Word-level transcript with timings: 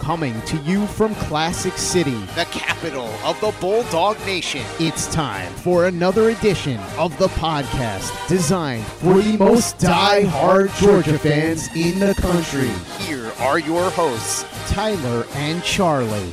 Coming 0.00 0.40
to 0.42 0.56
you 0.58 0.86
from 0.86 1.14
Classic 1.14 1.74
City, 1.74 2.18
the 2.34 2.46
capital 2.50 3.08
of 3.22 3.38
the 3.42 3.54
Bulldog 3.60 4.18
Nation. 4.24 4.62
It's 4.78 5.06
time 5.12 5.52
for 5.52 5.84
another 5.84 6.30
edition 6.30 6.80
of 6.98 7.16
the 7.18 7.28
podcast 7.28 8.26
designed 8.26 8.86
for 8.86 9.20
the 9.20 9.36
most 9.36 9.78
die-hard 9.78 10.70
Georgia 10.78 11.18
fans 11.18 11.68
in 11.76 11.98
the 11.98 12.14
country. 12.14 12.70
Here 13.04 13.30
are 13.40 13.58
your 13.58 13.90
hosts, 13.90 14.46
Tyler 14.72 15.26
and 15.34 15.62
Charlie. 15.62 16.30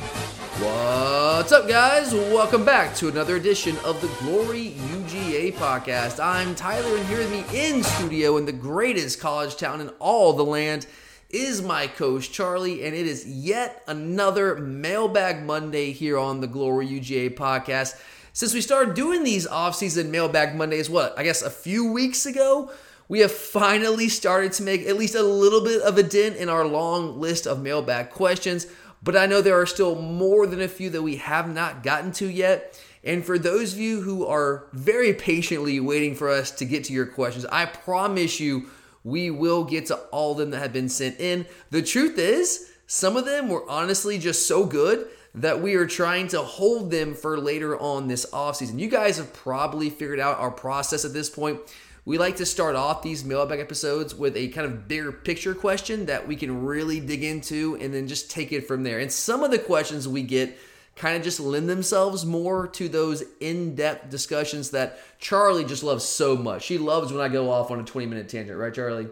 What's 0.60 1.52
up, 1.52 1.68
guys? 1.68 2.14
Welcome 2.14 2.64
back 2.64 2.96
to 2.96 3.08
another 3.08 3.36
edition 3.36 3.76
of 3.84 4.00
the 4.00 4.08
Glory 4.20 4.70
UGA 4.94 5.52
podcast. 5.52 6.24
I'm 6.24 6.54
Tyler, 6.54 6.96
and 6.96 7.06
here 7.06 7.18
with 7.18 7.30
me 7.30 7.44
in 7.52 7.84
studio 7.84 8.38
in 8.38 8.46
the 8.46 8.52
greatest 8.52 9.20
college 9.20 9.56
town 9.56 9.82
in 9.82 9.90
all 9.98 10.32
the 10.32 10.44
land 10.44 10.86
is 11.30 11.60
my 11.60 11.86
coach 11.86 12.30
Charlie, 12.30 12.84
and 12.84 12.94
it 12.94 13.06
is 13.06 13.26
yet 13.26 13.82
another 13.86 14.56
Mailbag 14.56 15.42
Monday 15.42 15.92
here 15.92 16.18
on 16.18 16.40
the 16.40 16.46
Glory 16.46 16.86
UGA 16.88 17.34
podcast. 17.34 18.00
Since 18.32 18.54
we 18.54 18.60
started 18.62 18.94
doing 18.94 19.24
these 19.24 19.46
off-season 19.46 20.10
Mailbag 20.10 20.54
Mondays, 20.54 20.88
what 20.88 21.18
I 21.18 21.24
guess 21.24 21.42
a 21.42 21.50
few 21.50 21.92
weeks 21.92 22.24
ago, 22.24 22.70
we 23.08 23.20
have 23.20 23.32
finally 23.32 24.08
started 24.08 24.52
to 24.54 24.62
make 24.62 24.86
at 24.86 24.96
least 24.96 25.14
a 25.14 25.22
little 25.22 25.62
bit 25.62 25.82
of 25.82 25.98
a 25.98 26.02
dent 26.02 26.36
in 26.36 26.48
our 26.48 26.66
long 26.66 27.20
list 27.20 27.46
of 27.46 27.62
mailbag 27.62 28.10
questions. 28.10 28.66
But 29.02 29.16
I 29.16 29.26
know 29.26 29.42
there 29.42 29.60
are 29.60 29.66
still 29.66 30.00
more 30.00 30.46
than 30.46 30.60
a 30.60 30.68
few 30.68 30.88
that 30.90 31.02
we 31.02 31.16
have 31.16 31.52
not 31.52 31.82
gotten 31.82 32.12
to 32.12 32.26
yet. 32.26 32.80
And 33.04 33.24
for 33.24 33.38
those 33.38 33.74
of 33.74 33.78
you 33.78 34.00
who 34.00 34.26
are 34.26 34.66
very 34.72 35.14
patiently 35.14 35.78
waiting 35.78 36.14
for 36.14 36.28
us 36.28 36.50
to 36.52 36.64
get 36.64 36.84
to 36.84 36.92
your 36.92 37.06
questions, 37.06 37.46
I 37.46 37.66
promise 37.66 38.40
you 38.40 38.68
we 39.04 39.30
will 39.30 39.64
get 39.64 39.86
to 39.86 39.96
all 40.10 40.32
of 40.32 40.38
them 40.38 40.50
that 40.50 40.58
have 40.58 40.72
been 40.72 40.88
sent 40.88 41.20
in. 41.20 41.46
The 41.70 41.82
truth 41.82 42.18
is, 42.18 42.70
some 42.86 43.16
of 43.16 43.24
them 43.26 43.48
were 43.48 43.68
honestly 43.68 44.18
just 44.18 44.46
so 44.48 44.64
good 44.64 45.08
that 45.34 45.60
we 45.60 45.74
are 45.74 45.86
trying 45.86 46.28
to 46.28 46.40
hold 46.40 46.90
them 46.90 47.14
for 47.14 47.38
later 47.38 47.78
on 47.78 48.08
this 48.08 48.26
offseason. 48.32 48.78
You 48.78 48.88
guys 48.88 49.18
have 49.18 49.32
probably 49.32 49.90
figured 49.90 50.20
out 50.20 50.38
our 50.38 50.50
process 50.50 51.04
at 51.04 51.12
this 51.12 51.30
point. 51.30 51.60
We 52.04 52.16
like 52.16 52.36
to 52.36 52.46
start 52.46 52.74
off 52.74 53.02
these 53.02 53.24
mailbag 53.24 53.60
episodes 53.60 54.14
with 54.14 54.34
a 54.36 54.48
kind 54.48 54.66
of 54.66 54.88
bigger 54.88 55.12
picture 55.12 55.54
question 55.54 56.06
that 56.06 56.26
we 56.26 56.36
can 56.36 56.64
really 56.64 57.00
dig 57.00 57.22
into 57.22 57.76
and 57.80 57.92
then 57.92 58.08
just 58.08 58.30
take 58.30 58.50
it 58.52 58.66
from 58.66 58.82
there. 58.82 58.98
And 58.98 59.12
some 59.12 59.44
of 59.44 59.50
the 59.50 59.58
questions 59.58 60.08
we 60.08 60.22
get 60.22 60.58
kind 60.98 61.16
of 61.16 61.22
just 61.22 61.40
lend 61.40 61.68
themselves 61.68 62.26
more 62.26 62.66
to 62.66 62.88
those 62.88 63.22
in-depth 63.40 64.10
discussions 64.10 64.70
that 64.70 64.98
Charlie 65.18 65.64
just 65.64 65.82
loves 65.82 66.04
so 66.04 66.36
much. 66.36 66.64
She 66.64 66.76
loves 66.76 67.12
when 67.12 67.22
I 67.22 67.28
go 67.28 67.50
off 67.50 67.70
on 67.70 67.80
a 67.80 67.84
20-minute 67.84 68.28
tangent, 68.28 68.58
right, 68.58 68.74
Charlie? 68.74 69.08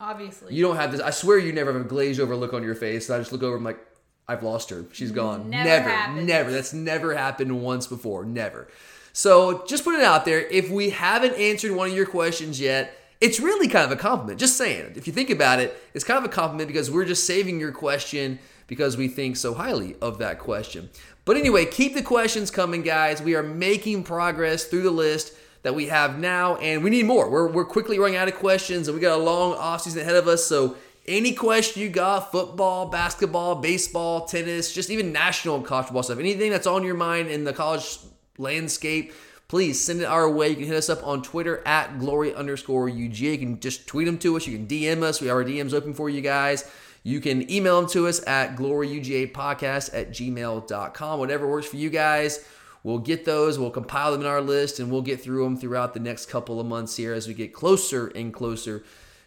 Obviously. 0.00 0.54
You 0.54 0.62
don't 0.62 0.76
have 0.76 0.92
this. 0.92 1.00
I 1.00 1.10
swear 1.10 1.38
you 1.38 1.52
never 1.52 1.72
have 1.72 1.82
a 1.82 1.84
glazed 1.84 2.20
over 2.20 2.34
look 2.34 2.52
on 2.52 2.62
your 2.62 2.74
face. 2.74 3.08
And 3.08 3.16
I 3.16 3.18
just 3.20 3.32
look 3.32 3.42
over. 3.42 3.56
I'm 3.56 3.64
like, 3.64 3.78
I've 4.26 4.42
lost 4.42 4.70
her. 4.70 4.84
She's 4.92 5.12
gone. 5.12 5.50
Never 5.50 5.88
never, 5.88 6.22
never. 6.22 6.52
That's 6.52 6.72
never 6.72 7.14
happened 7.14 7.62
once 7.62 7.86
before. 7.86 8.24
Never. 8.24 8.68
So 9.12 9.66
just 9.66 9.84
put 9.84 9.94
it 9.96 10.02
out 10.02 10.24
there. 10.24 10.40
If 10.40 10.70
we 10.70 10.90
haven't 10.90 11.34
answered 11.34 11.72
one 11.72 11.90
of 11.90 11.96
your 11.96 12.06
questions 12.06 12.60
yet, 12.60 12.96
it's 13.20 13.40
really 13.40 13.68
kind 13.68 13.84
of 13.84 13.92
a 13.92 14.00
compliment. 14.00 14.40
Just 14.40 14.56
saying. 14.56 14.92
If 14.96 15.06
you 15.06 15.12
think 15.12 15.30
about 15.30 15.60
it, 15.60 15.76
it's 15.92 16.04
kind 16.04 16.18
of 16.18 16.24
a 16.24 16.32
compliment 16.32 16.68
because 16.68 16.90
we're 16.90 17.04
just 17.04 17.26
saving 17.26 17.60
your 17.60 17.72
question 17.72 18.38
because 18.68 18.96
we 18.96 19.08
think 19.08 19.36
so 19.36 19.52
highly 19.52 19.96
of 20.00 20.18
that 20.18 20.38
question. 20.38 20.88
But 21.24 21.36
anyway, 21.36 21.66
keep 21.66 21.94
the 21.94 22.02
questions 22.02 22.50
coming, 22.50 22.82
guys. 22.82 23.20
We 23.22 23.34
are 23.34 23.42
making 23.42 24.04
progress 24.04 24.64
through 24.64 24.82
the 24.82 24.90
list 24.90 25.34
that 25.62 25.74
we 25.74 25.86
have 25.86 26.18
now, 26.18 26.56
and 26.56 26.82
we 26.82 26.90
need 26.90 27.04
more. 27.04 27.30
We're, 27.30 27.48
we're 27.48 27.64
quickly 27.64 27.98
running 27.98 28.16
out 28.16 28.28
of 28.28 28.34
questions, 28.34 28.88
and 28.88 28.94
we 28.94 29.00
got 29.00 29.18
a 29.18 29.22
long 29.22 29.54
offseason 29.54 30.00
ahead 30.00 30.16
of 30.16 30.26
us. 30.26 30.44
So, 30.44 30.76
any 31.06 31.32
question 31.32 31.82
you 31.82 31.88
got 31.88 32.30
football, 32.30 32.86
basketball, 32.86 33.56
baseball, 33.56 34.26
tennis, 34.26 34.72
just 34.72 34.90
even 34.90 35.12
national 35.12 35.60
college 35.62 35.86
football 35.86 36.02
stuff, 36.02 36.18
anything 36.18 36.50
that's 36.50 36.66
on 36.66 36.84
your 36.84 36.94
mind 36.94 37.28
in 37.28 37.44
the 37.44 37.52
college 37.52 37.98
landscape, 38.38 39.12
please 39.48 39.82
send 39.82 40.00
it 40.00 40.04
our 40.04 40.30
way. 40.30 40.50
You 40.50 40.56
can 40.56 40.66
hit 40.66 40.76
us 40.76 40.88
up 40.88 41.04
on 41.04 41.22
Twitter 41.22 41.66
at 41.66 41.98
glory 41.98 42.34
underscore 42.34 42.88
UGA. 42.88 43.32
You 43.32 43.38
can 43.38 43.60
just 43.60 43.86
tweet 43.86 44.06
them 44.06 44.18
to 44.18 44.36
us. 44.36 44.46
You 44.46 44.56
can 44.56 44.66
DM 44.66 45.02
us. 45.02 45.20
We 45.20 45.26
have 45.26 45.36
our 45.36 45.44
DMs 45.44 45.74
open 45.74 45.94
for 45.94 46.08
you 46.08 46.20
guys. 46.20 46.70
You 47.02 47.20
can 47.20 47.50
email 47.50 47.80
them 47.80 47.90
to 47.90 48.06
us 48.06 48.26
at 48.26 48.56
gloryugapodcast 48.56 49.94
at 49.94 50.10
gmail.com. 50.10 51.18
Whatever 51.18 51.48
works 51.48 51.66
for 51.66 51.76
you 51.76 51.90
guys. 51.90 52.44
We'll 52.82 52.98
get 52.98 53.26
those, 53.26 53.58
we'll 53.58 53.70
compile 53.70 54.12
them 54.12 54.22
in 54.22 54.26
our 54.26 54.40
list, 54.40 54.80
and 54.80 54.90
we'll 54.90 55.02
get 55.02 55.20
through 55.20 55.44
them 55.44 55.56
throughout 55.56 55.92
the 55.92 56.00
next 56.00 56.26
couple 56.26 56.58
of 56.58 56.66
months 56.66 56.96
here 56.96 57.12
as 57.12 57.28
we 57.28 57.34
get 57.34 57.52
closer 57.52 58.06
and 58.08 58.32
closer 58.32 58.84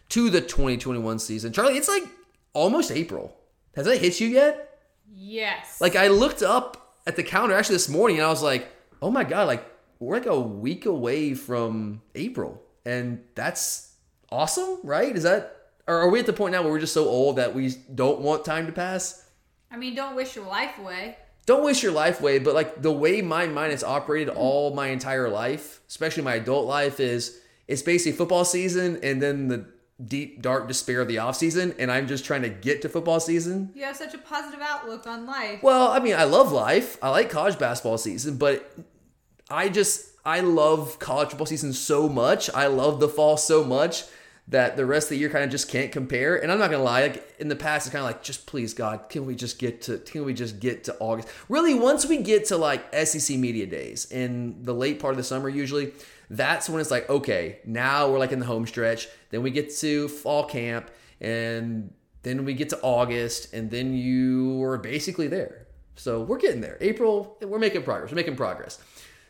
to 0.08 0.28
the 0.28 0.40
2021 0.40 1.20
season. 1.20 1.52
Charlie, 1.52 1.76
it's 1.76 1.88
like 1.88 2.02
almost 2.52 2.90
April. 2.90 3.36
Has 3.76 3.86
that 3.86 3.98
hit 3.98 4.20
you 4.20 4.28
yet? 4.28 4.80
Yes. 5.12 5.80
Like 5.80 5.94
I 5.94 6.08
looked 6.08 6.42
up 6.42 6.96
at 7.06 7.16
the 7.16 7.22
calendar 7.22 7.54
actually 7.54 7.76
this 7.76 7.88
morning 7.88 8.18
and 8.18 8.26
I 8.26 8.30
was 8.30 8.42
like, 8.42 8.68
oh 9.00 9.10
my 9.10 9.24
God, 9.24 9.46
like 9.46 9.64
we're 9.98 10.16
like 10.16 10.26
a 10.26 10.38
week 10.38 10.86
away 10.86 11.34
from 11.34 12.02
April. 12.14 12.62
And 12.84 13.22
that's 13.34 13.94
awesome, 14.30 14.78
right? 14.82 15.14
Is 15.14 15.22
that 15.22 15.63
or 15.86 15.96
are 15.96 16.08
we 16.08 16.20
at 16.20 16.26
the 16.26 16.32
point 16.32 16.52
now 16.52 16.62
where 16.62 16.72
we're 16.72 16.80
just 16.80 16.94
so 16.94 17.06
old 17.06 17.36
that 17.36 17.54
we 17.54 17.74
don't 17.94 18.20
want 18.20 18.44
time 18.44 18.66
to 18.66 18.72
pass? 18.72 19.24
I 19.70 19.76
mean, 19.76 19.94
don't 19.94 20.14
wish 20.14 20.36
your 20.36 20.46
life 20.46 20.78
away. 20.78 21.16
don't 21.46 21.64
wish 21.64 21.82
your 21.82 21.92
life 21.92 22.20
away, 22.20 22.38
but 22.38 22.54
like 22.54 22.80
the 22.80 22.92
way 22.92 23.20
my 23.20 23.46
mind 23.46 23.72
has 23.72 23.84
operated 23.84 24.30
all 24.34 24.74
my 24.74 24.88
entire 24.88 25.28
life, 25.28 25.80
especially 25.88 26.22
my 26.22 26.36
adult 26.36 26.66
life, 26.66 27.00
is 27.00 27.38
it's 27.68 27.82
basically 27.82 28.12
football 28.16 28.44
season 28.44 28.98
and 29.02 29.20
then 29.20 29.48
the 29.48 29.66
deep 30.04 30.42
dark 30.42 30.66
despair 30.68 31.00
of 31.00 31.08
the 31.08 31.18
off 31.18 31.36
season, 31.36 31.74
and 31.78 31.90
I'm 31.90 32.06
just 32.06 32.24
trying 32.24 32.42
to 32.42 32.48
get 32.48 32.82
to 32.82 32.88
football 32.88 33.20
season. 33.20 33.70
You 33.74 33.84
have 33.84 33.96
such 33.96 34.14
a 34.14 34.18
positive 34.18 34.60
outlook 34.60 35.06
on 35.06 35.26
life. 35.26 35.62
Well, 35.62 35.88
I 35.88 36.00
mean, 36.00 36.14
I 36.14 36.24
love 36.24 36.50
life. 36.50 36.96
I 37.02 37.10
like 37.10 37.30
college 37.30 37.58
basketball 37.58 37.98
season, 37.98 38.36
but 38.36 38.72
I 39.50 39.68
just 39.68 40.06
I 40.24 40.40
love 40.40 40.98
college 40.98 41.28
football 41.28 41.46
season 41.46 41.72
so 41.72 42.08
much. 42.08 42.48
I 42.54 42.66
love 42.66 43.00
the 43.00 43.08
fall 43.08 43.36
so 43.36 43.62
much 43.62 44.04
that 44.48 44.76
the 44.76 44.84
rest 44.84 45.06
of 45.06 45.10
the 45.10 45.16
year 45.16 45.30
kind 45.30 45.42
of 45.42 45.50
just 45.50 45.70
can't 45.70 45.90
compare. 45.90 46.36
And 46.36 46.52
I'm 46.52 46.58
not 46.58 46.70
gonna 46.70 46.82
lie, 46.82 47.02
like 47.02 47.34
in 47.38 47.48
the 47.48 47.56
past, 47.56 47.86
it's 47.86 47.92
kind 47.92 48.04
of 48.04 48.10
like, 48.10 48.22
just 48.22 48.46
please 48.46 48.74
God, 48.74 49.08
can 49.08 49.24
we 49.24 49.34
just 49.34 49.58
get 49.58 49.82
to 49.82 49.98
can 49.98 50.24
we 50.24 50.34
just 50.34 50.60
get 50.60 50.84
to 50.84 50.96
August? 51.00 51.28
Really, 51.48 51.74
once 51.74 52.06
we 52.06 52.18
get 52.18 52.46
to 52.46 52.56
like 52.56 52.94
SEC 53.06 53.38
media 53.38 53.66
days 53.66 54.10
in 54.10 54.62
the 54.62 54.74
late 54.74 55.00
part 55.00 55.12
of 55.12 55.16
the 55.16 55.24
summer, 55.24 55.48
usually, 55.48 55.92
that's 56.28 56.68
when 56.68 56.80
it's 56.80 56.90
like, 56.90 57.08
okay, 57.08 57.58
now 57.64 58.10
we're 58.10 58.18
like 58.18 58.32
in 58.32 58.38
the 58.38 58.46
home 58.46 58.66
stretch. 58.66 59.08
Then 59.30 59.42
we 59.42 59.50
get 59.50 59.74
to 59.76 60.08
fall 60.08 60.44
camp, 60.44 60.90
and 61.20 61.92
then 62.22 62.44
we 62.44 62.54
get 62.54 62.68
to 62.70 62.80
August, 62.82 63.54
and 63.54 63.70
then 63.70 63.94
you 63.94 64.62
are 64.62 64.78
basically 64.78 65.28
there. 65.28 65.66
So 65.96 66.22
we're 66.22 66.38
getting 66.38 66.60
there. 66.60 66.76
April, 66.80 67.38
we're 67.40 67.58
making 67.58 67.82
progress. 67.82 68.10
We're 68.10 68.16
making 68.16 68.36
progress. 68.36 68.78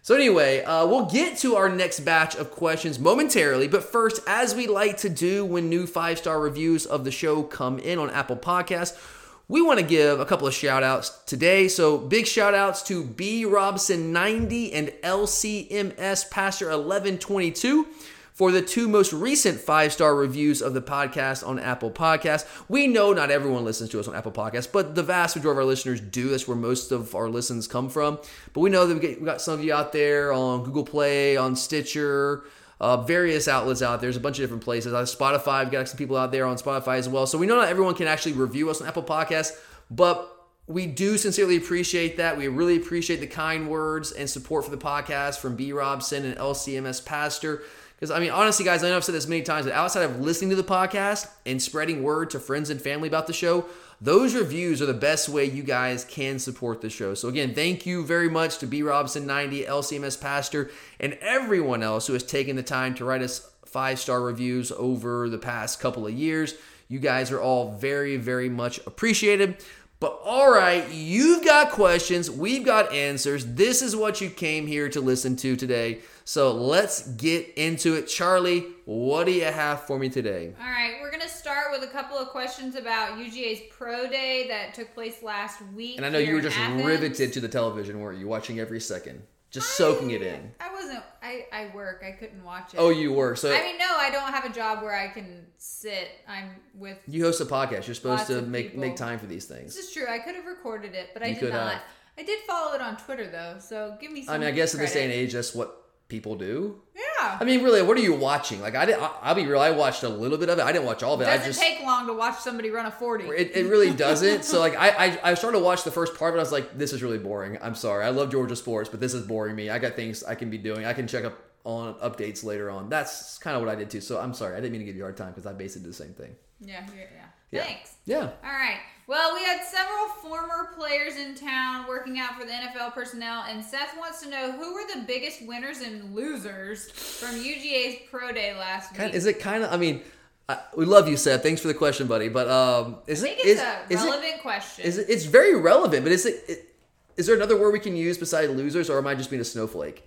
So 0.05 0.15
anyway, 0.15 0.63
uh, 0.63 0.87
we'll 0.87 1.07
get 1.07 1.39
to 1.39 1.57
our 1.57 1.71
next 1.71 2.01
batch 2.01 2.35
of 2.35 2.51
questions 2.51 2.99
momentarily. 2.99 3.69
But 3.69 3.85
first, 3.85 4.21
as 4.27 4.55
we 4.55 4.67
like 4.67 4.99
to 4.99 5.09
do 5.09 5.47
when 5.47 5.71
new 5.71 5.87
five 5.87 6.19
star 6.19 6.39
reviews 6.39 6.85
of 6.85 7.05
the 7.05 7.11
show 7.11 7.43
come 7.43 7.79
in 7.79 7.99
on 7.99 8.11
Apple 8.11 8.37
Podcasts, 8.37 9.01
we 9.49 9.63
want 9.63 9.81
to 9.81 9.87
give 9.87 10.21
a 10.21 10.27
couple 10.27 10.47
of 10.47 10.53
shout 10.53 10.83
outs 10.83 11.09
today. 11.25 11.69
So 11.69 11.97
big 11.97 12.27
shout 12.27 12.53
outs 12.53 12.83
to 12.83 13.03
B 13.03 13.47
Robson 13.47 14.13
90 14.13 14.75
and 14.75 14.89
LCMS 15.03 16.31
Pastor 16.31 16.67
1122 16.67 17.87
for 18.35 18.51
the 18.51 18.61
two 18.61 18.89
most 18.89 19.13
recent 19.13 19.61
five 19.61 19.93
star 19.93 20.15
reviews 20.15 20.61
of 20.61 20.75
the 20.75 20.83
podcast 20.83 21.47
on 21.47 21.59
Apple 21.59 21.91
Podcasts. 21.91 22.45
We 22.69 22.89
know 22.89 23.13
not 23.13 23.31
everyone 23.31 23.65
listens 23.65 23.91
to 23.91 24.01
us 24.01 24.09
on 24.09 24.15
Apple 24.15 24.33
Podcasts, 24.33 24.71
but 24.71 24.97
the 24.97 25.05
vast 25.05 25.37
majority 25.37 25.57
of 25.57 25.59
our 25.59 25.65
listeners 25.65 26.01
do. 26.01 26.29
That's 26.29 26.47
where 26.47 26.57
most 26.57 26.91
of 26.93 27.15
our 27.15 27.29
listens 27.29 27.69
come 27.69 27.89
from. 27.89 28.19
But 28.53 28.61
we 28.61 28.71
know 28.71 28.87
that 28.87 28.95
we, 28.95 29.01
get, 29.01 29.21
we 29.21 29.25
got 29.25 29.41
some 29.41 29.55
of 29.55 29.65
you 29.65 29.73
out 29.73 29.93
there 29.93 30.33
on 30.33 30.65
Google 30.65 30.85
Play, 30.85 31.37
on 31.37 31.55
Stitcher, 31.55 32.45
uh, 32.81 32.99
various 32.99 33.47
outlets 33.47 33.83
out 33.83 34.01
there. 34.01 34.09
There's 34.09 34.17
a 34.17 34.21
bunch 34.21 34.39
of 34.39 34.43
different 34.43 34.65
places. 34.65 34.93
On 34.93 35.05
Spotify, 35.05 35.63
we've 35.63 35.73
got 35.73 35.89
some 35.89 35.97
people 35.97 36.17
out 36.17 36.33
there 36.33 36.45
on 36.45 36.57
Spotify 36.57 36.99
as 36.99 37.09
well. 37.09 37.27
So 37.27 37.39
we 37.39 37.47
know 37.47 37.57
not 37.57 37.69
everyone 37.69 37.95
can 37.95 38.09
actually 38.09 38.33
review 38.33 38.69
us 38.69 38.81
on 38.81 38.89
Apple 38.89 39.05
Podcasts, 39.05 39.53
but 39.93 40.31
we 40.67 40.87
do 40.87 41.19
sincerely 41.19 41.57
appreciate 41.57 42.17
that. 42.17 42.37
We 42.37 42.49
really 42.49 42.77
appreciate 42.77 43.21
the 43.21 43.27
kind 43.29 43.69
words 43.69 44.11
and 44.11 44.29
support 44.29 44.65
for 44.65 44.71
the 44.71 44.77
podcast 44.77 45.39
from 45.39 45.55
B. 45.55 45.73
Robson 45.73 46.25
and 46.25 46.37
LCMS 46.37 47.05
Pastor. 47.05 47.63
Because, 47.97 48.11
I 48.11 48.21
mean, 48.21 48.31
honestly, 48.31 48.65
guys, 48.65 48.83
I 48.83 48.89
know 48.89 48.97
I've 48.97 49.05
said 49.05 49.15
this 49.15 49.29
many 49.29 49.43
times, 49.43 49.67
but 49.67 49.75
outside 49.75 50.03
of 50.03 50.21
listening 50.21 50.51
to 50.51 50.57
the 50.57 50.65
podcast 50.65 51.29
and 51.47 51.63
spreading 51.63 52.03
word 52.03 52.31
to 52.31 52.41
friends 52.41 52.69
and 52.71 52.81
family 52.81 53.09
about 53.09 53.27
the 53.27 53.33
show, 53.33 53.67
those 54.01 54.35
reviews 54.35 54.83
are 54.83 54.87
the 54.87 54.95
best 54.95 55.29
way 55.29 55.45
you 55.45 55.63
guys 55.63 56.05
can 56.05 56.39
support 56.39 56.81
the 56.81 56.91
show. 56.91 57.15
So, 57.15 57.29
again, 57.29 57.55
thank 57.55 57.87
you 57.87 58.05
very 58.05 58.29
much 58.29 58.59
to 58.59 58.67
B. 58.67 58.83
Robson90, 58.83 59.67
LCMS 59.67 60.21
Pastor, 60.21 60.71
and 60.99 61.15
everyone 61.21 61.83
else 61.83 62.07
who 62.07 62.13
has 62.13 62.25
taken 62.25 62.57
the 62.57 62.63
time 62.63 62.95
to 62.97 63.05
write 63.05 63.23
us 63.23 63.51
five 63.65 63.99
star 63.99 64.21
reviews 64.21 64.71
over 64.73 65.29
the 65.29 65.39
past 65.39 65.81
couple 65.81 66.07
of 66.07 66.13
years. 66.13 66.55
You 66.89 66.99
guys 66.99 67.31
are 67.33 67.41
all 67.41 67.73
very, 67.73 68.17
very 68.17 68.49
much 68.49 68.79
appreciated. 68.87 69.57
But 70.01 70.21
all 70.23 70.51
right, 70.51 70.89
you've 70.93 71.45
got 71.45 71.71
questions, 71.71 72.31
we've 72.31 72.65
got 72.65 72.93
answers. 72.93 73.47
This 73.55 73.81
is 73.81 73.97
what 73.97 74.21
you 74.21 74.29
came 74.29 74.67
here 74.67 74.89
to 74.91 75.01
listen 75.01 75.35
to 75.37 75.57
today. 75.57 76.01
So 76.27 76.53
let's 76.53 77.07
get 77.07 77.53
into 77.57 77.95
it. 77.97 78.07
Charlie, 78.07 78.67
what 78.87 79.25
do 79.25 79.33
you 79.33 79.45
have 79.45 79.83
for 79.83 79.99
me 79.99 80.09
today? 80.09 80.55
All 80.59 80.67
right, 80.67 80.95
we're 81.03 81.11
gonna 81.11 81.29
start 81.29 81.67
with 81.71 81.83
a 81.83 81.93
couple 81.93 82.17
of 82.17 82.29
questions 82.29 82.77
about 82.77 83.19
UGA's 83.19 83.61
Pro 83.71 84.09
Day 84.09 84.49
that 84.49 84.73
took 84.73 84.95
place 84.95 85.23
last 85.23 85.61
week. 85.75 85.99
And 85.99 86.07
I 86.07 86.09
know 86.09 86.19
you 86.19 86.35
were 86.35 86.41
just 86.41 86.59
Athens. 86.59 86.83
riveted 86.83 87.35
to 87.35 87.41
the 87.41 87.49
television, 87.49 88.01
weren't 88.01 88.19
you? 88.19 88.27
Watching 88.27 88.59
every 88.59 88.81
second, 88.81 89.23
just 89.51 89.77
soaking 89.77 90.13
it 90.13 90.23
in. 90.23 90.51
I 90.61 90.73
wasn't. 90.73 91.03
I 91.23 91.45
I 91.53 91.71
work. 91.75 92.03
I 92.07 92.13
couldn't 92.13 92.43
watch 92.43 92.73
it. 92.73 92.79
Oh, 92.79 92.89
you 92.89 93.13
were. 93.13 93.37
So 93.37 93.55
I 93.55 93.61
mean, 93.61 93.77
no, 93.77 93.95
I 93.95 94.11
don't 94.11 94.33
have 94.33 94.47
a 94.47 94.53
job 94.53 94.83
where 94.83 94.95
I 94.95 95.09
can 95.09 95.45
sit. 95.59 96.09
I'm 96.27 96.53
with. 96.75 96.99
you 97.07 97.23
host 97.25 97.43
a 97.43 97.45
podcast. 97.45 97.87
You're 97.87 97.95
supposed 97.95 98.29
to 98.29 98.41
make 98.41 98.69
people. 98.69 98.81
make 98.81 98.97
time 98.97 99.19
for 99.19 99.27
these 99.27 99.45
things. 99.45 99.77
This 99.77 99.89
is 99.89 99.93
true. 99.93 100.07
I 100.09 100.21
could 100.21 100.37
have 100.37 100.47
recorded 100.47 100.95
it, 100.95 101.11
but 101.13 101.23
I 101.23 101.35
did 101.35 101.53
not. 101.53 101.73
have. 101.73 101.83
I 102.17 102.23
did 102.23 102.41
follow 102.47 102.75
it 102.75 102.81
on 102.81 102.97
Twitter 102.97 103.29
though, 103.31 103.57
so 103.59 103.99
give 104.01 104.11
me. 104.11 104.25
Some 104.25 104.37
I 104.37 104.39
mean, 104.39 104.49
I 104.49 104.53
guess 104.53 104.73
in 104.73 104.81
this 104.81 104.95
day 104.95 105.05
and 105.05 105.13
age, 105.13 105.35
that's 105.35 105.55
what 105.55 105.84
people 106.15 106.37
do. 106.37 106.77
Yeah. 106.95 107.39
I 107.41 107.45
mean, 107.45 107.65
really, 107.65 107.83
what 107.83 107.97
are 107.97 108.01
you 108.01 108.15
watching? 108.15 108.61
Like, 108.61 108.77
I 108.77 108.85
did. 108.87 108.97
I, 109.01 109.11
I'll 109.21 109.35
be 109.35 109.45
real. 109.47 109.59
I 109.59 109.73
watched 109.73 110.05
a 110.05 110.09
little 110.09 110.39
bit 110.39 110.49
of 110.49 110.59
it. 110.61 110.63
I 110.63 110.71
didn't 110.71 110.85
watch 110.85 111.03
all 111.03 111.15
of 111.15 111.21
it. 111.21 111.25
It 111.25 111.29
I 111.29 111.37
doesn't 111.39 111.51
just 111.53 111.61
take 111.61 111.81
long 111.83 112.07
to 112.07 112.13
watch 112.13 112.39
somebody 112.39 112.71
run 112.71 112.87
a 112.87 112.91
forty. 112.93 113.25
It, 113.25 113.51
it 113.57 113.67
really 113.67 113.93
doesn't. 114.07 114.45
So 114.45 114.61
like 114.61 114.77
I, 114.77 114.89
I 115.07 115.31
I 115.31 115.35
started 115.35 115.59
to 115.59 115.65
watch 115.65 115.83
the 115.83 115.91
first 115.91 116.15
part 116.17 116.35
it. 116.35 116.37
I 116.37 116.41
was 116.41 116.53
like, 116.53 116.79
this 116.79 116.93
is 116.93 117.03
really 117.03 117.19
boring. 117.19 117.59
I'm 117.61 117.75
sorry. 117.75 118.05
I 118.05 118.11
love 118.11 118.31
Georgia 118.31 118.55
sports, 118.55 118.89
but 118.89 119.01
this 119.01 119.13
is 119.13 119.27
boring 119.27 119.57
me. 119.57 119.71
I 119.71 119.79
got 119.81 119.97
things 119.97 120.23
I 120.23 120.37
can 120.37 120.51
be 120.51 120.59
doing. 120.59 120.85
I 120.87 120.93
can 120.93 121.09
check 121.09 121.25
up 121.25 121.37
on 121.65 121.95
updates 121.95 122.45
later 122.45 122.71
on. 122.71 122.89
That's 122.89 123.39
kind 123.39 123.57
of 123.57 123.63
what 123.63 123.73
I 123.73 123.75
did 123.75 123.91
too. 123.91 124.01
So 124.01 124.21
I'm 124.21 124.35
sorry. 124.35 124.55
I 124.55 124.61
didn't 124.61 124.73
mean 124.73 124.83
to 124.83 124.87
give 124.87 124.95
you 124.97 125.03
a 125.03 125.07
hard 125.07 125.17
time 125.17 125.31
because 125.33 125.47
I 125.47 125.53
basically 125.53 125.87
did 125.87 125.91
the 125.91 126.03
same 126.05 126.15
thing. 126.15 126.37
yeah, 126.61 126.87
yeah. 126.97 127.05
Yeah. 127.51 127.65
Thanks. 127.65 127.95
Yeah. 128.05 128.31
All 128.45 128.53
right. 128.53 128.79
Well, 129.07 129.35
we 129.35 129.43
had 129.45 129.63
several 129.65 130.07
former 130.23 130.71
players 130.79 131.17
in 131.17 131.35
town 131.35 131.87
working 131.87 132.19
out 132.19 132.39
for 132.39 132.47
the 132.47 132.53
NFL 132.53 132.95
personnel, 132.95 133.45
and 133.49 133.63
Seth 133.63 133.97
wants 133.99 134.23
to 134.23 134.31
know 134.31 134.53
who 134.53 134.73
were 134.75 134.83
the 134.95 135.03
biggest 135.07 135.47
winners 135.47 135.81
and 135.81 136.15
losers 136.15 136.91
from 136.91 137.31
UGA's 137.35 137.97
Pro 138.11 138.33
Day 138.33 138.55
last 138.57 138.93
week. 138.93 139.01
Kind 139.01 139.15
is 139.15 139.27
it 139.27 139.41
kind 139.41 139.63
of? 139.63 139.71
I 139.73 139.77
mean, 139.77 140.01
I, 140.49 140.59
we 140.75 140.87
love 140.87 141.07
you, 141.07 141.19
Seth. 141.19 141.43
Thanks 141.43 141.61
for 141.61 141.69
the 141.69 141.75
question, 141.75 142.07
buddy. 142.07 142.31
But 142.31 142.49
um, 142.49 142.97
is 143.07 143.23
I 143.23 143.29
it 143.29 143.37
think 143.37 143.47
is, 143.47 143.53
it's 143.59 143.63
a 143.63 143.85
is 143.91 144.03
it- 144.03 144.07
relevant 144.07 144.41
question. 144.43 144.85
is 144.87 144.97
it? 144.99 145.07
It's 145.11 145.25
very 145.27 145.55
relevant. 145.55 146.03
But 146.03 146.13
is 146.13 146.25
it, 146.25 146.43
it? 146.49 146.75
Is 147.19 147.27
there 147.27 147.37
another 147.37 147.59
word 147.59 147.73
we 147.73 147.81
can 147.81 147.95
use 147.97 148.17
besides 148.17 148.51
losers, 148.53 148.89
or 148.89 148.97
am 148.97 149.07
I 149.07 149.15
just 149.15 149.29
being 149.29 149.43
a 149.43 149.45
snowflake? 149.45 150.03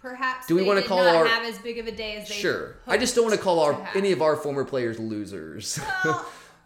Perhaps 0.00 0.46
Do 0.46 0.54
we 0.54 0.60
they 0.62 0.66
wanna 0.68 0.82
call 0.82 1.00
our- 1.00 1.26
have 1.26 1.42
as 1.44 1.58
big 1.58 1.78
of 1.78 1.88
a 1.88 1.92
day 1.92 2.16
as 2.16 2.28
they 2.28 2.34
Sure. 2.36 2.76
I 2.86 2.96
just 2.98 3.16
don't 3.16 3.24
want 3.24 3.36
to 3.36 3.42
call 3.42 3.58
our 3.58 3.72
to 3.72 3.96
any 3.98 4.12
of 4.12 4.22
our 4.22 4.36
former 4.36 4.64
players 4.64 5.00
losers. 5.00 5.80
Well, 6.04 6.24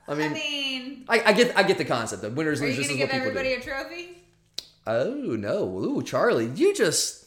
I 0.08 0.12
I 0.12 0.14
mean, 0.16 0.32
mean, 0.32 1.04
I, 1.08 1.22
I 1.26 1.32
get 1.32 1.56
I 1.56 1.62
get 1.62 1.78
the 1.78 1.84
concept 1.84 2.24
of 2.24 2.36
winners 2.36 2.60
are 2.60 2.66
you 2.66 2.70
losers. 2.76 2.88
going 2.88 2.88
This 2.88 2.88
to 2.88 2.92
is 2.92 2.98
give 2.98 3.08
what 3.08 3.12
people 3.32 3.38
everybody 3.38 3.54
do. 3.54 3.70
a 3.70 3.74
trophy? 3.74 4.18
Oh 4.86 5.36
no, 5.36 5.78
ooh, 5.78 6.02
Charlie, 6.02 6.50
you 6.54 6.74
just 6.74 7.26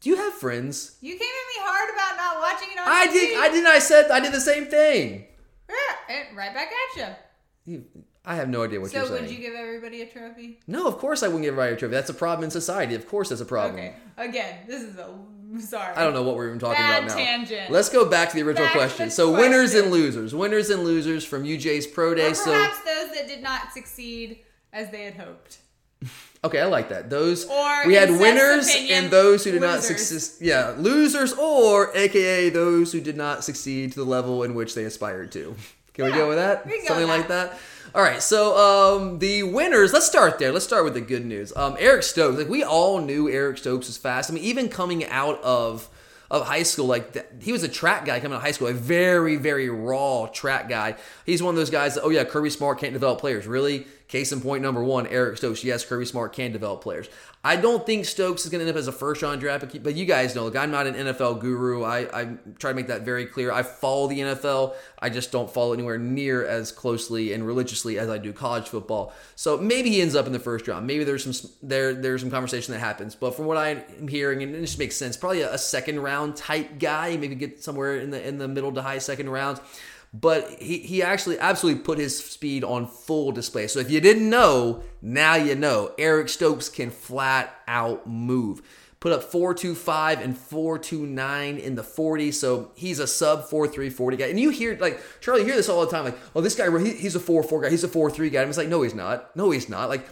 do 0.00 0.10
you 0.10 0.16
have 0.16 0.34
friends? 0.34 0.96
You 1.00 1.12
came 1.12 1.20
at 1.20 1.26
me 1.26 1.62
hard 1.62 1.90
about 1.94 2.16
not 2.16 2.40
watching 2.40 2.68
it 2.72 2.78
on 2.78 2.86
I 2.88 3.06
TV. 3.08 3.12
did. 3.12 3.38
I 3.38 3.48
didn't. 3.48 3.66
I 3.66 3.78
said 3.78 4.10
I 4.10 4.20
did 4.20 4.32
the 4.32 4.40
same 4.40 4.66
thing. 4.66 5.24
Yeah, 5.68 6.22
right 6.34 6.52
back 6.52 6.68
at 6.96 6.96
you. 7.66 7.72
You, 7.74 7.84
I 8.24 8.34
have 8.36 8.48
no 8.48 8.64
idea 8.64 8.80
what 8.80 8.90
So 8.90 8.98
you're 8.98 9.06
saying. 9.06 9.16
So 9.18 9.22
would 9.22 9.30
you 9.30 9.38
give 9.38 9.54
everybody 9.54 10.02
a 10.02 10.06
trophy? 10.06 10.58
no, 10.66 10.86
of 10.86 10.98
course 10.98 11.22
I 11.22 11.28
wouldn't 11.28 11.44
give 11.44 11.54
everybody 11.54 11.74
a 11.74 11.78
trophy. 11.78 11.92
That's 11.94 12.10
a 12.10 12.14
problem 12.14 12.44
in 12.44 12.50
society. 12.50 12.94
Of 12.94 13.06
course, 13.08 13.30
that's 13.30 13.40
a 13.40 13.46
problem. 13.46 13.76
Okay. 13.80 13.94
Again, 14.18 14.58
this 14.66 14.82
is 14.82 14.96
a 14.98 15.08
sorry. 15.60 15.94
I 15.94 16.04
don't 16.04 16.14
know 16.14 16.22
what 16.22 16.36
we're 16.36 16.48
even 16.48 16.58
talking 16.58 16.82
Bad 16.82 17.04
about 17.04 17.16
now. 17.16 17.24
tangent. 17.24 17.70
Let's 17.70 17.88
go 17.88 18.04
back 18.08 18.30
to 18.30 18.36
the 18.36 18.42
original 18.42 18.66
Back 18.66 18.76
question. 18.76 19.06
the 19.06 19.10
So 19.10 19.32
winners 19.32 19.74
and 19.74 19.90
losers, 19.90 20.34
winners 20.34 20.70
and 20.70 20.84
losers 20.84 21.24
from 21.24 21.44
UGA's 21.44 21.86
Pro 21.86 22.14
Day. 22.14 22.30
Or 22.30 22.34
So 22.34 22.52
perhaps 22.52 22.78
those 22.84 23.10
that 23.16 23.26
did 23.28 23.42
not 23.42 23.72
succeed 23.72 24.38
as 24.72 24.90
they 24.90 25.02
had 25.04 25.14
hoped. 25.14 25.58
okay, 26.44 26.60
I 26.60 26.66
like 26.66 26.88
that. 26.90 27.10
Those 27.10 27.46
Or 27.48 27.86
we 27.86 27.94
had 27.94 28.10
winners 28.10 28.68
opinion, 28.68 29.04
and 29.04 29.12
those 29.12 29.44
who 29.44 29.50
did 29.52 29.60
not 29.60 29.82
succeed. 29.82 30.46
Yeah, 30.46 30.74
losers 30.78 31.32
or 31.34 31.94
AKA 31.96 32.50
those 32.50 32.92
who 32.92 33.00
did 33.00 33.16
not 33.16 33.44
succeed 33.44 33.92
to 33.92 33.98
the 33.98 34.04
level 34.06 34.42
in 34.42 34.54
which 34.54 34.74
they 34.74 34.84
aspired 34.84 35.32
to. 35.32 35.54
Can 35.92 36.04
we 36.06 36.12
go 36.12 36.28
with 36.28 36.38
that? 36.38 36.64
we 36.64 36.72
can 36.78 36.80
go 36.82 36.86
Something 36.88 37.08
like 37.08 37.28
that. 37.28 37.58
All 37.92 38.02
right, 38.02 38.22
so 38.22 38.56
um, 38.56 39.18
the 39.18 39.42
winners. 39.42 39.92
Let's 39.92 40.06
start 40.06 40.38
there. 40.38 40.52
Let's 40.52 40.64
start 40.64 40.84
with 40.84 40.94
the 40.94 41.00
good 41.00 41.26
news. 41.26 41.52
Um, 41.56 41.76
Eric 41.76 42.04
Stokes. 42.04 42.38
Like 42.38 42.48
we 42.48 42.62
all 42.62 43.00
knew 43.00 43.28
Eric 43.28 43.58
Stokes 43.58 43.88
was 43.88 43.96
fast. 43.96 44.30
I 44.30 44.34
mean, 44.34 44.44
even 44.44 44.68
coming 44.68 45.04
out 45.06 45.42
of 45.42 45.88
of 46.30 46.46
high 46.46 46.62
school, 46.62 46.86
like 46.86 47.14
th- 47.14 47.26
he 47.40 47.50
was 47.50 47.64
a 47.64 47.68
track 47.68 48.04
guy 48.04 48.20
coming 48.20 48.34
out 48.34 48.38
of 48.38 48.42
high 48.42 48.52
school, 48.52 48.68
a 48.68 48.72
very 48.72 49.34
very 49.34 49.68
raw 49.68 50.26
track 50.32 50.68
guy. 50.68 50.94
He's 51.26 51.42
one 51.42 51.54
of 51.54 51.56
those 51.56 51.70
guys. 51.70 51.96
That, 51.96 52.02
oh 52.02 52.10
yeah, 52.10 52.22
Kirby 52.22 52.50
Smart 52.50 52.78
can't 52.78 52.92
develop 52.92 53.18
players. 53.18 53.48
Really? 53.48 53.88
Case 54.06 54.30
in 54.30 54.40
point 54.40 54.62
number 54.62 54.84
one, 54.84 55.08
Eric 55.08 55.38
Stokes. 55.38 55.64
Yes, 55.64 55.84
Kirby 55.84 56.04
Smart 56.06 56.32
can 56.32 56.52
develop 56.52 56.82
players. 56.82 57.08
I 57.42 57.56
don't 57.56 57.86
think 57.86 58.04
Stokes 58.04 58.44
is 58.44 58.50
going 58.50 58.58
to 58.58 58.68
end 58.68 58.76
up 58.76 58.78
as 58.78 58.86
a 58.86 58.92
first 58.92 59.22
round 59.22 59.40
draft 59.40 59.72
pick, 59.72 59.82
but 59.82 59.94
you 59.94 60.04
guys 60.04 60.34
know, 60.34 60.44
like 60.44 60.56
I'm 60.56 60.70
not 60.70 60.86
an 60.86 60.94
NFL 60.94 61.40
guru. 61.40 61.82
I, 61.84 62.00
I 62.12 62.24
try 62.58 62.70
to 62.70 62.74
make 62.74 62.88
that 62.88 63.00
very 63.00 63.24
clear. 63.24 63.50
I 63.50 63.62
follow 63.62 64.08
the 64.08 64.18
NFL. 64.18 64.74
I 64.98 65.08
just 65.08 65.32
don't 65.32 65.50
follow 65.50 65.72
anywhere 65.72 65.96
near 65.96 66.44
as 66.44 66.70
closely 66.70 67.32
and 67.32 67.46
religiously 67.46 67.98
as 67.98 68.10
I 68.10 68.18
do 68.18 68.34
college 68.34 68.68
football. 68.68 69.14
So 69.36 69.56
maybe 69.56 69.88
he 69.88 70.02
ends 70.02 70.14
up 70.14 70.26
in 70.26 70.32
the 70.32 70.38
first 70.38 70.68
round. 70.68 70.86
Maybe 70.86 71.02
there's 71.02 71.24
some 71.24 71.50
there 71.62 71.94
there's 71.94 72.20
some 72.20 72.30
conversation 72.30 72.74
that 72.74 72.80
happens. 72.80 73.14
But 73.14 73.34
from 73.34 73.46
what 73.46 73.56
I'm 73.56 74.06
hearing, 74.06 74.42
and 74.42 74.54
it 74.54 74.60
just 74.60 74.78
makes 74.78 74.96
sense, 74.96 75.16
probably 75.16 75.40
a, 75.40 75.54
a 75.54 75.58
second 75.58 76.00
round 76.00 76.36
type 76.36 76.78
guy. 76.78 77.16
Maybe 77.16 77.34
get 77.36 77.64
somewhere 77.64 77.96
in 77.96 78.10
the 78.10 78.26
in 78.26 78.36
the 78.36 78.48
middle 78.48 78.72
to 78.72 78.82
high 78.82 78.98
second 78.98 79.30
rounds 79.30 79.62
but 80.12 80.48
he, 80.60 80.78
he 80.78 81.02
actually 81.02 81.38
absolutely 81.38 81.82
put 81.82 81.98
his 81.98 82.18
speed 82.18 82.64
on 82.64 82.86
full 82.86 83.32
display. 83.32 83.66
So 83.66 83.78
if 83.78 83.90
you 83.90 84.00
didn't 84.00 84.28
know, 84.28 84.82
now 85.00 85.36
you 85.36 85.54
know. 85.54 85.92
Eric 85.98 86.28
Stokes 86.28 86.68
can 86.68 86.90
flat 86.90 87.54
out 87.68 88.08
move. 88.08 88.62
Put 88.98 89.12
up 89.12 89.22
425 89.22 90.20
and 90.20 90.36
429 90.36 91.56
in 91.56 91.74
the 91.74 91.82
40. 91.82 92.32
So 92.32 92.70
he's 92.74 92.98
a 92.98 93.06
sub 93.06 93.48
43 93.48 93.88
40 93.88 94.16
guy. 94.16 94.26
And 94.26 94.38
you 94.38 94.50
hear, 94.50 94.76
like, 94.78 95.00
Charlie, 95.20 95.40
you 95.40 95.46
hear 95.46 95.56
this 95.56 95.70
all 95.70 95.80
the 95.84 95.90
time. 95.90 96.04
Like, 96.04 96.18
oh, 96.34 96.42
this 96.42 96.54
guy, 96.54 96.76
he, 96.80 96.92
he's 96.92 97.14
a 97.14 97.20
4 97.20 97.42
4 97.42 97.62
guy. 97.62 97.70
He's 97.70 97.84
a 97.84 97.88
4 97.88 98.10
3 98.10 98.28
guy. 98.28 98.42
And 98.42 98.48
it's 98.48 98.58
like, 98.58 98.68
no, 98.68 98.82
he's 98.82 98.94
not. 98.94 99.34
No, 99.36 99.52
he's 99.52 99.68
not. 99.70 99.88
Like, 99.88 100.06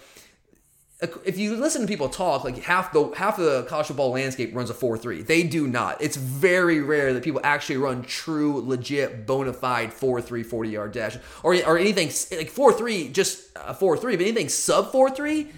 if 1.00 1.38
you 1.38 1.54
listen 1.54 1.82
to 1.82 1.86
people 1.86 2.08
talk, 2.08 2.42
like 2.42 2.58
half 2.58 2.92
the 2.92 3.12
half 3.14 3.38
of 3.38 3.44
the 3.44 3.62
college 3.64 3.86
football 3.86 4.10
landscape 4.10 4.54
runs 4.54 4.68
a 4.68 4.74
four 4.74 4.98
three. 4.98 5.22
They 5.22 5.44
do 5.44 5.68
not. 5.68 6.02
It's 6.02 6.16
very 6.16 6.80
rare 6.80 7.12
that 7.12 7.22
people 7.22 7.40
actually 7.44 7.76
run 7.76 8.02
true, 8.02 8.60
legit, 8.60 9.24
bona 9.24 9.52
fide 9.52 9.92
4-3 9.92 10.44
40 10.44 10.70
yard 10.70 10.92
dash 10.92 11.16
or 11.44 11.54
or 11.64 11.78
anything 11.78 12.10
like 12.36 12.50
four 12.50 12.72
three, 12.72 13.08
just 13.08 13.48
a 13.54 13.74
four 13.74 13.96
three, 13.96 14.16
but 14.16 14.22
anything 14.26 14.48
sub 14.48 14.90
four 14.90 15.08
three. 15.10 15.48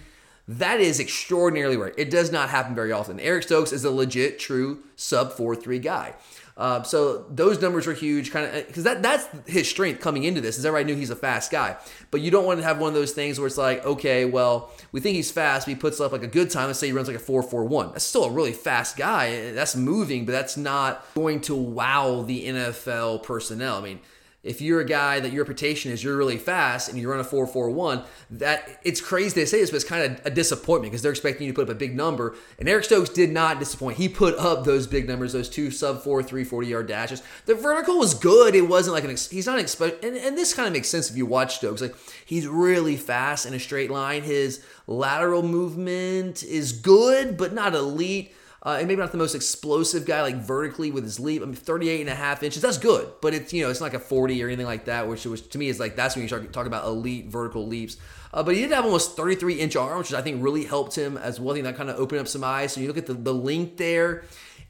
That 0.47 0.81
is 0.81 0.99
extraordinarily 0.99 1.77
rare. 1.77 1.95
It 1.97 2.11
does 2.11 2.33
not 2.33 2.51
happen 2.51 2.75
very 2.75 2.91
often. 2.93 3.21
Eric 3.21 3.45
Stokes 3.45 3.73
is 3.73 3.85
a 3.85 3.91
legit, 3.91 4.39
true 4.39 4.83
sub 4.97 5.33
four 5.33 5.57
three 5.57 5.79
guy. 5.79 6.15
Uh, 6.61 6.83
so 6.83 7.25
those 7.31 7.59
numbers 7.63 7.87
are 7.87 7.95
huge, 7.95 8.31
kind 8.31 8.45
of 8.45 8.67
because 8.67 8.85
that 8.85 9.03
that's 9.03 9.27
his 9.47 9.67
strength 9.67 9.99
coming 9.99 10.25
into 10.25 10.43
this. 10.43 10.59
Is 10.59 10.67
everybody 10.67 10.93
knew 10.93 10.99
he's 10.99 11.09
a 11.09 11.17
fast 11.17 11.51
guy, 11.51 11.79
but 12.11 12.21
you 12.21 12.31
don't 12.31 12.45
want 12.45 12.61
to 12.61 12.65
have 12.67 12.79
one 12.79 12.89
of 12.89 12.95
those 12.95 13.13
things 13.13 13.39
where 13.39 13.47
it's 13.47 13.57
like, 13.57 13.83
okay, 13.87 14.27
well, 14.27 14.71
we 14.93 15.01
think 15.01 15.17
he's 15.17 15.31
fast, 15.31 15.67
but 15.67 15.71
he 15.71 15.75
puts 15.75 16.03
up 16.03 16.13
like 16.13 16.23
a 16.23 16.27
good 16.27 16.51
time. 16.51 16.67
Let's 16.67 16.79
say 16.79 16.89
he 16.89 16.93
runs 16.93 17.09
like 17.09 17.17
a 17.17 17.21
four 17.21 17.43
four 17.43 17.65
one. 17.65 17.93
That's 17.93 18.05
still 18.05 18.25
a 18.25 18.31
really 18.31 18.53
fast 18.53 18.99
guy. 18.99 19.53
That's 19.53 19.75
moving, 19.75 20.27
but 20.27 20.33
that's 20.33 20.59
not 20.59 21.03
going 21.15 21.41
to 21.43 21.55
wow 21.55 22.25
the 22.27 22.47
NFL 22.47 23.23
personnel. 23.23 23.79
I 23.79 23.81
mean, 23.81 24.01
if 24.43 24.63
you're 24.63 24.81
a 24.81 24.87
guy 24.87 25.21
that 25.21 25.33
your 25.33 25.45
reputation 25.45 25.93
is 25.93 26.03
you're 26.03 26.17
really 26.17 26.39
fast 26.39 26.89
and 26.89 26.99
you 26.99 27.11
run 27.11 27.21
a 27.21 27.25
441, 27.25 28.03
that 28.31 28.81
it's 28.85 29.01
crazy 29.01 29.39
to 29.39 29.47
say 29.47 29.61
this, 29.61 29.71
but 29.71 29.77
it's 29.77 29.85
kind 29.85 30.03
of 30.03 30.27
a 30.27 30.31
disappointment 30.31 30.91
because 30.91 31.03
they're 31.03 31.11
expecting 31.11 31.47
you 31.47 31.53
to 31.53 31.57
put 31.57 31.69
up 31.69 31.75
a 31.75 31.79
big 31.79 31.95
number. 31.95 32.35
And 32.59 32.67
Eric 32.67 32.85
Stokes 32.85 33.11
did 33.11 33.31
not 33.31 33.59
disappoint. 33.59 33.99
He 33.99 34.09
put 34.09 34.39
up 34.39 34.65
those 34.65 34.87
big 34.87 35.07
numbers, 35.07 35.35
those 35.35 35.51
two 35.51 35.71
sub 35.71 36.03
4, 36.03 36.23
3, 36.23 36.45
40 36.45 36.67
yard 36.67 36.87
dashes. 36.87 37.23
The 37.45 37.55
vertical 37.55 37.99
was 37.99 38.15
good. 38.15 38.55
It 38.55 38.63
wasn't 38.63 38.95
like 38.95 39.05
an, 39.05 39.11
ex- 39.11 39.29
he's 39.29 39.47
not 39.47 39.59
an 39.59 39.67
and, 40.03 40.17
and 40.17 40.39
this 40.39 40.55
kind 40.55 40.67
of 40.67 40.73
makes 40.73 40.89
sense 40.89 41.11
if 41.11 41.17
you 41.17 41.27
watch 41.27 41.57
Stokes. 41.57 41.83
Like, 41.83 41.95
he's 42.25 42.47
really 42.47 42.97
fast 42.97 43.45
in 43.45 43.53
a 43.53 43.61
straight 43.61 43.91
line. 43.91 44.23
His 44.23 44.65
lateral 44.87 45.43
movement 45.43 46.43
is 46.43 46.73
good, 46.73 47.37
but 47.37 47.53
not 47.53 47.75
elite. 47.75 48.35
Uh, 48.63 48.77
and 48.79 48.89
maybe 48.89 49.01
not 49.01 49.11
the 49.11 49.19
most 49.19 49.35
explosive 49.35 50.05
guy, 50.05 50.21
like 50.21 50.37
vertically 50.37 50.91
with 50.91 51.03
his 51.03 51.19
leap. 51.19 51.41
I 51.43 51.47
mean, 51.47 51.55
38 51.55 52.03
and 52.03 52.11
a 52.11 52.15
half 52.15 52.43
inches, 52.43 52.61
that's 52.61 52.77
good. 52.77 53.11
But 53.23 53.33
it's, 53.33 53.53
you 53.55 53.63
know, 53.63 53.71
it's 53.71 53.81
not 53.81 53.87
like 53.87 53.95
a 53.95 53.99
40 53.99 54.43
or 54.43 54.49
anything 54.49 54.67
like 54.67 54.85
that, 54.85 55.09
which 55.09 55.25
was, 55.25 55.41
to 55.41 55.59
me 55.59 55.69
is 55.69 55.81
like, 55.81 55.97
that's 55.97 56.15
when 56.15 56.23
you 56.23 56.29
start 56.29 56.53
talking 56.53 56.67
about 56.67 56.85
elite 56.85 57.29
vertical 57.29 57.67
leaps. 57.67 57.97
Uh, 58.35 58.43
but 58.43 58.55
he 58.55 58.61
did 58.61 58.71
have 58.73 58.85
almost 58.85 59.17
33 59.17 59.61
inch 59.61 59.77
arms, 59.77 60.11
which 60.11 60.19
I 60.19 60.23
think 60.23 60.43
really 60.43 60.65
helped 60.65 60.95
him 60.95 61.17
as 61.17 61.41
well. 61.41 61.53
I 61.53 61.55
think 61.55 61.65
that 61.65 61.77
kind 61.77 61.89
of 61.89 61.99
opened 61.99 62.21
up 62.21 62.29
some 62.29 62.45
eyes. 62.45 62.75
So 62.75 62.83
you 62.83 62.87
look 62.87 62.99
at 62.99 63.07
the, 63.07 63.15
the 63.15 63.35
length 63.35 63.79
there, 63.79 64.25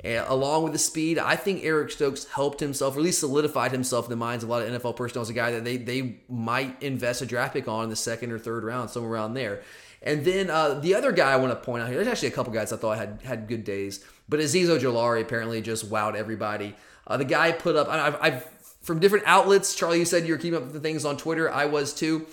uh, 0.04 0.25
along 0.28 0.62
with 0.62 0.73
the 0.73 0.78
speed. 0.78 1.18
I 1.18 1.35
think 1.35 1.64
Eric 1.64 1.90
Stokes 1.90 2.26
helped 2.26 2.61
himself, 2.61 2.94
or 2.94 3.00
at 3.00 3.04
least 3.04 3.20
solidified 3.20 3.73
himself 3.73 4.06
in 4.06 4.11
the 4.11 4.16
minds 4.16 4.44
of 4.44 4.50
a 4.50 4.52
lot 4.52 4.62
of 4.62 4.68
NFL 4.68 4.97
personnel 4.97 5.23
as 5.23 5.30
a 5.30 5.35
guy 5.35 5.50
that 5.50 5.64
they, 5.64 5.76
they 5.76 6.20
might 6.28 6.80
invest 6.82 7.23
a 7.23 7.26
draft 7.26 7.54
pick 7.54 7.66
on 7.66 7.85
in 7.85 7.90
the 7.90 7.97
second 7.97 8.30
or 8.30 8.38
third 8.38 8.62
round, 8.62 8.88
somewhere 8.88 9.12
around 9.12 9.35
there. 9.35 9.62
And 10.02 10.25
then 10.25 10.49
uh, 10.50 10.75
the 10.75 10.95
other 10.95 11.12
guy 11.12 11.33
I 11.33 11.37
want 11.37 11.52
to 11.52 11.57
point 11.57 11.83
out 11.83 11.88
here, 11.88 11.97
there's 11.97 12.09
actually 12.09 12.28
a 12.28 12.33
couple 12.33 12.52
guys 12.52 12.73
I 12.73 12.76
thought 12.76 12.97
had 12.97 13.21
had 13.23 13.49
good 13.49 13.64
days, 13.64 14.04
but 14.28 14.40
Azeez 14.40 14.66
Ojulari 14.66 15.21
apparently 15.21 15.61
just 15.61 15.90
wowed 15.90 16.14
everybody. 16.14 16.75
Uh, 17.07 17.16
the 17.16 17.25
guy 17.25 17.52
put 17.52 17.76
up, 17.76 17.88
I've, 17.88 18.16
I've 18.21 18.49
from 18.80 18.99
different 18.99 19.25
outlets. 19.26 19.75
Charlie, 19.75 19.99
you 19.99 20.04
said 20.04 20.26
you 20.26 20.33
were 20.33 20.38
keeping 20.38 20.57
up 20.57 20.64
with 20.64 20.73
the 20.73 20.80
things 20.80 21.04
on 21.04 21.16
Twitter. 21.16 21.50
I 21.50 21.66
was 21.66 21.92
too. 21.92 22.26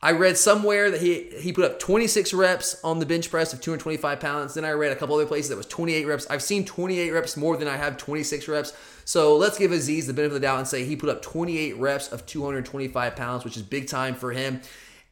I 0.00 0.12
read 0.12 0.38
somewhere 0.38 0.92
that 0.92 1.00
he 1.00 1.24
he 1.40 1.52
put 1.52 1.64
up 1.64 1.80
26 1.80 2.32
reps 2.32 2.80
on 2.84 3.00
the 3.00 3.06
bench 3.06 3.30
press 3.30 3.52
of 3.52 3.60
225 3.60 4.20
pounds. 4.20 4.54
Then 4.54 4.64
I 4.64 4.70
read 4.70 4.92
a 4.92 4.96
couple 4.96 5.16
other 5.16 5.26
places 5.26 5.48
that 5.48 5.56
was 5.56 5.66
28 5.66 6.04
reps. 6.06 6.26
I've 6.30 6.42
seen 6.42 6.64
28 6.64 7.10
reps 7.10 7.36
more 7.36 7.56
than 7.56 7.66
I 7.66 7.76
have 7.76 7.96
26 7.96 8.46
reps. 8.46 8.72
So 9.04 9.36
let's 9.36 9.58
give 9.58 9.72
Azeez 9.72 10.06
the 10.06 10.12
benefit 10.12 10.34
of 10.36 10.40
the 10.40 10.46
doubt 10.46 10.58
and 10.58 10.68
say 10.68 10.84
he 10.84 10.94
put 10.94 11.08
up 11.08 11.20
28 11.20 11.78
reps 11.78 12.12
of 12.12 12.26
225 12.26 13.16
pounds, 13.16 13.44
which 13.44 13.56
is 13.56 13.62
big 13.62 13.88
time 13.88 14.14
for 14.14 14.30
him. 14.30 14.60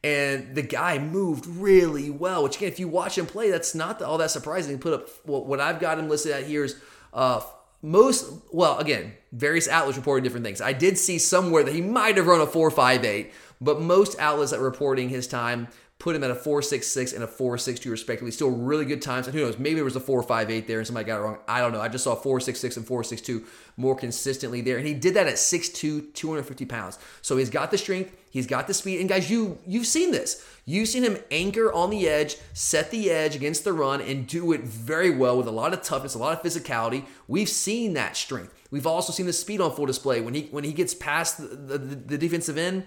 And 0.07 0.55
the 0.55 0.61
guy 0.61 0.99
moved 0.99 1.45
really 1.45 2.09
well, 2.09 2.43
which 2.43 2.55
again, 2.55 2.69
if 2.69 2.79
you 2.79 2.87
watch 2.87 3.17
him 3.17 3.25
play, 3.25 3.51
that's 3.51 3.75
not 3.75 4.01
all 4.01 4.17
that 4.19 4.31
surprising. 4.31 4.71
He 4.71 4.77
put 4.77 4.93
up 4.93 5.09
what 5.25 5.59
I've 5.59 5.81
got 5.81 5.99
him 5.99 6.07
listed 6.07 6.31
at 6.31 6.45
here 6.45 6.63
is 6.63 6.79
uh, 7.13 7.41
most, 7.81 8.31
well, 8.53 8.77
again, 8.79 9.13
various 9.33 9.67
outlets 9.67 9.97
reporting 9.97 10.23
different 10.23 10.45
things. 10.45 10.61
I 10.61 10.71
did 10.71 10.97
see 10.97 11.19
somewhere 11.19 11.61
that 11.63 11.75
he 11.75 11.81
might 11.81 12.15
have 12.15 12.25
run 12.25 12.39
a 12.39 12.47
458, 12.47 13.33
but 13.59 13.81
most 13.81 14.17
outlets 14.17 14.51
that 14.51 14.61
reporting 14.61 15.09
his 15.09 15.27
time 15.27 15.67
put 15.99 16.15
him 16.15 16.23
at 16.23 16.29
a 16.29 16.35
466 16.35 17.13
and 17.13 17.23
a 17.23 17.27
462 17.27 17.89
respectively. 17.89 18.31
Still 18.31 18.51
really 18.51 18.85
good 18.85 19.01
times. 19.01 19.27
And 19.27 19.35
who 19.35 19.41
knows, 19.41 19.57
maybe 19.57 19.75
there 19.75 19.83
was 19.83 19.95
a 19.95 19.99
458 19.99 20.67
there 20.67 20.77
and 20.77 20.85
somebody 20.85 21.07
got 21.07 21.19
it 21.19 21.23
wrong. 21.23 21.39
I 21.47 21.59
don't 21.59 21.71
know. 21.71 21.81
I 21.81 21.87
just 21.87 22.03
saw 22.03 22.13
466 22.13 22.77
and 22.77 22.85
462 22.85 23.45
more 23.77 23.95
consistently 23.95 24.61
there. 24.61 24.77
And 24.77 24.85
he 24.85 24.93
did 24.93 25.15
that 25.15 25.25
at 25.25 25.35
6'2, 25.35 26.13
250 26.13 26.65
pounds. 26.65 26.99
So 27.23 27.37
he's 27.37 27.49
got 27.49 27.71
the 27.71 27.79
strength, 27.79 28.15
he's 28.29 28.45
got 28.45 28.67
the 28.67 28.75
speed. 28.75 28.99
And 28.99 29.09
guys, 29.09 29.31
you 29.31 29.57
you've 29.65 29.87
seen 29.87 30.11
this. 30.11 30.45
You've 30.65 30.89
seen 30.89 31.03
him 31.03 31.17
anchor 31.31 31.71
on 31.73 31.89
the 31.89 32.07
edge, 32.07 32.35
set 32.53 32.91
the 32.91 33.09
edge 33.09 33.35
against 33.35 33.63
the 33.63 33.73
run, 33.73 34.01
and 34.01 34.27
do 34.27 34.51
it 34.51 34.61
very 34.61 35.09
well 35.09 35.37
with 35.37 35.47
a 35.47 35.51
lot 35.51 35.73
of 35.73 35.81
toughness, 35.81 36.13
a 36.13 36.19
lot 36.19 36.37
of 36.37 36.43
physicality. 36.43 37.05
We've 37.27 37.49
seen 37.49 37.93
that 37.93 38.17
strength. 38.17 38.53
We've 38.69 38.85
also 38.85 39.13
seen 39.13 39.27
the 39.27 39.33
speed 39.33 39.61
on 39.61 39.73
full 39.73 39.85
display 39.85 40.21
when 40.21 40.33
he 40.33 40.43
when 40.51 40.63
he 40.63 40.73
gets 40.73 40.93
past 40.93 41.37
the, 41.37 41.77
the, 41.77 41.77
the 41.77 42.17
defensive 42.17 42.57
end 42.57 42.85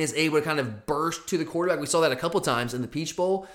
is 0.00 0.14
able 0.14 0.38
to 0.38 0.44
kind 0.44 0.60
of 0.60 0.86
burst 0.86 1.28
to 1.28 1.38
the 1.38 1.44
quarterback. 1.44 1.80
We 1.80 1.86
saw 1.86 2.00
that 2.00 2.12
a 2.12 2.16
couple 2.16 2.40
times 2.40 2.74
in 2.74 2.82
the 2.82 2.88
Peach 2.88 3.16
Bowl. 3.16 3.46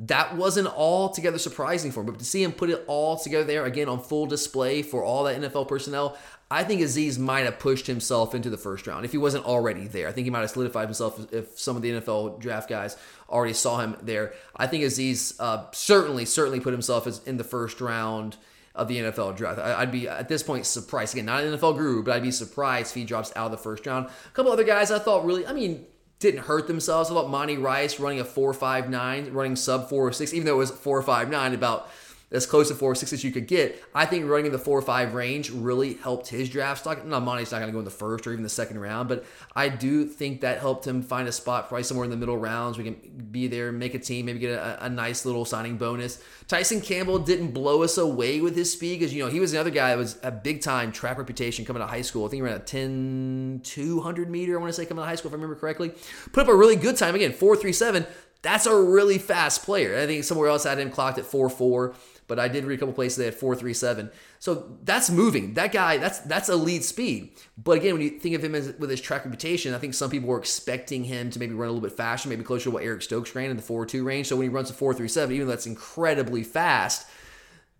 That 0.00 0.36
wasn't 0.36 0.68
altogether 0.68 1.38
surprising 1.38 1.90
for 1.90 2.00
him, 2.00 2.06
but 2.06 2.20
to 2.20 2.24
see 2.24 2.44
him 2.44 2.52
put 2.52 2.70
it 2.70 2.84
all 2.86 3.18
together 3.18 3.42
there 3.42 3.64
again 3.64 3.88
on 3.88 4.00
full 4.00 4.26
display 4.26 4.82
for 4.82 5.02
all 5.02 5.24
that 5.24 5.40
NFL 5.40 5.66
personnel, 5.66 6.16
I 6.50 6.62
think 6.62 6.80
Azeez 6.80 7.18
might 7.18 7.44
have 7.46 7.58
pushed 7.58 7.88
himself 7.88 8.32
into 8.32 8.48
the 8.48 8.56
first 8.56 8.86
round 8.86 9.04
if 9.04 9.10
he 9.10 9.18
wasn't 9.18 9.44
already 9.44 9.88
there. 9.88 10.06
I 10.08 10.12
think 10.12 10.24
he 10.24 10.30
might 10.30 10.40
have 10.40 10.50
solidified 10.50 10.86
himself 10.86 11.32
if 11.32 11.58
some 11.58 11.74
of 11.74 11.82
the 11.82 11.90
NFL 11.90 12.38
draft 12.38 12.68
guys 12.68 12.96
already 13.28 13.54
saw 13.54 13.80
him 13.80 13.96
there. 14.00 14.32
I 14.56 14.68
think 14.68 14.84
Azeez 14.84 15.34
uh, 15.40 15.64
certainly, 15.72 16.24
certainly 16.24 16.60
put 16.60 16.72
himself 16.72 17.08
as 17.08 17.20
in 17.26 17.36
the 17.36 17.44
first 17.44 17.80
round 17.80 18.36
of 18.78 18.88
the 18.88 18.98
NFL 18.98 19.36
draft. 19.36 19.58
I'd 19.58 19.92
be 19.92 20.08
at 20.08 20.28
this 20.28 20.42
point 20.42 20.66
surprised. 20.66 21.14
Again, 21.14 21.26
not 21.26 21.44
an 21.44 21.52
NFL 21.54 21.76
guru, 21.76 22.02
but 22.02 22.14
I'd 22.14 22.22
be 22.22 22.30
surprised 22.30 22.90
if 22.90 22.94
he 22.94 23.04
drops 23.04 23.32
out 23.36 23.46
of 23.46 23.50
the 23.52 23.58
first 23.58 23.86
round. 23.86 24.06
A 24.06 24.30
couple 24.32 24.52
other 24.52 24.64
guys 24.64 24.90
I 24.90 24.98
thought 24.98 25.24
really, 25.24 25.46
I 25.46 25.52
mean, 25.52 25.86
didn't 26.20 26.40
hurt 26.40 26.66
themselves. 26.66 27.10
I 27.10 27.14
thought 27.14 27.30
Monty 27.30 27.56
Rice 27.56 28.00
running 28.00 28.20
a 28.20 28.24
4.59, 28.24 29.32
running 29.32 29.56
sub 29.56 29.88
4.6, 29.88 30.32
even 30.32 30.46
though 30.46 30.54
it 30.54 30.58
was 30.58 30.72
4.59, 30.72 31.54
about 31.54 31.88
as 32.30 32.44
close 32.44 32.68
to 32.68 32.74
four 32.74 32.92
or 32.92 32.94
six 32.94 33.12
as 33.12 33.24
you 33.24 33.32
could 33.32 33.46
get. 33.46 33.82
I 33.94 34.04
think 34.04 34.28
running 34.28 34.46
in 34.46 34.52
the 34.52 34.58
four 34.58 34.78
or 34.78 34.82
five 34.82 35.14
range 35.14 35.50
really 35.50 35.94
helped 35.94 36.28
his 36.28 36.50
draft 36.50 36.82
stock. 36.82 37.04
No, 37.04 37.20
Monty's 37.20 37.50
not 37.52 37.58
going 37.58 37.68
to 37.68 37.72
go 37.72 37.78
in 37.78 37.84
the 37.84 37.90
first 37.90 38.26
or 38.26 38.32
even 38.32 38.42
the 38.42 38.50
second 38.50 38.78
round, 38.80 39.08
but 39.08 39.24
I 39.56 39.68
do 39.68 40.04
think 40.04 40.42
that 40.42 40.58
helped 40.58 40.86
him 40.86 41.02
find 41.02 41.26
a 41.26 41.32
spot 41.32 41.68
probably 41.68 41.84
somewhere 41.84 42.04
in 42.04 42.10
the 42.10 42.16
middle 42.16 42.36
rounds. 42.36 42.76
We 42.76 42.84
can 42.84 43.28
be 43.30 43.46
there, 43.46 43.72
make 43.72 43.94
a 43.94 43.98
team, 43.98 44.26
maybe 44.26 44.40
get 44.40 44.58
a, 44.58 44.84
a 44.84 44.88
nice 44.90 45.24
little 45.24 45.44
signing 45.44 45.78
bonus. 45.78 46.22
Tyson 46.48 46.80
Campbell 46.80 47.18
didn't 47.18 47.52
blow 47.52 47.82
us 47.82 47.96
away 47.96 48.40
with 48.40 48.54
his 48.54 48.72
speed 48.72 49.00
because, 49.00 49.14
you 49.14 49.24
know, 49.24 49.30
he 49.30 49.40
was 49.40 49.54
another 49.54 49.70
guy 49.70 49.90
that 49.90 49.98
was 49.98 50.18
a 50.22 50.30
big 50.30 50.60
time 50.60 50.92
track 50.92 51.16
reputation 51.16 51.64
coming 51.64 51.80
out 51.80 51.86
of 51.86 51.90
high 51.90 52.02
school. 52.02 52.26
I 52.26 52.28
think 52.28 52.38
he 52.38 52.42
ran 52.42 52.56
a 52.56 52.58
10, 52.58 53.60
200 53.64 54.30
meter, 54.30 54.58
I 54.58 54.60
want 54.60 54.68
to 54.68 54.74
say, 54.74 54.84
coming 54.84 55.00
out 55.00 55.04
of 55.04 55.08
high 55.08 55.14
school, 55.14 55.30
if 55.30 55.32
I 55.32 55.36
remember 55.36 55.56
correctly. 55.56 55.92
Put 56.32 56.42
up 56.42 56.48
a 56.48 56.54
really 56.54 56.76
good 56.76 56.96
time. 56.96 57.14
Again, 57.14 57.32
4.37. 57.32 58.06
That's 58.42 58.66
a 58.66 58.80
really 58.80 59.18
fast 59.18 59.64
player. 59.64 59.98
I 59.98 60.06
think 60.06 60.24
somewhere 60.24 60.48
else 60.48 60.64
I 60.64 60.70
had 60.70 60.78
him 60.78 60.90
clocked 60.90 61.18
at 61.18 61.26
4 61.26 61.50
4, 61.50 61.94
but 62.28 62.38
I 62.38 62.46
did 62.46 62.64
read 62.64 62.76
a 62.76 62.78
couple 62.78 62.94
places 62.94 63.16
they 63.16 63.24
had 63.24 63.34
437. 63.34 64.10
So 64.38 64.76
that's 64.84 65.10
moving. 65.10 65.54
That 65.54 65.72
guy, 65.72 65.96
that's 65.96 66.20
that's 66.20 66.48
elite 66.48 66.84
speed. 66.84 67.32
But 67.56 67.78
again, 67.78 67.94
when 67.94 68.02
you 68.02 68.10
think 68.10 68.36
of 68.36 68.44
him 68.44 68.54
as 68.54 68.74
with 68.78 68.90
his 68.90 69.00
track 69.00 69.24
reputation, 69.24 69.74
I 69.74 69.78
think 69.78 69.94
some 69.94 70.10
people 70.10 70.28
were 70.28 70.38
expecting 70.38 71.04
him 71.04 71.30
to 71.30 71.38
maybe 71.40 71.54
run 71.54 71.68
a 71.68 71.72
little 71.72 71.88
bit 71.88 71.96
faster, 71.96 72.28
maybe 72.28 72.44
closer 72.44 72.64
to 72.64 72.70
what 72.70 72.84
Eric 72.84 73.02
Stokes 73.02 73.34
ran 73.34 73.50
in 73.50 73.56
the 73.56 73.62
4-2 73.62 74.04
range. 74.04 74.28
So 74.28 74.36
when 74.36 74.44
he 74.44 74.48
runs 74.50 74.70
a 74.70 74.74
437, 74.74 75.34
even 75.34 75.46
though 75.48 75.52
that's 75.52 75.66
incredibly 75.66 76.44
fast, 76.44 77.08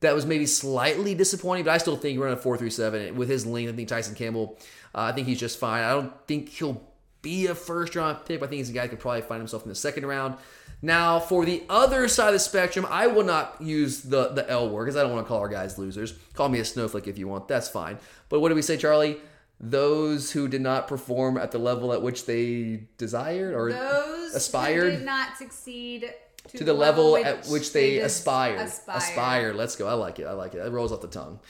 that 0.00 0.14
was 0.14 0.26
maybe 0.26 0.46
slightly 0.46 1.14
disappointing, 1.14 1.64
but 1.64 1.72
I 1.72 1.78
still 1.78 1.96
think 1.96 2.20
ran 2.20 2.32
a 2.32 2.36
437 2.36 3.16
with 3.16 3.28
his 3.28 3.46
length. 3.46 3.72
I 3.72 3.76
think 3.76 3.88
Tyson 3.88 4.14
Campbell, 4.14 4.58
uh, 4.94 5.02
I 5.02 5.12
think 5.12 5.26
he's 5.26 5.40
just 5.40 5.58
fine. 5.58 5.84
I 5.84 5.90
don't 5.90 6.12
think 6.26 6.48
he'll 6.48 6.87
be 7.22 7.46
a 7.46 7.54
first 7.54 7.96
round 7.96 8.24
pick. 8.24 8.42
I 8.42 8.46
think 8.46 8.58
he's 8.58 8.70
a 8.70 8.72
guy 8.72 8.82
who 8.82 8.90
could 8.90 9.00
probably 9.00 9.22
find 9.22 9.40
himself 9.40 9.62
in 9.64 9.68
the 9.68 9.74
second 9.74 10.06
round. 10.06 10.36
Now, 10.80 11.18
for 11.18 11.44
the 11.44 11.64
other 11.68 12.06
side 12.06 12.28
of 12.28 12.32
the 12.34 12.38
spectrum, 12.38 12.86
I 12.88 13.08
will 13.08 13.24
not 13.24 13.56
use 13.60 14.02
the, 14.02 14.28
the 14.28 14.48
L 14.48 14.68
word 14.68 14.84
because 14.84 14.96
I 14.96 15.02
don't 15.02 15.12
want 15.12 15.26
to 15.26 15.28
call 15.28 15.40
our 15.40 15.48
guys 15.48 15.76
losers. 15.76 16.14
Call 16.34 16.48
me 16.48 16.60
a 16.60 16.64
snowflake 16.64 17.08
if 17.08 17.18
you 17.18 17.26
want. 17.26 17.48
That's 17.48 17.68
fine. 17.68 17.98
But 18.28 18.40
what 18.40 18.50
do 18.50 18.54
we 18.54 18.62
say, 18.62 18.76
Charlie? 18.76 19.16
Those 19.60 20.30
who 20.30 20.46
did 20.46 20.60
not 20.60 20.86
perform 20.86 21.36
at 21.36 21.50
the 21.50 21.58
level 21.58 21.92
at 21.92 22.00
which 22.00 22.26
they 22.26 22.84
desired 22.96 23.54
or 23.54 23.72
Those 23.72 24.34
aspired 24.36 24.92
who 24.92 24.98
did 24.98 25.04
not 25.04 25.36
succeed 25.36 26.14
to, 26.46 26.58
to 26.58 26.64
the 26.64 26.74
level 26.74 27.16
at 27.16 27.46
which 27.46 27.72
they, 27.72 27.94
did 27.94 28.04
aspired. 28.04 28.60
aspire. 28.60 28.96
Aspired. 28.96 29.56
Let's 29.56 29.74
go. 29.74 29.88
I 29.88 29.94
like 29.94 30.20
it. 30.20 30.26
I 30.26 30.32
like 30.32 30.54
it. 30.54 30.58
It 30.58 30.70
rolls 30.70 30.92
off 30.92 31.00
the 31.00 31.08
tongue. 31.08 31.40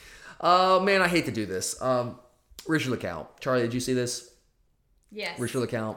Uh, 0.41 0.81
man, 0.83 1.03
I 1.03 1.09
hate 1.09 1.27
to 1.27 1.33
do 1.33 1.45
this. 1.45 1.81
Um, 1.83 2.19
Richard 2.67 2.99
LeCounte. 2.99 3.27
Charlie, 3.41 3.63
did 3.63 3.75
you 3.75 3.81
see 3.81 3.93
this? 3.93 4.28
Yes. 5.13 5.39
Richard 5.39 5.69
LeCounte. 5.69 5.97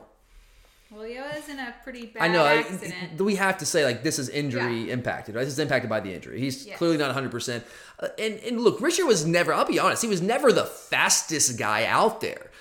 Well, 0.89 1.03
he 1.03 1.15
was 1.15 1.47
in 1.47 1.57
a 1.57 1.73
pretty 1.83 2.07
bad 2.07 2.21
I 2.23 2.27
know. 2.27 2.43
I- 2.43 3.09
we 3.23 3.35
have 3.35 3.57
to 3.59 3.65
say 3.65 3.85
like 3.85 4.03
this 4.03 4.19
is 4.19 4.27
injury 4.27 4.83
Yeah. 4.87 4.93
impacted. 4.93 5.35
Right? 5.35 5.45
This 5.45 5.53
is 5.53 5.59
impacted 5.59 5.89
by 5.89 6.01
the 6.01 6.13
injury. 6.13 6.39
He's 6.39 6.65
Yes. 6.67 6.77
clearly 6.77 6.97
not 6.97 7.07
100. 7.07 7.31
percent 7.31 7.63
uh, 7.99 8.09
And 8.19 8.39
and 8.39 8.59
look, 8.59 8.81
Richard 8.81 9.05
was 9.05 9.25
never. 9.25 9.53
I'll 9.53 9.63
be 9.65 9.79
honest. 9.79 10.01
He 10.01 10.07
was 10.09 10.21
never 10.21 10.51
the 10.51 10.65
fastest 10.65 11.57
guy 11.57 11.85
out 11.85 12.19
there, 12.19 12.51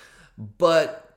but 0.59 1.17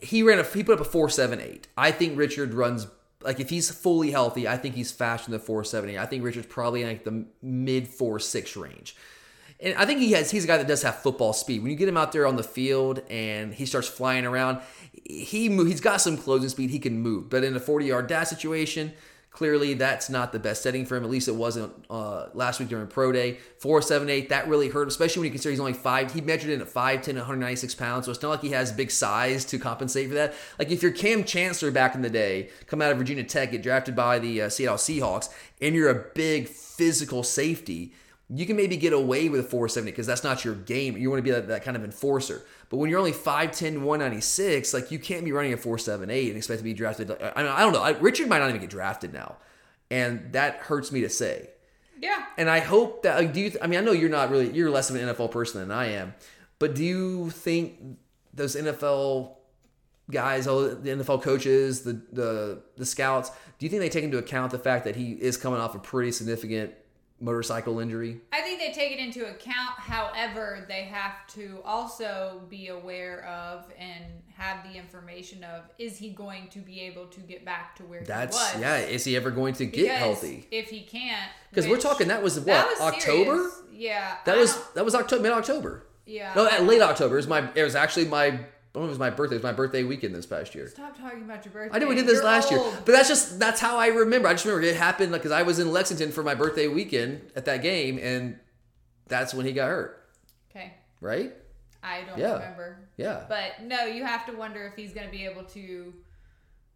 he 0.00 0.22
ran 0.22 0.38
a. 0.38 0.42
He 0.44 0.62
put 0.62 0.78
up 0.78 0.86
a 0.86 0.88
4.78. 0.88 1.64
I 1.78 1.92
think 1.92 2.18
Richard 2.18 2.52
runs. 2.52 2.86
Like 3.22 3.38
if 3.40 3.48
he's 3.50 3.70
fully 3.70 4.10
healthy, 4.10 4.46
I 4.48 4.56
think 4.58 4.74
he's 4.74 4.90
faster 4.92 5.30
than 5.30 5.38
the 5.40 5.46
4.78. 5.46 5.98
I 5.98 6.06
think 6.06 6.24
Richard's 6.24 6.46
probably 6.46 6.82
in 6.82 6.88
like 6.88 7.04
the 7.04 7.24
mid 7.42 7.86
4.6 7.86 8.56
range. 8.60 8.96
And 9.62 9.74
I 9.76 9.84
think 9.84 10.00
he 10.00 10.12
has 10.12 10.30
he's 10.30 10.44
a 10.44 10.46
guy 10.46 10.56
that 10.56 10.66
does 10.66 10.82
have 10.82 10.96
football 10.96 11.32
speed. 11.32 11.62
When 11.62 11.70
you 11.70 11.76
get 11.76 11.88
him 11.88 11.96
out 11.96 12.12
there 12.12 12.26
on 12.26 12.36
the 12.36 12.42
field 12.42 13.02
and 13.10 13.52
he 13.52 13.66
starts 13.66 13.88
flying 13.88 14.24
around, 14.24 14.60
he 15.04 15.48
he's 15.48 15.80
got 15.80 16.00
some 16.00 16.16
closing 16.16 16.48
speed. 16.48 16.70
He 16.70 16.78
can 16.78 17.00
move. 17.00 17.28
But 17.28 17.44
in 17.44 17.54
a 17.54 17.60
40-yard 17.60 18.06
dash 18.06 18.28
situation, 18.28 18.92
clearly 19.30 19.74
that's 19.74 20.08
not 20.08 20.32
the 20.32 20.38
best 20.38 20.62
setting 20.62 20.86
for 20.86 20.96
him. 20.96 21.04
At 21.04 21.10
least 21.10 21.28
it 21.28 21.34
wasn't 21.34 21.72
uh, 21.90 22.28
last 22.32 22.58
week 22.58 22.70
during 22.70 22.86
pro 22.86 23.12
day. 23.12 23.38
478, 23.58 24.30
that 24.30 24.48
really 24.48 24.68
hurt, 24.68 24.88
especially 24.88 25.20
when 25.20 25.26
you 25.26 25.32
consider 25.32 25.50
he's 25.50 25.60
only 25.60 25.74
five. 25.74 26.12
He 26.12 26.22
measured 26.22 26.50
in 26.50 26.62
at 26.62 26.68
5'10 26.68 27.08
and 27.08 27.18
196 27.18 27.74
pounds. 27.74 28.06
So 28.06 28.12
it's 28.12 28.22
not 28.22 28.30
like 28.30 28.40
he 28.42 28.50
has 28.50 28.72
big 28.72 28.90
size 28.90 29.44
to 29.46 29.58
compensate 29.58 30.08
for 30.08 30.14
that. 30.14 30.34
Like 30.58 30.70
if 30.70 30.82
you're 30.82 30.92
Kam 30.92 31.24
Chancellor 31.24 31.70
back 31.70 31.94
in 31.94 32.02
the 32.02 32.10
day, 32.10 32.48
come 32.66 32.80
out 32.80 32.92
of 32.92 32.98
Virginia 32.98 33.24
Tech, 33.24 33.52
get 33.52 33.62
drafted 33.62 33.94
by 33.94 34.18
the 34.18 34.42
uh, 34.42 34.48
Seattle 34.48 34.78
Seahawks, 34.78 35.28
and 35.60 35.74
you're 35.74 35.90
a 35.90 36.04
big 36.14 36.48
physical 36.48 37.22
safety 37.22 37.92
you 38.32 38.46
can 38.46 38.56
maybe 38.56 38.76
get 38.76 38.92
away 38.92 39.28
with 39.28 39.40
a 39.40 39.42
470 39.42 39.90
because 39.90 40.06
that's 40.06 40.22
not 40.22 40.44
your 40.44 40.54
game. 40.54 40.96
You 40.96 41.10
want 41.10 41.18
to 41.18 41.22
be 41.22 41.32
that, 41.32 41.48
that 41.48 41.64
kind 41.64 41.76
of 41.76 41.82
enforcer. 41.82 42.42
But 42.68 42.76
when 42.76 42.88
you're 42.88 42.98
only 42.98 43.12
5'10, 43.12 43.80
196, 43.80 44.72
like 44.72 44.92
you 44.92 45.00
can't 45.00 45.24
be 45.24 45.32
running 45.32 45.52
a 45.52 45.56
478 45.56 46.28
and 46.28 46.36
expect 46.36 46.58
to 46.58 46.64
be 46.64 46.72
drafted. 46.72 47.10
I 47.10 47.42
mean, 47.42 47.52
I 47.52 47.60
don't 47.60 47.72
know. 47.72 47.82
I, 47.82 47.90
Richard 47.90 48.28
might 48.28 48.38
not 48.38 48.48
even 48.48 48.60
get 48.60 48.70
drafted 48.70 49.12
now. 49.12 49.36
And 49.90 50.32
that 50.32 50.58
hurts 50.58 50.92
me 50.92 51.00
to 51.00 51.08
say. 51.08 51.50
Yeah. 52.00 52.24
And 52.38 52.48
I 52.48 52.60
hope 52.60 53.02
that 53.02 53.18
like, 53.18 53.32
do 53.32 53.40
you? 53.40 53.52
I 53.60 53.66
mean, 53.66 53.80
I 53.80 53.82
know 53.82 53.92
you're 53.92 54.08
not 54.08 54.30
really 54.30 54.50
you're 54.50 54.70
less 54.70 54.90
of 54.90 54.96
an 54.96 55.02
NFL 55.08 55.32
person 55.32 55.60
than 55.60 55.70
I 55.70 55.92
am, 55.92 56.14
but 56.58 56.74
do 56.74 56.84
you 56.84 57.30
think 57.30 57.98
those 58.32 58.56
NFL 58.56 59.34
guys, 60.10 60.46
all 60.46 60.62
the 60.62 60.90
NFL 60.90 61.22
coaches, 61.22 61.82
the 61.82 62.00
the 62.12 62.62
the 62.76 62.86
scouts, 62.86 63.30
do 63.58 63.66
you 63.66 63.70
think 63.70 63.80
they 63.80 63.90
take 63.90 64.04
into 64.04 64.16
account 64.16 64.52
the 64.52 64.58
fact 64.58 64.84
that 64.84 64.96
he 64.96 65.12
is 65.12 65.36
coming 65.36 65.60
off 65.60 65.74
a 65.74 65.78
pretty 65.78 66.12
significant 66.12 66.72
motorcycle 67.20 67.78
injury? 67.80 68.20
I 68.32 68.40
think 68.40 68.58
they 68.60 68.72
take 68.72 68.92
it 68.92 68.98
into 68.98 69.26
account. 69.28 69.78
However, 69.78 70.64
they 70.68 70.82
have 70.84 71.26
to 71.34 71.60
also 71.64 72.42
be 72.48 72.68
aware 72.68 73.24
of 73.26 73.70
and 73.78 74.04
have 74.36 74.64
the 74.64 74.78
information 74.78 75.44
of 75.44 75.64
is 75.78 75.98
he 75.98 76.10
going 76.10 76.48
to 76.48 76.60
be 76.60 76.80
able 76.80 77.06
to 77.06 77.20
get 77.20 77.44
back 77.44 77.76
to 77.76 77.82
where 77.84 78.02
That's 78.02 78.36
he 78.52 78.56
was? 78.56 78.62
yeah. 78.62 78.76
Is 78.78 79.04
he 79.04 79.16
ever 79.16 79.30
going 79.30 79.52
to 79.54 79.66
get 79.66 79.82
Because 79.82 79.98
healthy? 79.98 80.46
If 80.50 80.70
he 80.70 80.80
can't, 80.82 81.30
Because 81.50 81.68
we're 81.68 81.78
talking 81.78 82.08
that 82.08 82.22
was 82.22 82.36
what 82.38 82.46
that 82.46 82.66
was 82.68 82.80
October. 82.80 83.36
serious. 83.36 83.56
Yeah, 83.72 84.16
That 84.24 84.36
I 84.36 84.40
was 84.40 84.58
that 84.74 84.84
was 84.84 84.94
October, 84.94 85.22
mid 85.22 85.32
October. 85.32 85.86
yeah. 86.06 86.32
No, 86.34 86.44
late 86.64 86.82
October. 86.82 87.14
It 87.14 87.18
was 87.18 87.28
my. 87.28 87.48
It 87.54 87.62
was 87.62 87.74
actually 87.74 88.06
my. 88.06 88.40
Oh, 88.74 88.80
when 88.80 88.88
was 88.88 88.98
my 89.00 89.10
birthday? 89.10 89.34
It 89.34 89.38
was 89.38 89.42
my 89.42 89.52
birthday 89.52 89.82
weekend 89.82 90.14
this 90.14 90.26
past 90.26 90.54
year. 90.54 90.68
Stop 90.68 90.96
talking 90.96 91.22
about 91.22 91.44
your 91.44 91.52
birthday. 91.52 91.74
I 91.74 91.80
know 91.80 91.88
we 91.88 91.96
did 91.96 92.06
this 92.06 92.14
You're 92.16 92.24
last 92.24 92.50
year, 92.52 92.60
but 92.84 92.92
that's 92.92 93.08
just 93.08 93.38
that's 93.40 93.60
how 93.60 93.76
I 93.78 93.88
remember. 93.88 94.28
I 94.28 94.32
just 94.32 94.44
remember 94.44 94.64
it 94.66 94.76
happened 94.76 95.10
because 95.12 95.32
I 95.32 95.42
was 95.42 95.58
in 95.58 95.72
Lexington 95.72 96.12
for 96.12 96.22
my 96.22 96.34
birthday 96.36 96.68
weekend 96.68 97.20
at 97.34 97.46
that 97.46 97.62
game, 97.62 97.98
and 98.00 98.38
that's 99.08 99.34
when 99.34 99.44
he 99.44 99.52
got 99.52 99.68
hurt. 99.68 100.08
Okay, 100.50 100.74
Right? 101.00 101.32
I 101.82 102.02
don't 102.02 102.18
Yeah. 102.18 102.34
remember. 102.34 102.78
Yeah. 102.96 103.24
But 103.28 103.62
no, 103.62 103.86
you 103.86 104.04
have 104.04 104.26
to 104.26 104.32
wonder 104.32 104.66
if 104.66 104.74
he's 104.74 104.92
going 104.92 105.06
to 105.06 105.10
be 105.10 105.24
able 105.24 105.44
to 105.44 105.94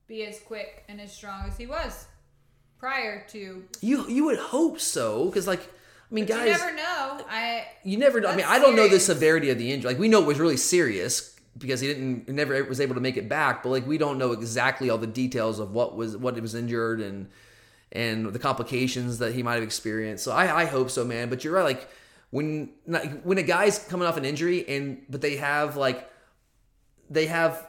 be 0.08 0.24
as 0.24 0.40
quick 0.40 0.82
and 0.88 0.98
as 1.00 1.12
strong 1.12 1.46
as 1.46 1.56
he 1.58 1.66
was 1.66 2.06
prior 2.78 3.24
to. 3.28 3.64
You 3.82 4.08
you 4.08 4.24
would 4.24 4.38
hope 4.38 4.80
so 4.80 5.26
because 5.26 5.46
like 5.46 5.60
I 5.60 6.14
mean 6.14 6.24
But 6.26 6.34
guys 6.36 6.46
you 6.46 6.52
never 6.64 6.74
know. 6.76 7.24
I 7.28 7.66
you 7.84 7.98
never 7.98 8.20
know. 8.20 8.28
I 8.30 8.36
mean 8.36 8.46
I 8.48 8.58
don't 8.58 8.74
know 8.76 8.88
the 8.88 8.98
severity 9.00 9.50
of 9.50 9.58
the 9.58 9.70
injury. 9.72 9.90
Like 9.92 9.98
we 10.00 10.08
know 10.08 10.22
it 10.22 10.26
was 10.26 10.40
really 10.40 10.56
serious 10.56 11.33
because 11.56 11.80
he 11.80 11.86
didn't 11.88 12.28
never 12.28 12.62
was 12.64 12.80
able 12.80 12.94
to 12.94 13.00
make 13.00 13.16
it 13.16 13.28
back, 13.28 13.62
but 13.62 13.70
like 13.70 13.86
we 13.86 13.98
don't 13.98 14.18
know 14.18 14.32
exactly 14.32 14.90
all 14.90 14.98
the 14.98 15.06
details 15.06 15.58
of 15.58 15.72
what 15.72 15.96
was 15.96 16.16
what 16.16 16.34
he 16.34 16.40
was 16.40 16.54
injured 16.54 17.00
and 17.00 17.28
and 17.92 18.26
the 18.26 18.38
complications 18.38 19.18
that 19.18 19.34
he 19.34 19.42
might 19.42 19.54
have 19.54 19.62
experienced. 19.62 20.24
So 20.24 20.32
I, 20.32 20.62
I 20.62 20.64
hope 20.64 20.90
so, 20.90 21.04
man. 21.04 21.28
But 21.28 21.44
you're 21.44 21.54
right. 21.54 21.64
Like 21.64 21.88
when 22.30 22.70
like, 22.86 23.22
when 23.22 23.38
a 23.38 23.42
guy's 23.42 23.78
coming 23.78 24.06
off 24.08 24.16
an 24.16 24.24
injury 24.24 24.68
and 24.68 25.02
but 25.08 25.20
they 25.20 25.36
have 25.36 25.76
like 25.76 26.10
they 27.08 27.26
have 27.26 27.64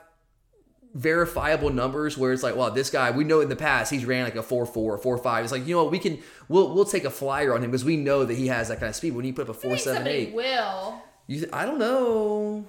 verifiable 0.95 1.69
numbers 1.69 2.17
where 2.17 2.31
it's 2.31 2.41
like, 2.41 2.55
well, 2.55 2.71
this 2.71 2.89
guy 2.89 3.11
we 3.11 3.23
know 3.23 3.41
in 3.41 3.49
the 3.49 3.55
past 3.55 3.91
he's 3.91 4.05
ran 4.05 4.23
like 4.23 4.35
a 4.35 4.41
four 4.43 4.65
four, 4.65 4.97
four 4.97 5.17
five. 5.19 5.43
It's 5.43 5.51
like 5.51 5.67
you 5.67 5.75
know 5.75 5.83
what 5.83 5.91
we 5.91 5.99
can 5.99 6.17
we'll 6.47 6.73
we'll 6.73 6.85
take 6.85 7.03
a 7.03 7.11
flyer 7.11 7.53
on 7.53 7.63
him 7.63 7.69
because 7.69 7.85
we 7.85 7.97
know 7.97 8.25
that 8.25 8.33
he 8.35 8.47
has 8.47 8.69
that 8.69 8.79
kind 8.79 8.89
of 8.89 8.95
speed. 8.95 9.13
When 9.13 9.25
you 9.25 9.33
put 9.33 9.47
up 9.47 9.55
a 9.55 9.59
I 9.59 9.61
four 9.61 9.71
think 9.71 9.81
seven 9.81 9.97
somebody 9.97 10.15
eight, 10.15 10.33
will. 10.33 11.01
you 11.27 11.47
I 11.53 11.65
don't 11.65 11.77
know. 11.77 12.65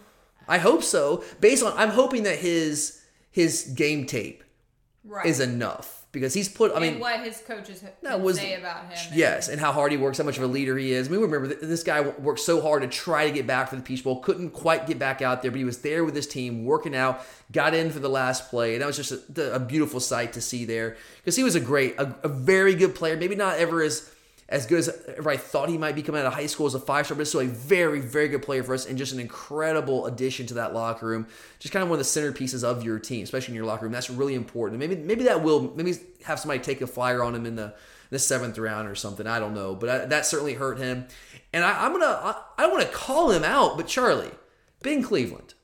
I 0.48 0.58
hope 0.58 0.82
so. 0.82 1.24
Based 1.40 1.62
on 1.62 1.72
I'm 1.76 1.90
hoping 1.90 2.22
that 2.24 2.38
his 2.38 3.00
his 3.30 3.64
game 3.76 4.06
tape 4.06 4.42
Right. 5.08 5.26
is 5.26 5.38
enough 5.38 6.04
because 6.10 6.34
he's 6.34 6.48
put. 6.48 6.72
I 6.74 6.80
mean, 6.80 6.94
and 6.94 7.00
what 7.00 7.20
his 7.20 7.40
coaches 7.46 7.80
ha- 7.80 7.90
that 8.02 8.20
was 8.20 8.38
say 8.38 8.54
about 8.54 8.92
him. 8.92 9.12
Yes, 9.14 9.48
and 9.48 9.60
how 9.60 9.70
hard 9.70 9.92
he 9.92 9.98
works, 9.98 10.18
how 10.18 10.24
much 10.24 10.36
of 10.36 10.42
a 10.42 10.48
leader 10.48 10.76
he 10.76 10.90
is. 10.92 11.06
I 11.06 11.12
mean, 11.12 11.20
remember 11.20 11.46
this 11.54 11.84
guy 11.84 12.00
worked 12.00 12.40
so 12.40 12.60
hard 12.60 12.82
to 12.82 12.88
try 12.88 13.24
to 13.24 13.30
get 13.32 13.46
back 13.46 13.68
for 13.70 13.76
the 13.76 13.82
Peach 13.82 14.02
Bowl, 14.02 14.18
couldn't 14.18 14.50
quite 14.50 14.84
get 14.88 14.98
back 14.98 15.22
out 15.22 15.42
there, 15.42 15.52
but 15.52 15.58
he 15.58 15.64
was 15.64 15.78
there 15.82 16.04
with 16.04 16.16
his 16.16 16.26
team, 16.26 16.64
working 16.64 16.96
out, 16.96 17.24
got 17.52 17.72
in 17.72 17.90
for 17.90 18.00
the 18.00 18.08
last 18.08 18.50
play, 18.50 18.72
and 18.72 18.82
that 18.82 18.86
was 18.86 18.96
just 18.96 19.12
a, 19.38 19.54
a 19.54 19.60
beautiful 19.60 20.00
sight 20.00 20.32
to 20.32 20.40
see 20.40 20.64
there 20.64 20.96
because 21.18 21.36
he 21.36 21.44
was 21.44 21.54
a 21.54 21.60
great, 21.60 21.94
a, 22.00 22.12
a 22.24 22.28
very 22.28 22.74
good 22.74 22.96
player. 22.96 23.16
Maybe 23.16 23.36
not 23.36 23.58
ever 23.58 23.80
as 23.80 24.10
as 24.48 24.66
good 24.66 24.78
as 24.78 24.88
everybody 25.08 25.38
thought 25.38 25.68
he 25.68 25.76
might 25.76 25.96
be 25.96 26.02
coming 26.02 26.20
out 26.20 26.26
of 26.26 26.34
high 26.34 26.46
school 26.46 26.66
as 26.66 26.74
a 26.74 26.80
five 26.80 27.06
star, 27.06 27.16
but 27.16 27.26
still 27.26 27.40
a 27.40 27.46
very, 27.46 28.00
very 28.00 28.28
good 28.28 28.42
player 28.42 28.62
for 28.62 28.74
us 28.74 28.86
and 28.86 28.96
just 28.96 29.12
an 29.12 29.18
incredible 29.18 30.06
addition 30.06 30.46
to 30.46 30.54
that 30.54 30.72
locker 30.72 31.06
room. 31.06 31.26
Just 31.58 31.72
kind 31.72 31.82
of 31.82 31.90
one 31.90 31.98
of 31.98 32.06
the 32.06 32.20
centerpieces 32.20 32.62
of 32.62 32.84
your 32.84 32.98
team, 32.98 33.24
especially 33.24 33.52
in 33.52 33.56
your 33.56 33.66
locker 33.66 33.84
room. 33.84 33.92
That's 33.92 34.08
really 34.08 34.34
important. 34.34 34.78
Maybe 34.78 34.94
maybe 34.96 35.24
that 35.24 35.42
will 35.42 35.74
maybe 35.74 35.94
have 36.24 36.38
somebody 36.38 36.60
take 36.60 36.80
a 36.80 36.86
flyer 36.86 37.22
on 37.22 37.34
him 37.34 37.44
in 37.44 37.56
the 37.56 37.74
the 38.10 38.20
seventh 38.20 38.56
round 38.56 38.88
or 38.88 38.94
something. 38.94 39.26
I 39.26 39.40
don't 39.40 39.54
know, 39.54 39.74
but 39.74 39.88
I, 39.88 40.04
that 40.06 40.26
certainly 40.26 40.54
hurt 40.54 40.78
him. 40.78 41.08
And 41.52 41.64
I, 41.64 41.84
I'm 41.84 41.92
gonna 41.92 42.04
I, 42.06 42.42
I 42.58 42.66
want 42.68 42.82
to 42.82 42.88
call 42.88 43.32
him 43.32 43.42
out, 43.42 43.76
but 43.76 43.88
Charlie, 43.88 44.30
Ben 44.80 45.02
Cleveland. 45.02 45.54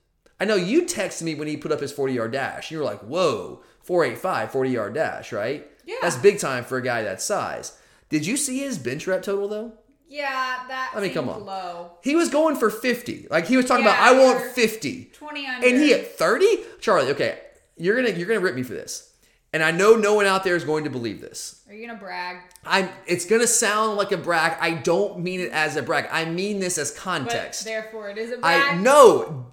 I 0.41 0.45
know 0.45 0.57
you 0.57 0.83
texted 0.83 1.23
me 1.23 1.37
when 1.37 1.47
he 1.47 1.57
put 1.57 1.71
up 1.71 1.81
his 1.81 1.93
40 1.93 2.15
yard 2.15 2.33
dash. 2.33 2.73
You 2.73 2.79
were 2.79 2.85
like, 2.85 2.99
whoa, 2.99 3.63
485, 3.85 4.51
40 4.51 4.71
yard 4.71 4.95
dash, 4.95 5.33
right? 5.33 5.65
Yeah. 5.85 5.95
That's 6.03 6.17
big 6.17 6.41
time 6.41 6.65
for 6.65 6.79
a 6.79 6.83
guy 6.83 7.03
that 7.03 7.23
size. 7.23 7.79
Did 8.13 8.27
you 8.27 8.37
see 8.37 8.59
his 8.59 8.79
bench 8.79 9.07
rep 9.07 9.23
total 9.23 9.49
though? 9.49 9.73
Yeah, 10.07 10.65
that 10.69 10.93
I 10.95 11.01
mean, 11.01 11.15
come 11.15 11.31
on. 11.31 11.47
low. 11.47 11.93
He 12.05 12.15
was 12.15 12.29
going 12.29 12.57
for 12.57 12.69
50. 12.69 13.29
Like 13.31 13.47
he 13.47 13.57
was 13.57 13.65
talking 13.65 13.87
Yeah, 13.87 13.93
about, 13.95 14.15
I 14.15 14.23
want 14.23 14.53
50. 14.53 15.05
20 15.15 15.47
under. 15.47 15.67
And 15.67 15.79
he 15.79 15.95
at 15.95 16.19
30? 16.19 16.47
Charlie, 16.83 17.11
okay. 17.13 17.39
You're 17.79 17.97
gonna 17.97 18.11
you're 18.11 18.29
gonna 18.29 18.41
rip 18.41 18.55
me 18.55 18.63
for 18.63 18.75
this. 18.75 19.09
And 19.55 19.63
I 19.63 19.71
know 19.71 19.97
no 19.97 20.13
one 20.15 20.27
out 20.27 20.45
there 20.45 20.57
is 20.57 20.65
going 20.65 20.85
to 20.85 20.91
believe 20.91 21.23
this. 21.23 21.63
Are 21.69 21.75
you 21.75 21.87
gonna 21.87 21.99
brag? 21.99 22.37
I'm 22.67 22.91
it's 23.07 23.25
gonna 23.25 23.47
sound 23.47 23.97
like 23.97 24.13
a 24.13 24.19
brag. 24.19 24.59
I 24.61 24.75
don't 24.75 25.21
mean 25.21 25.41
it 25.41 25.51
as 25.53 25.77
a 25.77 25.83
brag. 25.83 26.09
I 26.13 26.27
mean 26.27 26.61
this 26.61 26.77
as 26.77 26.91
But 26.91 27.01
context. 27.01 27.65
therefore, 27.65 28.11
it 28.11 28.19
is 28.19 28.33
a 28.33 28.37
brag. 28.37 28.75
I 28.75 28.77
no, 28.77 29.47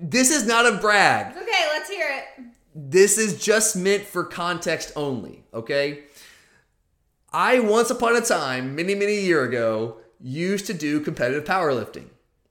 this 0.00 0.30
is 0.30 0.46
not 0.46 0.64
a 0.64 0.78
brag. 0.78 1.36
Okay, 1.36 1.66
let's 1.74 1.90
hear 1.90 2.06
it. 2.08 2.44
This 2.74 3.18
is 3.18 3.42
just 3.42 3.76
meant 3.76 4.04
for 4.04 4.24
context 4.24 4.92
only, 4.96 5.44
okay? 5.54 6.04
I 7.36 7.60
once 7.60 7.90
upon 7.90 8.16
a 8.16 8.22
time, 8.22 8.74
many, 8.74 8.94
many 8.94 9.20
year 9.20 9.44
ago, 9.44 9.98
used 10.22 10.66
to 10.68 10.72
do 10.72 11.00
competitive 11.00 11.44
powerlifting. 11.44 12.06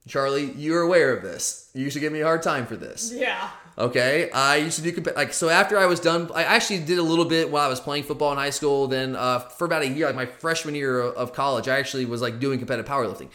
Charlie, 0.07 0.51
you're 0.51 0.83
aware 0.83 1.11
of 1.11 1.23
this. 1.23 1.71
You 1.73 1.85
used 1.85 1.95
to 1.95 1.99
give 1.99 2.13
me 2.13 2.21
a 2.21 2.23
hard 2.23 2.43
time 2.43 2.67
for 2.67 2.75
this. 2.75 3.11
Yeah. 3.11 3.49
Okay, 3.79 4.29
I 4.29 4.57
used 4.57 4.77
to 4.77 4.83
do 4.83 4.91
comp- 4.93 5.15
like 5.15 5.33
so. 5.33 5.49
After 5.49 5.79
I 5.79 5.87
was 5.87 5.99
done, 5.99 6.29
I 6.35 6.43
actually 6.43 6.81
did 6.81 6.99
a 6.99 7.01
little 7.01 7.25
bit 7.25 7.49
while 7.49 7.65
I 7.65 7.67
was 7.67 7.79
playing 7.79 8.03
football 8.03 8.31
in 8.31 8.37
high 8.37 8.51
school. 8.51 8.85
Then 8.85 9.15
uh, 9.15 9.39
for 9.39 9.65
about 9.65 9.81
a 9.81 9.87
year, 9.87 10.05
like 10.05 10.15
my 10.15 10.27
freshman 10.27 10.75
year 10.75 11.01
of 11.01 11.33
college, 11.33 11.67
I 11.67 11.79
actually 11.79 12.05
was 12.05 12.21
like 12.21 12.39
doing 12.39 12.59
competitive 12.59 12.87
powerlifting. 12.87 13.29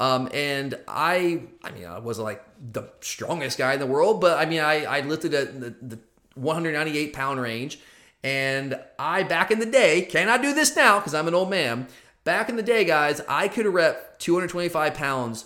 Um, 0.00 0.30
and 0.32 0.78
I, 0.88 1.42
I 1.62 1.70
mean, 1.72 1.84
I 1.84 1.98
wasn't 1.98 2.24
like 2.24 2.42
the 2.72 2.84
strongest 3.02 3.58
guy 3.58 3.74
in 3.74 3.78
the 3.78 3.86
world, 3.86 4.22
but 4.22 4.38
I 4.38 4.46
mean, 4.46 4.60
I, 4.60 4.84
I 4.84 5.00
lifted 5.00 5.34
at 5.34 5.60
the, 5.60 5.74
the 5.82 5.98
198 6.34 7.12
pound 7.12 7.42
range. 7.42 7.78
And 8.24 8.80
I, 8.98 9.22
back 9.22 9.50
in 9.50 9.58
the 9.58 9.66
day, 9.66 10.02
cannot 10.02 10.40
do 10.40 10.54
this 10.54 10.74
now 10.74 10.98
because 10.98 11.14
I'm 11.14 11.28
an 11.28 11.34
old 11.34 11.50
man. 11.50 11.86
Back 12.24 12.48
in 12.48 12.56
the 12.56 12.62
day, 12.62 12.84
guys, 12.84 13.20
I 13.28 13.48
could 13.48 13.66
rep 13.66 14.18
225 14.18 14.94
pounds 14.94 15.44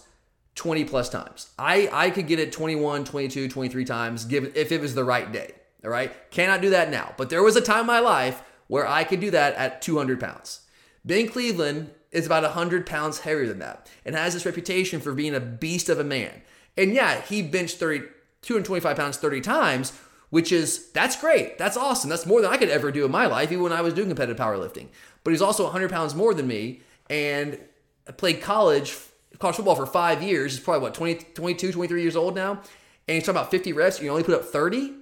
20 0.55 0.85
plus 0.85 1.09
times. 1.09 1.51
I, 1.59 1.89
I 1.93 2.11
could 2.11 2.29
get 2.29 2.39
it 2.39 2.53
21, 2.53 3.05
22, 3.05 3.49
23 3.49 3.85
times 3.85 4.25
given 4.25 4.53
if 4.55 4.71
it 4.71 4.81
was 4.81 4.95
the 4.95 5.03
right 5.03 5.31
day. 5.31 5.53
All 5.85 5.91
right. 5.91 6.13
Cannot 6.31 6.63
do 6.63 6.71
that 6.71 6.91
now. 6.91 7.15
But 7.17 7.31
there 7.31 7.43
was 7.43 7.57
a 7.57 7.61
time 7.61 7.81
in 7.81 7.87
my 7.87 7.99
life 7.99 8.43
where 8.69 8.87
I 8.87 9.03
could 9.03 9.21
do 9.21 9.33
that 9.33 9.55
at 9.55 9.83
200 9.83 10.21
pounds. 10.21 10.61
Ben 11.05 11.29
Cleveland 11.29 11.91
is 12.13 12.27
about 12.27 12.45
100 12.45 12.87
pounds 12.87 13.21
heavier 13.21 13.47
than 13.47 13.59
that 13.59 13.91
and 14.05 14.15
has 14.15 14.35
this 14.35 14.47
reputation 14.47 15.01
for 15.01 15.15
being 15.15 15.35
a 15.35 15.41
beast 15.41 15.89
of 15.89 15.99
a 15.99 16.05
man. 16.05 16.43
And 16.77 16.95
yeah, 16.95 17.21
he 17.23 17.43
benched 17.43 17.79
30, 17.79 18.07
225 18.43 18.97
pounds 18.97 19.17
30 19.17 19.41
times, 19.41 19.99
which 20.31 20.53
is, 20.53 20.91
that's 20.93 21.21
great. 21.21 21.59
That's 21.59 21.77
awesome. 21.77 22.11
That's 22.11 22.27
more 22.27 22.41
than 22.43 22.51
I 22.51 22.57
could 22.57 22.69
ever 22.69 22.91
do 22.91 23.05
in 23.05 23.11
my 23.11 23.27
life, 23.27 23.51
even 23.51 23.65
when 23.65 23.73
I 23.73 23.81
was 23.81 23.95
doing 23.95 24.09
competitive 24.09 24.37
powerlifting. 24.37 24.89
But 25.25 25.31
he's 25.33 25.43
also 25.43 25.65
100 25.65 25.91
pounds 25.91 26.15
more 26.15 26.35
than 26.35 26.47
me 26.47 26.83
and 27.11 27.59
I 28.07 28.13
played 28.13 28.41
college 28.41 28.97
college 29.39 29.57
football 29.57 29.77
for 29.77 29.87
five 29.87 30.23
years. 30.23 30.53
He's 30.53 30.61
probably 30.65 30.83
what 30.83 30.95
20, 30.95 31.15
22, 31.35 31.73
23 31.73 32.03
years 32.03 32.17
old 32.17 32.35
now, 32.35 32.53
and 32.53 33.15
he's 33.15 33.23
talking 33.23 33.39
about 33.39 33.51
50 33.51 33.73
reps. 33.73 34.01
You 34.01 34.11
only 34.11 34.25
put 34.25 34.35
up 34.35 34.45
30. 34.45 34.95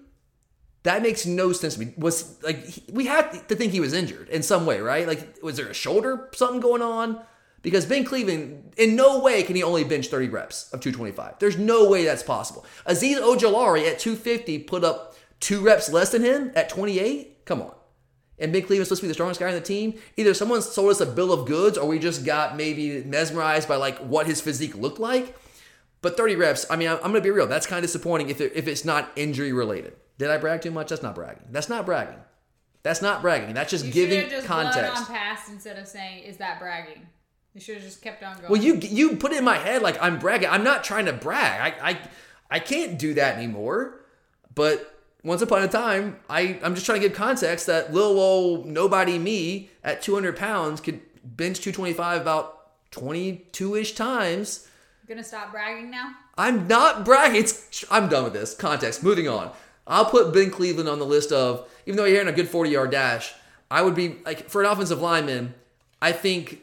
That 0.82 1.02
makes 1.02 1.26
no 1.26 1.52
sense 1.52 1.74
to 1.74 1.80
me. 1.80 1.94
Was 1.96 2.40
like 2.42 2.64
he- 2.64 2.84
we 2.92 3.06
had 3.06 3.48
to 3.48 3.56
think 3.56 3.72
he 3.72 3.80
was 3.80 3.92
injured 3.92 4.28
in 4.28 4.42
some 4.42 4.66
way, 4.66 4.80
right? 4.80 5.06
Like 5.06 5.38
was 5.42 5.56
there 5.56 5.68
a 5.68 5.74
shoulder 5.74 6.28
something 6.34 6.60
going 6.60 6.82
on? 6.82 7.20
Because 7.62 7.84
Ben 7.84 8.04
Cleveland, 8.04 8.74
in 8.76 8.94
no 8.94 9.18
way 9.18 9.42
can 9.42 9.56
he 9.56 9.62
only 9.64 9.82
bench 9.82 10.06
30 10.06 10.28
reps 10.28 10.64
of 10.72 10.80
225. 10.80 11.40
There's 11.40 11.58
no 11.58 11.88
way 11.88 12.04
that's 12.04 12.22
possible. 12.22 12.64
Azeez 12.86 13.16
Ojulari 13.18 13.88
at 13.90 13.98
250 13.98 14.60
put 14.60 14.84
up 14.84 15.15
two 15.40 15.60
reps 15.60 15.92
less 15.92 16.12
than 16.12 16.22
him 16.22 16.52
at 16.54 16.68
28. 16.68 17.44
Come 17.44 17.62
on 17.62 17.72
and 18.38 18.52
Ben 18.52 18.62
Cleveland's 18.62 18.88
supposed 18.88 19.00
to 19.00 19.04
be 19.04 19.08
the 19.08 19.14
strongest 19.14 19.40
guy 19.40 19.48
on 19.48 19.54
the 19.54 19.60
team, 19.60 19.94
either 20.16 20.34
someone 20.34 20.60
sold 20.60 20.90
us 20.90 21.00
a 21.00 21.06
bill 21.06 21.32
of 21.32 21.46
goods 21.46 21.78
or 21.78 21.88
we 21.88 21.98
just 21.98 22.24
got 22.24 22.56
maybe 22.56 23.02
mesmerized 23.04 23.68
by 23.68 23.76
like 23.76 23.98
what 23.98 24.26
his 24.26 24.40
physique 24.40 24.76
looked 24.76 24.98
like. 24.98 25.36
But 26.02 26.16
30 26.16 26.36
reps, 26.36 26.66
I 26.70 26.76
mean, 26.76 26.88
I'm, 26.88 26.96
I'm 26.96 27.02
gonna 27.04 27.22
be 27.22 27.30
real. 27.30 27.46
That's 27.46 27.66
kind 27.66 27.78
of 27.78 27.88
disappointing 27.88 28.28
if, 28.28 28.40
it, 28.40 28.52
if 28.54 28.68
it's 28.68 28.84
not 28.84 29.10
injury 29.16 29.52
related. 29.52 29.96
Did 30.18 30.30
I 30.30 30.36
brag 30.38 30.60
too 30.62 30.70
much? 30.70 30.88
That's 30.88 31.02
not 31.02 31.14
bragging. 31.14 31.44
That's 31.50 31.68
not 31.68 31.86
bragging. 31.86 32.18
That's 32.82 33.02
not 33.02 33.22
bragging. 33.22 33.54
That's 33.54 33.70
just 33.70 33.86
You 33.86 33.92
giving 33.92 34.20
have 34.20 34.30
just 34.30 34.46
context. 34.46 35.00
on 35.00 35.06
past 35.06 35.50
instead 35.50 35.78
of 35.78 35.88
saying, 35.88 36.22
"Is 36.22 36.36
that 36.36 36.60
bragging?" 36.60 37.06
You 37.52 37.60
should 37.60 37.76
have 37.76 37.84
just 37.84 38.00
kept 38.00 38.22
on 38.22 38.36
going. 38.36 38.48
Well, 38.50 38.62
you 38.62 38.76
you 38.76 39.16
put 39.16 39.32
it 39.32 39.38
in 39.38 39.44
my 39.44 39.56
head 39.56 39.82
like 39.82 40.00
I'm 40.00 40.18
bragging. 40.18 40.48
I'm 40.48 40.62
not 40.62 40.84
trying 40.84 41.06
to 41.06 41.12
brag. 41.12 41.74
I 41.82 41.90
I, 41.90 41.98
I 42.50 42.58
can't 42.60 42.98
do 42.98 43.14
that 43.14 43.38
anymore. 43.38 44.00
But 44.54 44.95
once 45.24 45.42
upon 45.42 45.62
a 45.62 45.68
time, 45.68 46.18
I 46.28 46.58
I'm 46.62 46.74
just 46.74 46.86
trying 46.86 47.00
to 47.00 47.08
give 47.08 47.16
context 47.16 47.66
that 47.66 47.92
little 47.92 48.18
old 48.18 48.66
nobody 48.66 49.18
me 49.18 49.70
at 49.82 50.02
200 50.02 50.36
pounds 50.36 50.80
could 50.80 51.00
bench 51.24 51.60
225 51.60 52.20
about 52.20 52.52
22 52.92 53.74
ish 53.76 53.94
times. 53.94 54.68
gonna 55.08 55.24
stop 55.24 55.50
bragging 55.52 55.90
now? 55.90 56.12
I'm 56.38 56.68
not 56.68 57.04
bragging. 57.04 57.40
It's 57.40 57.84
I'm 57.90 58.08
done 58.08 58.24
with 58.24 58.32
this 58.32 58.54
context. 58.54 59.02
Moving 59.02 59.28
on. 59.28 59.52
I'll 59.86 60.04
put 60.06 60.32
Ben 60.34 60.50
Cleveland 60.50 60.88
on 60.88 60.98
the 60.98 61.06
list 61.06 61.32
of 61.32 61.68
even 61.86 61.96
though 61.96 62.04
you're 62.04 62.20
in 62.20 62.28
a 62.28 62.32
good 62.32 62.48
40 62.48 62.70
yard 62.70 62.90
dash. 62.90 63.34
I 63.70 63.82
would 63.82 63.94
be 63.94 64.16
like 64.24 64.48
for 64.48 64.62
an 64.62 64.70
offensive 64.70 65.00
lineman. 65.00 65.54
I 66.00 66.12
think 66.12 66.60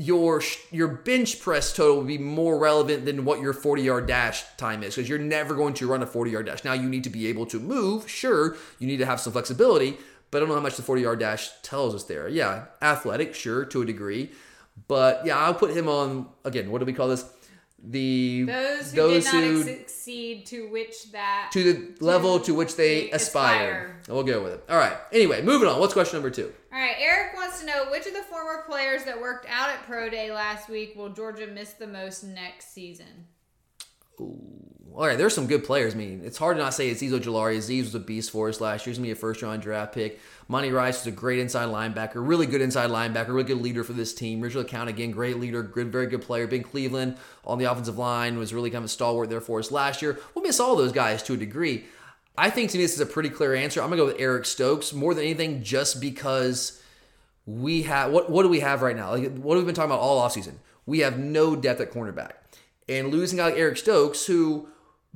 your 0.00 0.40
your 0.70 0.88
bench 0.88 1.40
press 1.40 1.74
total 1.74 1.98
would 1.98 2.06
be 2.06 2.16
more 2.16 2.58
relevant 2.58 3.04
than 3.04 3.26
what 3.26 3.38
your 3.38 3.52
40 3.52 3.82
yard 3.82 4.06
dash 4.06 4.44
time 4.56 4.82
is 4.82 4.96
because 4.96 5.10
you're 5.10 5.18
never 5.18 5.54
going 5.54 5.74
to 5.74 5.86
run 5.86 6.02
a 6.02 6.06
40 6.06 6.30
yard 6.30 6.46
dash. 6.46 6.64
Now 6.64 6.72
you 6.72 6.88
need 6.88 7.04
to 7.04 7.10
be 7.10 7.26
able 7.26 7.44
to 7.46 7.60
move. 7.60 8.08
Sure, 8.08 8.56
you 8.78 8.86
need 8.86 8.96
to 8.96 9.04
have 9.04 9.20
some 9.20 9.34
flexibility, 9.34 9.98
but 10.30 10.38
I 10.38 10.40
don't 10.40 10.48
know 10.48 10.54
how 10.54 10.62
much 10.62 10.76
the 10.76 10.82
40 10.82 11.02
yard 11.02 11.18
dash 11.18 11.50
tells 11.60 11.94
us 11.94 12.04
there. 12.04 12.28
Yeah, 12.28 12.64
athletic, 12.80 13.34
sure, 13.34 13.66
to 13.66 13.82
a 13.82 13.84
degree, 13.84 14.30
but 14.88 15.20
yeah, 15.26 15.36
I'll 15.36 15.52
put 15.52 15.76
him 15.76 15.86
on 15.86 16.30
again. 16.46 16.70
What 16.70 16.78
do 16.78 16.86
we 16.86 16.94
call 16.94 17.08
this? 17.08 17.26
The 17.82 18.44
Those 18.44 18.92
who 18.92 19.08
did 19.10 19.24
not 19.24 19.64
succeed 19.64 20.46
to 20.46 20.68
which 20.70 21.12
that 21.12 21.50
to 21.52 21.72
the 21.72 22.04
level 22.04 22.38
to 22.40 22.54
which 22.54 22.76
they 22.76 23.06
they 23.06 23.10
aspire. 23.10 23.96
aspire. 24.00 24.14
We'll 24.14 24.22
go 24.24 24.42
with 24.42 24.52
it. 24.54 24.64
All 24.68 24.76
right. 24.76 24.96
Anyway, 25.12 25.40
moving 25.42 25.66
on. 25.66 25.80
What's 25.80 25.94
question 25.94 26.16
number 26.16 26.30
two? 26.30 26.52
All 26.72 26.78
right, 26.78 26.96
Eric 26.98 27.34
wants 27.34 27.60
to 27.60 27.66
know 27.66 27.86
which 27.90 28.06
of 28.06 28.12
the 28.12 28.22
former 28.22 28.62
players 28.66 29.04
that 29.04 29.20
worked 29.20 29.46
out 29.48 29.70
at 29.70 29.82
Pro 29.86 30.10
Day 30.10 30.30
last 30.30 30.68
week 30.68 30.94
will 30.94 31.08
Georgia 31.08 31.46
miss 31.46 31.72
the 31.72 31.86
most 31.86 32.22
next 32.22 32.72
season? 32.74 33.26
Ooh. 34.20 34.38
All 34.94 35.06
right, 35.06 35.16
there's 35.16 35.34
some 35.34 35.46
good 35.46 35.64
players. 35.64 35.94
I 35.94 35.98
mean, 35.98 36.20
it's 36.24 36.36
hard 36.36 36.56
to 36.56 36.62
not 36.62 36.74
say 36.74 36.90
Azeez 36.90 37.10
Ojulari. 37.10 37.56
Azeez 37.56 37.84
was 37.84 37.94
a 37.94 38.00
beast 38.00 38.30
for 38.32 38.48
us 38.48 38.60
last 38.60 38.84
year. 38.86 38.90
He's 38.90 38.98
going 38.98 39.04
to 39.04 39.08
be 39.08 39.12
a 39.12 39.16
first 39.16 39.40
round 39.40 39.62
draft 39.62 39.94
pick. 39.94 40.20
Monty 40.50 40.72
Rice 40.72 41.04
was 41.04 41.06
a 41.06 41.16
great 41.16 41.38
inside 41.38 41.68
linebacker, 41.68 42.14
really 42.16 42.44
good 42.44 42.60
inside 42.60 42.90
linebacker, 42.90 43.28
really 43.28 43.44
good 43.44 43.62
leader 43.62 43.84
for 43.84 43.92
this 43.92 44.12
team. 44.12 44.40
Richard 44.40 44.66
LeCounte, 44.66 44.88
again, 44.88 45.12
great 45.12 45.38
leader, 45.38 45.62
good, 45.62 45.92
very 45.92 46.08
good 46.08 46.22
player. 46.22 46.48
Ben 46.48 46.64
Cleveland 46.64 47.18
on 47.44 47.58
the 47.58 47.66
offensive 47.66 47.98
line 47.98 48.36
was 48.36 48.52
really 48.52 48.68
kind 48.68 48.78
of 48.78 48.86
a 48.86 48.88
stalwart 48.88 49.30
there 49.30 49.40
for 49.40 49.60
us 49.60 49.70
last 49.70 50.02
year. 50.02 50.18
We'll 50.34 50.42
miss 50.42 50.58
all 50.58 50.74
those 50.74 50.90
guys 50.90 51.22
to 51.22 51.34
a 51.34 51.36
degree. 51.36 51.84
I 52.36 52.50
think 52.50 52.72
to 52.72 52.78
me 52.78 52.82
this 52.82 52.94
is 52.94 53.00
a 53.00 53.06
pretty 53.06 53.30
clear 53.30 53.54
answer. 53.54 53.80
I'm 53.80 53.90
to 53.90 53.96
go 53.96 54.06
with 54.06 54.18
Eric 54.18 54.44
Stokes 54.44 54.92
more 54.92 55.14
than 55.14 55.22
anything 55.22 55.62
just 55.62 56.00
because 56.00 56.82
we 57.46 57.82
have 57.82 58.10
what 58.10 58.28
what 58.28 58.42
do 58.42 58.48
we 58.48 58.58
have 58.58 58.82
right 58.82 58.96
now? 58.96 59.12
Like 59.12 59.38
what 59.38 59.54
have 59.54 59.62
we 59.62 59.66
been 59.66 59.76
talking 59.76 59.92
about 59.92 60.00
all 60.00 60.20
offseason? 60.20 60.54
We 60.84 60.98
have 61.00 61.16
no 61.16 61.54
depth 61.54 61.80
at 61.80 61.92
cornerback. 61.92 62.32
And 62.88 63.12
losing 63.12 63.38
out 63.38 63.52
Eric 63.56 63.76
Stokes, 63.76 64.26
who 64.26 64.66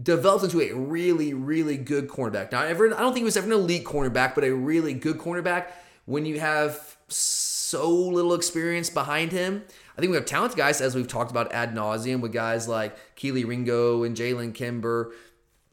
developed 0.02 0.44
into 0.44 0.61
a 0.61 0.72
really, 0.72 1.35
really 1.35 1.76
good 1.76 2.09
cornerback. 2.09 2.50
Now, 2.50 2.62
ever, 2.62 2.92
I 2.94 3.00
don't 3.00 3.12
think 3.12 3.18
he 3.18 3.24
was 3.24 3.37
ever 3.37 3.46
an 3.46 3.52
elite 3.52 3.85
cornerback, 3.85 4.35
but 4.35 4.44
a 4.44 4.54
really 4.54 4.94
good 4.94 5.18
cornerback. 5.18 5.66
When 6.04 6.26
you 6.26 6.40
have 6.40 6.96
so 7.09 7.90
little 7.90 8.35
experience 8.35 8.90
behind 8.90 9.33
him, 9.33 9.62
I 9.96 10.00
think 10.00 10.11
we 10.11 10.16
have 10.16 10.26
talented 10.26 10.59
guys, 10.59 10.80
as 10.80 10.94
we've 10.94 11.09
talked 11.09 11.30
about 11.30 11.52
ad 11.52 11.74
nauseum, 11.74 12.20
with 12.20 12.33
guys 12.33 12.66
like 12.66 12.96
Kelee 13.16 13.46
Ringo 13.46 14.02
and 14.02 14.16
Jalen 14.16 14.54
Kimber. 14.54 15.12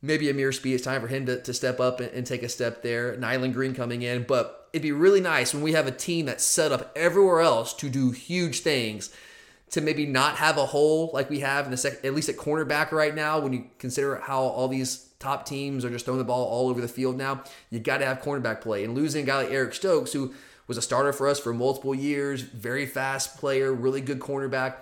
Maybe 0.03 0.27
Ameer 0.27 0.51
Speed. 0.51 0.75
It's 0.75 0.84
time 0.84 1.01
for 1.01 1.07
him 1.07 1.25
to, 1.27 1.41
to 1.41 1.53
step 1.53 1.79
up 1.79 1.99
and, 1.99 2.10
and 2.12 2.25
take 2.25 2.43
a 2.43 2.49
step 2.49 2.81
there. 2.81 3.15
Nyland 3.17 3.53
Green 3.53 3.75
coming 3.75 4.01
in, 4.01 4.23
but 4.23 4.69
it'd 4.73 4.81
be 4.81 4.91
really 4.91 5.21
nice 5.21 5.53
when 5.53 5.63
we 5.63 5.73
have 5.73 5.88
a 5.88 5.91
team 5.91 6.25
that's 6.25 6.43
set 6.43 6.71
up 6.71 6.91
everywhere 6.95 7.41
else 7.41 7.73
to 7.73 7.89
do 7.89 8.12
huge 8.12 8.62
things 8.62 9.12
to 9.71 9.81
maybe 9.81 10.05
not 10.05 10.36
have 10.36 10.57
a 10.57 10.65
hole 10.65 11.10
like 11.13 11.29
we 11.29 11.39
have 11.39 11.65
in 11.65 11.71
the 11.71 11.77
second, 11.77 12.05
at 12.05 12.13
least 12.13 12.29
at 12.29 12.36
cornerback 12.36 12.91
right 12.91 13.15
now. 13.15 13.39
When 13.39 13.53
you 13.53 13.65
consider 13.79 14.17
how 14.17 14.41
all 14.41 14.67
these 14.67 15.07
top 15.19 15.45
teams 15.45 15.86
are 15.86 15.89
just 15.89 16.05
throwing 16.05 16.17
the 16.17 16.25
ball 16.25 16.45
all 16.45 16.69
over 16.69 16.81
the 16.81 16.88
field 16.88 17.17
now, 17.17 17.43
you 17.69 17.79
got 17.79 17.99
to 17.99 18.05
have 18.05 18.21
cornerback 18.21 18.62
play. 18.62 18.84
And 18.84 18.93
losing 18.93 19.23
a 19.23 19.25
guy 19.25 19.43
like 19.43 19.51
Eric 19.51 19.73
Stokes, 19.73 20.12
who 20.12 20.34
was 20.67 20.77
a 20.77 20.81
starter 20.81 21.13
for 21.13 21.27
us 21.27 21.39
for 21.39 21.53
multiple 21.53 21.95
years, 21.95 22.41
very 22.41 22.86
fast 22.86 23.38
player, 23.38 23.73
really 23.73 24.01
good 24.01 24.19
cornerback. 24.19 24.75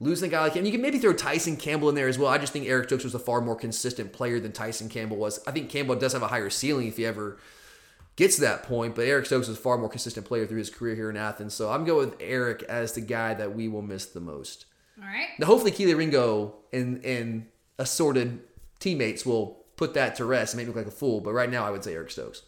Losing 0.00 0.28
a 0.28 0.30
guy 0.30 0.40
like 0.42 0.54
him, 0.54 0.66
you 0.66 0.72
can 0.72 0.82
maybe 0.82 0.98
throw 0.98 1.12
Tyson 1.12 1.56
Campbell 1.56 1.88
in 1.88 1.94
there 1.94 2.08
as 2.08 2.18
well. 2.18 2.28
I 2.28 2.36
just 2.36 2.52
think 2.52 2.66
Eric 2.66 2.88
Stokes 2.88 3.04
was 3.04 3.14
a 3.14 3.18
far 3.18 3.40
more 3.40 3.56
consistent 3.56 4.12
player 4.12 4.40
than 4.40 4.52
Tyson 4.52 4.88
Campbell 4.88 5.16
was. 5.16 5.40
I 5.46 5.52
think 5.52 5.70
Campbell 5.70 5.94
does 5.94 6.12
have 6.12 6.22
a 6.22 6.26
higher 6.26 6.50
ceiling 6.50 6.88
if 6.88 6.96
he 6.98 7.06
ever 7.06 7.38
gets 8.16 8.36
to 8.36 8.42
that 8.42 8.62
point, 8.62 8.94
but 8.94 9.06
Eric 9.06 9.26
Stokes 9.26 9.48
is 9.48 9.56
a 9.56 9.60
far 9.60 9.78
more 9.78 9.88
consistent 9.88 10.26
player 10.26 10.46
through 10.46 10.58
his 10.58 10.70
career 10.70 10.94
here 10.94 11.10
in 11.10 11.16
Athens. 11.16 11.54
So 11.54 11.70
I'm 11.70 11.84
going 11.84 12.10
with 12.10 12.18
Eric 12.20 12.62
as 12.64 12.92
the 12.92 13.00
guy 13.00 13.34
that 13.34 13.54
we 13.54 13.68
will 13.68 13.82
miss 13.82 14.06
the 14.06 14.20
most. 14.20 14.66
All 15.00 15.08
right. 15.08 15.28
Now, 15.38 15.46
hopefully, 15.46 15.72
Kelee 15.72 15.96
Ringo 15.96 16.54
and 16.72 17.04
and 17.04 17.46
assorted 17.78 18.40
teammates 18.78 19.26
will 19.26 19.64
put 19.76 19.94
that 19.94 20.14
to 20.16 20.24
rest 20.24 20.54
and 20.54 20.58
make 20.58 20.68
me 20.68 20.74
look 20.74 20.84
like 20.84 20.94
a 20.94 20.96
fool. 20.96 21.20
But 21.20 21.32
right 21.32 21.50
now, 21.50 21.64
I 21.64 21.70
would 21.70 21.82
say 21.82 21.94
Eric 21.94 22.10
Stokes. 22.10 22.42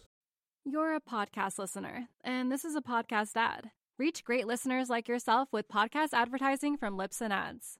You're 0.63 0.95
a 0.95 1.01
podcast 1.01 1.57
listener, 1.59 2.07
and 2.23 2.51
this 2.51 2.65
is 2.65 2.75
a 2.75 2.81
podcast 2.81 3.31
ad. 3.35 3.71
Reach 3.97 4.23
great 4.23 4.45
listeners 4.45 4.89
like 4.89 5.07
yourself 5.07 5.49
with 5.51 5.67
podcast 5.67 6.09
advertising 6.13 6.77
from 6.77 6.97
Libsyn 6.97 7.31
Ads. 7.31 7.79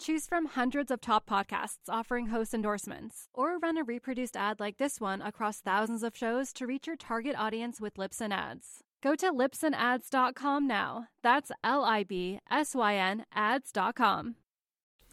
Choose 0.00 0.26
from 0.26 0.46
hundreds 0.46 0.90
of 0.90 1.02
top 1.02 1.28
podcasts 1.28 1.90
offering 1.90 2.28
host 2.28 2.54
endorsements, 2.54 3.28
or 3.34 3.58
run 3.58 3.76
a 3.76 3.84
reproduced 3.84 4.34
ad 4.34 4.58
like 4.58 4.78
this 4.78 4.98
one 4.98 5.20
across 5.20 5.60
thousands 5.60 6.02
of 6.02 6.16
shows 6.16 6.54
to 6.54 6.66
reach 6.66 6.86
your 6.86 6.96
target 6.96 7.36
audience 7.36 7.82
with 7.82 7.96
Libsyn 7.96 8.32
Ads. 8.32 8.82
Go 9.02 9.14
to 9.16 9.30
libsynads.com 9.30 10.66
now. 10.66 11.08
That's 11.22 11.52
L 11.62 11.84
I 11.84 12.04
B 12.04 12.40
S 12.50 12.74
Y 12.74 12.96
N 12.96 13.26
ads.com. 13.34 14.36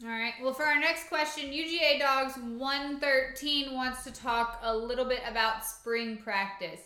All 0.04 0.10
right. 0.10 0.34
Well, 0.42 0.54
for 0.54 0.64
our 0.64 0.80
next 0.80 1.10
question, 1.10 1.52
UGA 1.52 2.00
Dogs 2.00 2.38
113 2.38 3.74
wants 3.74 4.06
to 4.06 4.14
talk 4.14 4.62
a 4.64 4.74
little 4.74 5.06
bit 5.06 5.22
about 5.30 5.66
spring 5.66 6.16
practice. 6.16 6.80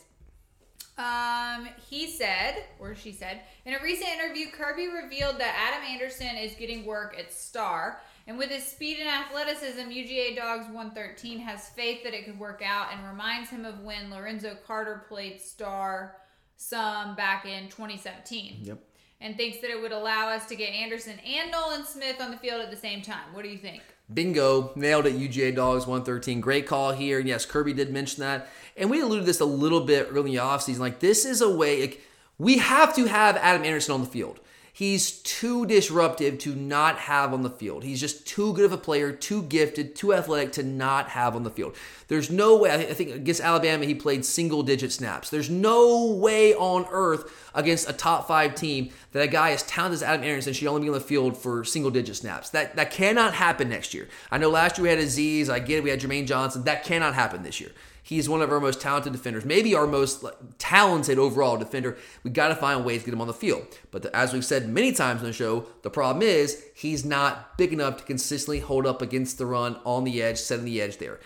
Um, 0.98 1.68
he 1.90 2.08
said, 2.08 2.64
or 2.80 2.96
she 2.96 3.12
said, 3.12 3.42
in 3.66 3.74
a 3.74 3.82
recent 3.82 4.10
interview, 4.10 4.48
Kirby 4.52 4.88
revealed 4.88 5.40
that 5.40 5.56
Adam 5.58 5.90
Anderson 5.90 6.36
is 6.36 6.54
getting 6.56 6.86
work 6.86 7.16
at 7.18 7.34
Star. 7.34 8.02
And 8.28 8.38
with 8.38 8.50
his 8.50 8.66
speed 8.66 8.98
and 9.00 9.10
athleticism, 9.10 9.90
UGA 9.90 10.36
Dogs 10.36 10.66
113 10.66 11.40
has 11.40 11.70
faith 11.70 12.04
that 12.04 12.14
it 12.14 12.26
could 12.26 12.40
work 12.40 12.62
out 12.64 12.94
and 12.94 13.08
reminds 13.08 13.50
him 13.50 13.66
of 13.66 13.80
when 13.80 14.12
Lorenzo 14.12 14.56
Carter 14.68 15.06
played 15.08 15.42
Star 15.42 16.18
some 16.58 17.16
back 17.16 17.46
in 17.46 17.70
2017. 17.70 18.58
Yep. 18.62 18.84
And 19.20 19.38
thinks 19.38 19.60
that 19.60 19.70
it 19.70 19.82
would 19.82 19.92
allow 19.92 20.30
us 20.30 20.48
to 20.48 20.56
get 20.56 20.74
Anderson 20.74 21.20
and 21.20 21.52
Nolan 21.52 21.86
Smith 21.86 22.20
on 22.20 22.32
the 22.32 22.38
field 22.38 22.62
at 22.62 22.72
the 22.72 22.78
same 22.78 23.02
time. 23.02 23.34
What 23.34 23.44
do 23.44 23.50
you 23.50 23.58
think? 23.58 23.82
Bingo, 24.14 24.72
nailed 24.76 25.06
it. 25.06 25.18
UGA 25.18 25.56
Dogs 25.56 25.88
113. 25.88 26.42
Great 26.42 26.68
call 26.68 26.92
here. 26.92 27.20
And 27.20 27.28
yes, 27.28 27.46
Kirby 27.46 27.74
did 27.74 27.92
mention 27.92 28.22
that. 28.22 28.50
And 28.76 28.90
we 28.90 29.02
alluded 29.02 29.26
this 29.26 29.40
a 29.40 29.46
little 29.46 29.82
bit 29.82 30.08
early 30.12 30.32
in 30.32 30.38
the 30.38 30.42
offseason. 30.44 30.80
Like, 30.80 31.00
this 31.00 31.26
is 31.26 31.42
a 31.42 31.50
way, 31.50 31.82
like, 31.82 32.02
we 32.38 32.58
have 32.58 32.96
to 32.96 33.06
have 33.06 33.38
Adam 33.38 33.64
Anderson 33.64 33.94
on 33.94 34.02
the 34.02 34.08
field. 34.08 34.40
He's 34.74 35.12
too 35.12 35.66
disruptive 35.66 36.38
to 36.40 36.56
not 36.56 36.98
have 36.98 37.34
on 37.34 37.42
the 37.42 37.50
field. 37.50 37.84
He's 37.84 38.00
just 38.00 38.26
too 38.26 38.54
good 38.54 38.64
of 38.64 38.72
a 38.72 38.78
player, 38.78 39.12
too 39.12 39.44
gifted, 39.44 39.96
too 39.96 40.14
athletic 40.14 40.54
to 40.54 40.64
not 40.64 41.10
have 41.10 41.36
on 41.36 41.44
the 41.44 41.50
field. 41.50 41.76
There's 42.08 42.32
no 42.32 42.56
way, 42.56 42.72
I 42.72 42.94
think 42.94 43.12
against 43.12 43.42
Alabama, 43.42 43.86
he 43.86 43.94
played 43.94 44.24
single 44.24 44.64
digit 44.64 44.94
snaps. 44.94 45.30
There's 45.30 45.50
no 45.50 46.06
way 46.06 46.54
on 46.56 46.86
earth 46.90 47.32
against 47.54 47.90
a 47.90 47.94
top 47.94 48.28
five 48.28 48.56
team 48.56 48.92
that 49.12 49.24
a 49.24 49.28
guy 49.28 49.52
as 49.52 49.64
talented 49.64 49.96
as 49.96 50.04
Adam 50.04 50.24
Anderson 50.24 50.54
should 50.54 50.68
only 50.68 50.84
be 50.84 50.88
on 50.88 50.94
the 50.94 51.02
field 51.02 51.38
for 51.38 51.66
single 51.66 51.92
digit 51.92 52.16
snaps. 52.16 52.50
That, 52.52 52.78
that 52.78 52.92
cannot 52.92 53.34
happen 53.34 53.68
next 53.68 53.94
year. 53.94 54.08
I 54.32 54.38
know 54.38 54.50
last 54.50 54.78
year 54.78 54.84
we 54.84 54.90
had 54.90 55.00
Azeez, 55.00 55.50
I 55.50 55.60
get 55.60 55.80
it, 55.80 55.84
we 55.84 55.90
had 55.90 56.00
Jermaine 56.00 56.28
Johnson. 56.28 56.64
That 56.64 56.86
cannot 56.86 57.14
happen 57.14 57.44
this 57.44 57.60
year. 57.60 57.72
He's 58.04 58.28
one 58.28 58.42
of 58.42 58.52
our 58.52 58.60
most 58.60 58.82
talented 58.82 59.14
defenders, 59.14 59.46
maybe 59.46 59.76
our 59.76 59.86
most 59.86 60.26
talented 60.58 61.20
overall 61.20 61.58
defender. 61.58 61.98
We 62.24 62.32
got 62.32 62.48
to 62.48 62.56
find 62.56 62.84
ways 62.84 63.02
to 63.02 63.06
get 63.06 63.14
him 63.14 63.22
on 63.22 63.28
the 63.28 63.34
field. 63.34 63.68
But 63.92 64.02
the, 64.02 64.16
as 64.16 64.34
we've 64.34 64.46
said 64.46 64.68
many 64.68 64.92
times 64.92 65.22
on 65.22 65.28
the 65.28 65.34
show, 65.34 65.66
the 65.84 65.92
problem 65.92 66.24
is 66.24 66.64
he's 66.74 67.06
not 67.06 67.58
big 67.58 67.74
enough 67.74 67.98
to 67.98 68.04
consistently 68.04 68.60
hold 68.60 68.88
up 68.88 69.02
against 69.02 69.38
the 69.38 69.46
run 69.46 69.80
on 69.86 70.04
the 70.04 70.22
edge, 70.22 70.40
setting 70.40 70.66
the 70.66 70.82
edge 70.82 70.98
there. 70.98 71.20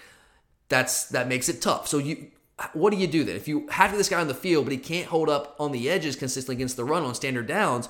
That's 0.68 1.06
that 1.06 1.28
makes 1.28 1.48
it 1.48 1.62
tough. 1.62 1.88
So 1.88 1.98
you 1.98 2.28
what 2.74 2.92
do 2.92 2.98
you 2.98 3.08
do 3.08 3.24
then? 3.24 3.36
If 3.36 3.48
you 3.48 3.68
have 3.70 3.92
this 3.92 4.10
guy 4.10 4.20
on 4.20 4.28
the 4.28 4.34
field, 4.34 4.66
but 4.66 4.72
he 4.72 4.78
can't 4.78 5.08
hold 5.08 5.30
up 5.30 5.56
on 5.60 5.72
the 5.72 5.90
edges 5.90 6.16
consistently 6.16 6.56
against 6.56 6.78
the 6.78 6.86
run 6.86 7.04
on 7.04 7.14
standard 7.14 7.48
downs, 7.48 7.90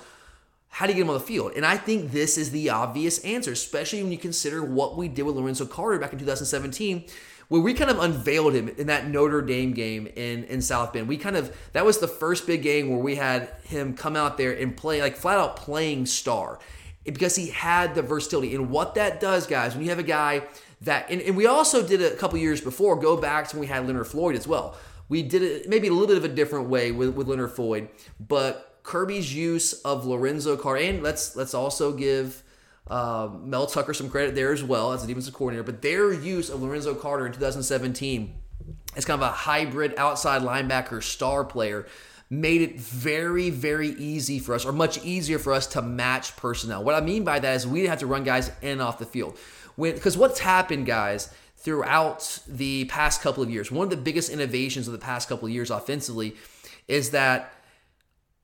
how 0.69 0.85
do 0.85 0.91
you 0.91 0.97
get 0.97 1.03
him 1.03 1.09
on 1.09 1.13
the 1.13 1.21
field? 1.21 1.53
And 1.55 1.65
I 1.65 1.77
think 1.77 2.11
this 2.11 2.37
is 2.37 2.51
the 2.51 2.69
obvious 2.69 3.19
answer, 3.19 3.51
especially 3.51 4.03
when 4.03 4.11
you 4.11 4.17
consider 4.17 4.63
what 4.63 4.97
we 4.97 5.07
did 5.07 5.23
with 5.23 5.35
Lorenzo 5.35 5.65
Carter 5.65 5.99
back 5.99 6.11
in 6.11 6.19
2017, 6.19 7.05
where 7.47 7.61
we 7.61 7.73
kind 7.73 7.91
of 7.91 7.99
unveiled 7.99 8.53
him 8.53 8.69
in 8.69 8.87
that 8.87 9.07
Notre 9.07 9.41
Dame 9.41 9.73
game 9.73 10.07
in, 10.07 10.43
in 10.45 10.61
South 10.61 10.93
Bend. 10.93 11.07
We 11.07 11.17
kind 11.17 11.35
of, 11.35 11.55
that 11.73 11.85
was 11.85 11.99
the 11.99 12.07
first 12.07 12.47
big 12.47 12.61
game 12.61 12.89
where 12.89 12.99
we 12.99 13.15
had 13.15 13.49
him 13.63 13.95
come 13.95 14.15
out 14.15 14.37
there 14.37 14.51
and 14.51 14.75
play, 14.75 15.01
like 15.01 15.15
flat 15.15 15.37
out 15.37 15.55
playing 15.55 16.05
star 16.05 16.59
because 17.03 17.35
he 17.35 17.49
had 17.49 17.95
the 17.95 18.01
versatility. 18.01 18.55
And 18.55 18.69
what 18.69 18.95
that 18.95 19.19
does, 19.19 19.47
guys, 19.47 19.73
when 19.73 19.83
you 19.83 19.89
have 19.89 19.99
a 19.99 20.03
guy 20.03 20.41
that, 20.81 21.09
and, 21.09 21.21
and 21.21 21.37
we 21.37 21.45
also 21.45 21.85
did 21.85 22.01
it 22.01 22.13
a 22.13 22.15
couple 22.15 22.37
years 22.39 22.61
before, 22.61 22.95
go 22.95 23.15
back 23.17 23.47
to 23.49 23.55
when 23.55 23.61
we 23.61 23.67
had 23.67 23.85
Leonard 23.85 24.07
Floyd 24.07 24.35
as 24.35 24.47
well. 24.47 24.75
We 25.07 25.21
did 25.21 25.43
it 25.43 25.69
maybe 25.69 25.87
a 25.87 25.91
little 25.91 26.07
bit 26.07 26.17
of 26.17 26.25
a 26.25 26.33
different 26.33 26.67
way 26.67 26.91
with, 26.91 27.09
with 27.13 27.27
Leonard 27.27 27.51
Floyd, 27.51 27.89
but 28.19 28.79
Kirby's 28.85 29.33
use 29.33 29.73
of 29.81 30.05
Lorenzo 30.05 30.57
Carter, 30.57 30.81
and 30.81 31.03
let's 31.03 31.35
let's 31.35 31.53
also 31.53 31.91
give 31.91 32.43
uh, 32.87 33.29
Mel 33.41 33.67
Tucker 33.67 33.93
some 33.93 34.09
credit 34.09 34.35
there 34.35 34.51
as 34.51 34.63
well 34.63 34.93
as 34.93 35.03
a 35.03 35.07
defensive 35.07 35.33
coordinator. 35.33 35.63
But 35.63 35.81
their 35.81 36.13
use 36.13 36.49
of 36.49 36.61
Lorenzo 36.61 36.93
Carter 36.93 37.25
in 37.25 37.33
2017 37.33 38.35
as 38.95 39.05
kind 39.05 39.21
of 39.21 39.27
a 39.27 39.31
hybrid 39.31 39.93
outside 39.97 40.41
linebacker 40.41 41.01
star 41.01 41.43
player 41.43 41.87
made 42.29 42.61
it 42.61 42.79
very, 42.79 43.49
very 43.49 43.89
easy 43.89 44.39
for 44.39 44.55
us, 44.55 44.65
or 44.65 44.71
much 44.71 45.03
easier 45.03 45.37
for 45.37 45.53
us 45.53 45.67
to 45.67 45.81
match 45.81 46.35
personnel. 46.35 46.83
What 46.83 46.95
I 46.95 47.01
mean 47.01 47.23
by 47.23 47.39
that 47.39 47.55
is 47.55 47.67
we 47.67 47.79
didn't 47.81 47.91
have 47.91 47.99
to 47.99 48.07
run 48.07 48.23
guys 48.23 48.51
in 48.61 48.69
and 48.71 48.81
off 48.81 48.97
the 48.97 49.05
field. 49.05 49.37
Because 49.77 50.17
what's 50.17 50.39
happened, 50.39 50.85
guys, 50.85 51.29
throughout 51.57 52.39
the 52.47 52.85
past 52.85 53.21
couple 53.21 53.43
of 53.43 53.49
years, 53.49 53.71
one 53.71 53.85
of 53.85 53.91
the 53.91 53.97
biggest 53.97 54.29
innovations 54.29 54.87
of 54.87 54.93
the 54.93 54.99
past 54.99 55.29
couple 55.29 55.47
of 55.47 55.53
years 55.53 55.69
offensively 55.69 56.35
is 56.87 57.11
that 57.11 57.53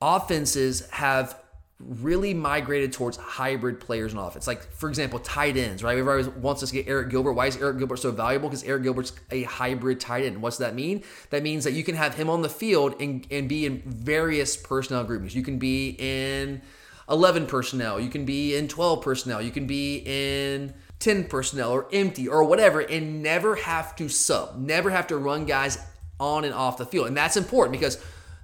offenses 0.01 0.87
have 0.91 1.40
really 1.85 2.33
migrated 2.33 2.93
towards 2.93 3.17
hybrid 3.17 3.79
players 3.79 4.13
in 4.13 4.19
offense. 4.19 4.47
Like, 4.47 4.71
for 4.71 4.89
example, 4.89 5.19
tight 5.19 5.57
ends, 5.57 5.83
right? 5.83 5.97
Everybody 5.97 6.39
wants 6.39 6.63
us 6.63 6.69
to 6.69 6.75
get 6.75 6.87
Arik 6.87 7.09
Gilbert. 7.09 7.33
Why 7.33 7.47
is 7.47 7.57
Arik 7.57 7.77
Gilbert 7.77 7.97
so 7.97 8.11
valuable? 8.11 8.49
Because 8.49 8.63
Arik 8.63 8.83
Gilbert's 8.83 9.13
a 9.31 9.43
hybrid 9.43 9.99
tight 9.99 10.25
end. 10.25 10.41
What's 10.41 10.57
that 10.57 10.75
mean? 10.75 11.03
That 11.29 11.43
means 11.43 11.63
that 11.63 11.73
you 11.73 11.83
can 11.83 11.95
have 11.95 12.15
him 12.15 12.29
on 12.29 12.41
the 12.41 12.49
field 12.49 13.01
and, 13.01 13.25
and 13.31 13.47
be 13.49 13.65
in 13.65 13.81
various 13.85 14.55
personnel 14.57 15.03
groupings. 15.03 15.35
You 15.35 15.43
can 15.43 15.57
be 15.57 15.95
in 15.99 16.61
11 17.09 17.47
personnel. 17.47 17.99
You 17.99 18.09
can 18.09 18.25
be 18.25 18.55
in 18.55 18.67
12 18.67 19.01
personnel. 19.01 19.41
You 19.41 19.51
can 19.51 19.67
be 19.67 20.03
in 20.05 20.73
10 20.99 21.25
personnel 21.25 21.71
or 21.71 21.87
empty 21.91 22.27
or 22.27 22.43
whatever 22.43 22.79
and 22.79 23.21
never 23.21 23.55
have 23.55 23.95
to 23.97 24.07
sub, 24.07 24.57
never 24.57 24.89
have 24.89 25.07
to 25.07 25.17
run 25.17 25.45
guys 25.45 25.77
on 26.19 26.45
and 26.45 26.53
off 26.53 26.77
the 26.77 26.85
field. 26.85 27.07
And 27.07 27.17
that's 27.17 27.35
important 27.35 27.73
because 27.73 28.01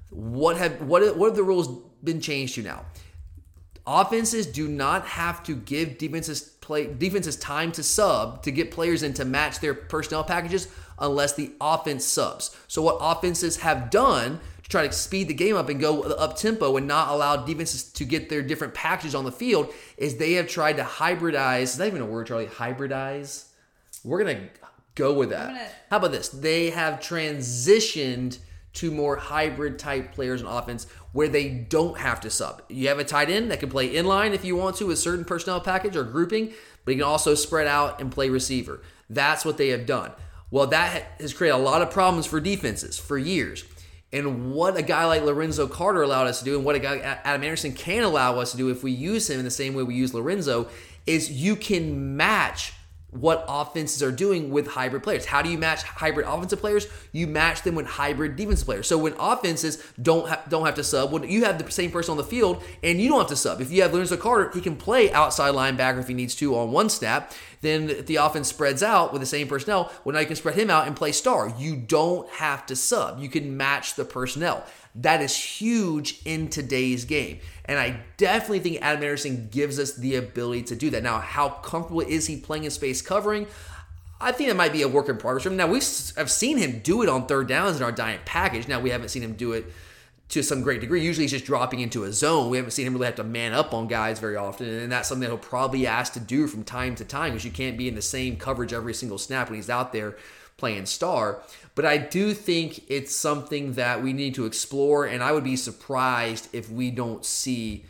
what 0.10 0.58
have 0.58 0.82
what 0.82 1.16
what 1.16 1.28
have 1.28 1.36
the 1.36 1.44
rules 1.44 1.68
been 2.04 2.20
changed 2.20 2.56
to 2.56 2.64
now? 2.64 2.86
Offenses 3.88 4.46
do 4.46 4.68
not 4.68 5.06
have 5.06 5.42
to 5.44 5.56
give 5.56 5.98
defenses 5.98 6.42
play 6.42 6.94
defenses 6.94 7.38
time 7.38 7.72
to 7.72 7.82
sub 7.82 8.44
to 8.44 8.52
get 8.52 8.70
players 8.70 9.02
in 9.02 9.14
to 9.14 9.24
match 9.24 9.62
their 9.62 9.74
personnel 9.74 10.26
packages 10.26 10.68
unless 11.00 11.34
the 11.36 11.54
offense 11.62 12.04
subs. 12.04 12.54
So 12.68 12.82
what 12.82 12.98
offenses 13.00 13.58
have 13.62 13.90
done 13.90 14.42
to 14.64 14.70
try 14.70 14.86
to 14.86 14.92
speed 14.92 15.30
the 15.30 15.34
game 15.34 15.56
up 15.56 15.70
and 15.70 15.80
go 15.80 16.02
up 16.02 16.36
tempo 16.36 16.76
and 16.76 16.86
not 16.86 17.08
allow 17.08 17.38
defenses 17.38 17.84
to 17.94 18.04
get 18.04 18.28
their 18.28 18.42
different 18.42 18.74
packages 18.74 19.16
on 19.16 19.24
the 19.24 19.32
field 19.32 19.74
is 19.96 20.18
they 20.18 20.34
have 20.34 20.50
tried 20.50 20.76
to 20.78 20.84
hybridize. 20.84 21.62
Is 21.62 21.78
that 21.78 21.88
even 21.88 22.02
a 22.02 22.06
word, 22.06 22.28
Charlie? 22.28 22.48
Hybridize. 22.48 23.46
We're 24.04 24.22
gonna 24.22 24.50
go 24.96 25.14
with 25.14 25.30
that. 25.30 25.48
gonna- 25.48 25.70
How 25.90 25.98
about 25.98 26.12
this? 26.12 26.28
They 26.28 26.72
have 26.72 26.96
transitioned 26.96 28.40
to 28.74 28.92
more 28.92 29.16
hybrid 29.16 29.80
type 29.80 30.14
players 30.14 30.42
in 30.42 30.48
offense 30.48 30.86
where 31.18 31.28
they 31.28 31.50
don't 31.50 31.98
have 31.98 32.22
to 32.22 32.30
sub. 32.30 32.62
You 32.70 32.90
have 32.90 33.00
a 33.00 33.04
tight 33.04 33.32
end 33.32 33.50
that 33.50 33.60
can 33.60 33.72
play 33.72 33.92
inline 33.92 34.36
if 34.36 34.46
you 34.46 34.56
want 34.56 34.76
to 34.76 34.86
with 34.86 35.00
certain 35.00 35.26
personnel 35.26 35.60
package 35.60 35.96
or 35.96 36.04
grouping, 36.04 36.54
but 36.86 36.92
he 36.92 36.98
can 36.98 37.08
also 37.08 37.34
spread 37.34 37.66
out 37.66 38.00
and 38.00 38.12
play 38.12 38.30
receiver. 38.30 38.84
That's 39.10 39.44
what 39.44 39.58
they 39.58 39.70
have 39.70 39.88
done. 39.88 40.12
Well, 40.52 40.68
that 40.68 41.14
has 41.20 41.34
created 41.34 41.56
a 41.56 41.58
lot 41.58 41.82
of 41.82 41.90
problems 41.90 42.28
for 42.28 42.40
defenses 42.40 43.00
for 43.00 43.18
years. 43.18 43.66
And 44.14 44.52
what 44.52 44.78
a 44.78 44.84
guy 44.84 45.06
like 45.06 45.24
Lorenzo 45.24 45.66
Carter 45.66 46.04
allowed 46.04 46.28
us 46.28 46.38
to 46.38 46.46
do, 46.46 46.56
and 46.56 46.64
what 46.64 46.76
a 46.76 46.80
guy 46.80 46.98
Adam 47.00 47.44
Anderson 47.44 47.74
can 47.74 48.04
allow 48.04 48.40
us 48.40 48.52
to 48.52 48.58
do 48.58 48.70
if 48.70 48.84
we 48.84 48.92
use 48.92 49.28
him 49.28 49.40
in 49.40 49.44
the 49.44 49.50
same 49.50 49.74
way 49.74 49.82
we 49.82 49.96
use 49.96 50.14
Lorenzo, 50.14 50.68
is 51.08 51.32
you 51.32 51.56
can 51.56 52.16
match 52.16 52.74
what 53.12 53.46
offenses 53.48 54.04
are 54.04 54.12
doing 54.12 54.52
with 54.52 54.68
hybrid 54.68 55.02
players. 55.02 55.26
How 55.26 55.42
do 55.42 55.50
you 55.50 55.58
match 55.58 55.84
hybrid 55.84 56.28
offensive 56.28 56.60
players? 56.60 56.88
You 57.14 57.26
match 57.26 57.62
them 57.62 57.76
with 57.76 57.86
hybrid 57.86 58.36
defensive 58.36 58.66
players. 58.66 58.88
So 58.88 58.98
when 58.98 59.14
offenses 59.18 59.82
don't 60.02 60.28
ha- 60.28 60.44
don't 60.50 60.66
have 60.66 60.76
to 60.76 60.84
sub, 60.84 61.12
when 61.12 61.24
you 61.24 61.46
have 61.46 61.64
the 61.64 61.72
same 61.72 61.90
person 61.90 62.12
on 62.12 62.18
the 62.18 62.24
field 62.24 62.62
and 62.84 63.00
you 63.00 63.08
don't 63.10 63.20
have 63.20 63.30
to 63.30 63.36
sub. 63.36 63.62
If 63.62 63.72
you 63.72 63.82
have 63.82 63.94
Lorenzo 63.94 64.18
Carter, 64.18 64.52
he 64.54 64.60
can 64.60 64.76
play 64.76 65.12
outside 65.14 65.54
linebacker 65.54 66.00
if 66.00 66.10
he 66.10 66.14
needs 66.14 66.36
to 66.36 66.56
on 66.56 66.72
one 66.72 66.90
snap. 66.90 67.34
Then 67.62 68.06
the 68.06 68.18
offense 68.18 68.50
spreads 68.50 68.84
out 68.84 69.14
with 69.14 69.22
the 69.22 69.26
same 69.26 69.48
personnel, 69.48 69.92
well 70.04 70.14
now 70.14 70.20
you 70.20 70.28
can 70.28 70.36
spread 70.36 70.56
him 70.56 70.70
out 70.70 70.86
and 70.86 70.96
play 70.96 71.12
star. 71.12 71.54
You 71.58 71.76
don't 71.76 72.30
have 72.34 72.66
to 72.68 72.76
sub. 72.76 73.20
You 73.20 73.30
can 73.30 73.56
match 73.58 73.96
the 73.96 74.06
personnel. 74.06 74.66
That 75.02 75.22
is 75.22 75.36
huge 75.36 76.22
in 76.26 76.50
today's 76.50 77.06
game. 77.06 77.40
And 77.66 77.78
I 77.78 78.02
definitely 78.18 78.60
think 78.60 78.80
Adam 78.82 79.04
Anderson 79.04 79.48
gives 79.52 79.78
us 79.78 79.94
the 79.94 80.16
ability 80.16 80.64
to 80.64 80.76
do 80.76 80.90
that. 80.90 81.04
Now, 81.04 81.20
how 81.20 81.50
comfortable 81.50 82.02
is 82.02 82.26
he 82.26 82.38
playing 82.38 82.64
in 82.64 82.72
space 82.72 83.02
covering? 83.02 83.46
I 84.20 84.32
think 84.32 84.50
that 84.50 84.56
might 84.56 84.74
be 84.74 84.82
a 84.82 84.88
work 84.88 85.08
in 85.10 85.18
progress. 85.18 85.46
Now, 85.46 85.68
we've 85.68 85.84
have 86.18 86.32
seen 86.32 86.58
him 86.58 86.80
do 86.80 87.04
it 87.04 87.10
on 87.10 87.28
third 87.28 87.48
downs 87.48 87.78
in 87.78 87.84
our 87.84 87.92
dime 87.92 88.20
package. 88.26 88.68
Now, 88.68 88.80
we 88.80 88.90
haven't 88.90 89.10
seen 89.10 89.22
him 89.22 89.34
do 89.34 89.54
it 89.54 89.66
to 90.30 90.42
some 90.42 90.64
great 90.64 90.82
degree. 90.82 91.04
Usually 91.04 91.26
he's 91.26 91.32
just 91.32 91.46
dropping 91.46 91.80
into 91.80 92.04
a 92.04 92.12
zone. 92.12 92.50
We 92.50 92.58
haven't 92.58 92.72
seen 92.72 92.88
him 92.88 92.94
really 92.94 93.06
have 93.06 93.16
to 93.16 93.24
man 93.24 93.54
up 93.54 93.74
on 93.74 93.88
guys 93.88 94.20
very 94.20 94.36
often. 94.36 94.68
And 94.68 94.92
that's 94.92 95.08
something 95.08 95.22
that 95.22 95.28
he'll 95.28 95.38
probably 95.38 95.86
ask 95.86 96.14
to 96.14 96.20
do 96.20 96.48
from 96.48 96.64
time 96.64 96.96
to 96.96 97.06
time 97.06 97.32
because 97.32 97.46
you 97.46 97.52
can't 97.52 97.78
be 97.78 97.88
in 97.88 97.96
the 97.96 98.02
same 98.02 98.36
coverage 98.36 98.74
every 98.74 98.94
single 98.94 99.20
snap 99.20 99.50
when 99.50 99.58
he's 99.58 99.70
out 99.70 99.94
there 99.94 100.18
playing 100.58 100.86
star. 100.88 101.42
But 101.76 101.86
I 101.86 101.98
do 101.98 102.34
think 102.34 102.90
it's 102.90 103.16
something 103.16 103.74
that 103.74 104.02
we 104.02 104.12
need 104.12 104.36
to 104.36 104.46
explore. 104.46 105.06
And 105.06 105.24
I 105.24 105.32
would 105.32 105.44
be 105.44 105.56
surprised 105.56 106.50
if 106.54 106.70
we 106.70 106.90
don't 106.92 107.24
see 107.24 107.86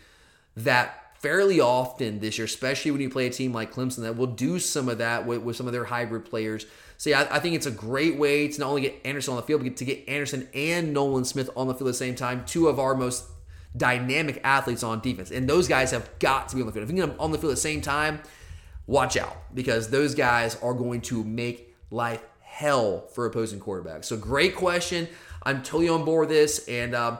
that 0.57 1.15
fairly 1.19 1.59
often 1.59 2.19
this 2.19 2.37
year, 2.37 2.45
especially 2.45 2.91
when 2.91 3.01
you 3.01 3.09
play 3.09 3.27
a 3.27 3.29
team 3.29 3.53
like 3.53 3.73
Clemson 3.73 4.01
that 4.01 4.17
will 4.17 4.27
do 4.27 4.59
some 4.59 4.87
of 4.89 4.99
that 4.99 5.25
with, 5.25 5.41
with 5.41 5.55
some 5.55 5.67
of 5.67 5.73
their 5.73 5.85
hybrid 5.85 6.25
players. 6.25 6.65
So 6.97 7.09
yeah, 7.09 7.27
I, 7.31 7.37
I 7.37 7.39
think 7.39 7.55
it's 7.55 7.65
a 7.65 7.71
great 7.71 8.17
way 8.17 8.47
to 8.47 8.59
not 8.59 8.69
only 8.69 8.81
get 8.81 9.01
Anderson 9.05 9.31
on 9.31 9.37
the 9.37 9.43
field, 9.43 9.63
but 9.63 9.77
to 9.77 9.85
get 9.85 10.07
Anderson 10.07 10.47
and 10.53 10.93
Nolan 10.93 11.25
Smith 11.25 11.49
on 11.55 11.67
the 11.67 11.73
field 11.73 11.87
at 11.87 11.91
the 11.91 11.97
same 11.97 12.15
time, 12.15 12.43
two 12.45 12.67
of 12.67 12.79
our 12.79 12.93
most 12.93 13.25
dynamic 13.75 14.41
athletes 14.43 14.83
on 14.83 14.99
defense. 14.99 15.31
And 15.31 15.49
those 15.49 15.67
guys 15.67 15.91
have 15.91 16.09
got 16.19 16.49
to 16.49 16.55
be 16.55 16.61
on 16.61 16.67
the 16.67 16.73
field. 16.73 16.83
If 16.83 16.89
you 16.89 16.95
get 16.97 17.07
them 17.07 17.19
on 17.19 17.31
the 17.31 17.37
field 17.37 17.51
at 17.51 17.55
the 17.55 17.61
same 17.61 17.81
time, 17.81 18.19
watch 18.85 19.17
out 19.17 19.53
because 19.53 19.89
those 19.89 20.15
guys 20.15 20.55
are 20.61 20.73
going 20.73 21.01
to 21.01 21.23
make 21.23 21.75
life 21.91 22.21
hell 22.57 23.05
for 23.13 23.27
opposing 23.27 23.59
quarterbacks. 23.59 24.05
So 24.05 24.17
great 24.17 24.55
question. 24.55 25.07
I'm 25.43 25.61
totally 25.61 25.89
on 25.89 26.03
board 26.03 26.27
with 26.27 26.35
this. 26.35 26.67
And 26.67 26.95
um, 26.95 27.19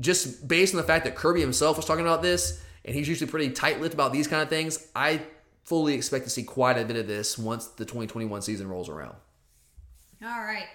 just 0.00 0.48
based 0.48 0.74
on 0.74 0.78
the 0.78 0.86
fact 0.86 1.04
that 1.04 1.14
Kirby 1.14 1.40
himself 1.40 1.76
was 1.76 1.86
talking 1.86 2.04
about 2.04 2.20
this, 2.20 2.60
and 2.84 2.92
he's 2.92 3.08
usually 3.08 3.30
pretty 3.30 3.50
tight-lipped 3.50 3.94
about 3.94 4.12
these 4.12 4.26
kind 4.26 4.42
of 4.42 4.48
things, 4.48 4.88
I 4.96 5.20
fully 5.62 5.94
expect 5.94 6.24
to 6.24 6.30
see 6.30 6.42
quite 6.42 6.78
a 6.78 6.84
bit 6.84 6.96
of 6.96 7.06
this 7.06 7.38
once 7.38 7.68
the 7.68 7.84
2021 7.84 8.42
season 8.42 8.66
rolls 8.66 8.88
around. 8.88 9.14
All 10.20 10.42
right. 10.42 10.66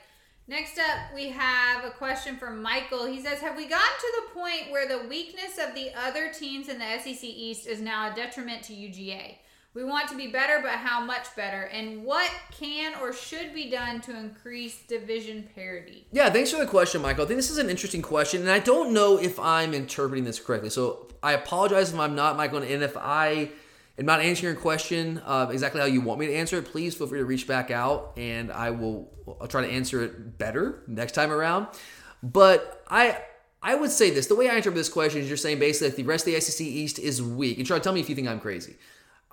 Next 0.48 0.80
up, 0.80 1.14
we 1.14 1.28
have 1.28 1.84
a 1.84 1.92
question 1.92 2.38
from 2.38 2.62
Michael. 2.62 3.08
He 3.08 3.22
says, 3.22 3.40
Have 3.40 3.58
we 3.58 3.68
gotten 3.68 4.00
to 4.00 4.22
the 4.22 4.40
point 4.40 4.72
where 4.72 4.88
the 4.88 5.06
weakness 5.10 5.60
of 5.62 5.76
the 5.76 5.92
other 6.00 6.32
teams 6.32 6.70
in 6.70 6.80
the 6.80 6.98
SEC 6.98 7.24
East 7.24 7.68
is 7.68 7.82
now 7.82 8.10
a 8.10 8.16
detriment 8.16 8.64
to 8.64 8.74
UGA? 8.74 9.36
We 9.74 9.86
want 9.86 10.10
to 10.10 10.18
be 10.18 10.28
better, 10.28 10.60
but 10.62 10.72
how 10.72 11.00
much 11.00 11.34
better? 11.38 11.62
And 11.64 12.04
what 12.04 12.30
can 12.52 12.94
or 13.02 13.14
should 13.14 13.54
be 13.54 13.70
done 13.70 14.02
to 14.02 14.18
increase 14.18 14.82
division 14.86 15.48
parity? 15.56 16.06
Yeah, 16.12 16.30
thanks 16.30 16.52
for 16.52 16.58
the 16.58 16.68
question, 16.68 17.02
Michael. 17.02 17.24
I 17.24 17.28
think 17.28 17.38
this 17.38 17.50
is 17.50 17.58
an 17.58 17.70
interesting 17.70 18.02
question, 18.02 18.42
and 18.42 18.52
I 18.52 18.60
don't 18.60 18.94
know 18.94 19.18
if 19.18 19.40
I'm 19.40 19.74
interpreting 19.74 20.26
this 20.26 20.42
correctly. 20.42 20.70
So 20.72 21.08
I 21.24 21.34
apologize 21.34 21.94
if 21.94 21.98
I'm 21.98 22.16
not, 22.16 22.36
Michael, 22.36 22.58
and 22.58 22.84
if 22.84 22.98
I 22.98 23.52
am 23.98 24.06
not 24.06 24.20
answering 24.20 24.54
your 24.54 24.62
question 24.62 25.22
uh, 25.26 25.48
exactly 25.50 25.80
how 25.80 25.88
you 25.88 26.02
want 26.02 26.20
me 26.20 26.28
to 26.28 26.34
answer 26.34 26.58
it, 26.58 26.66
please 26.66 26.94
feel 26.96 27.08
free 27.08 27.20
to 27.20 27.26
reach 27.26 27.48
back 27.48 27.72
out, 27.72 28.12
and 28.18 28.52
I 28.52 28.72
will 28.72 29.10
I'll 29.40 29.48
try 29.48 29.62
to 29.62 29.72
answer 29.72 30.04
it 30.04 30.38
better 30.38 30.84
next 30.86 31.14
time 31.14 31.32
around. 31.32 31.68
But 32.22 32.84
I 32.90 33.20
I 33.64 33.76
would 33.76 33.92
say 33.92 34.10
this: 34.10 34.28
the 34.28 34.36
way 34.36 34.50
I 34.50 34.58
interpret 34.58 34.76
this 34.76 34.90
question 34.90 35.22
is 35.22 35.30
you're 35.30 35.38
saying 35.38 35.60
basically 35.60 35.92
that 35.92 35.96
the 35.96 36.04
rest 36.04 36.28
of 36.28 36.34
the 36.34 36.42
SEC 36.42 36.68
East 36.68 37.00
is 37.00 37.22
weak, 37.22 37.58
and 37.58 37.66
try 37.66 37.78
to 37.78 37.84
tell 37.84 37.94
me 37.94 38.02
if 38.02 38.10
you 38.10 38.16
think 38.16 38.28
I'm 38.28 38.42
crazy. 38.42 38.76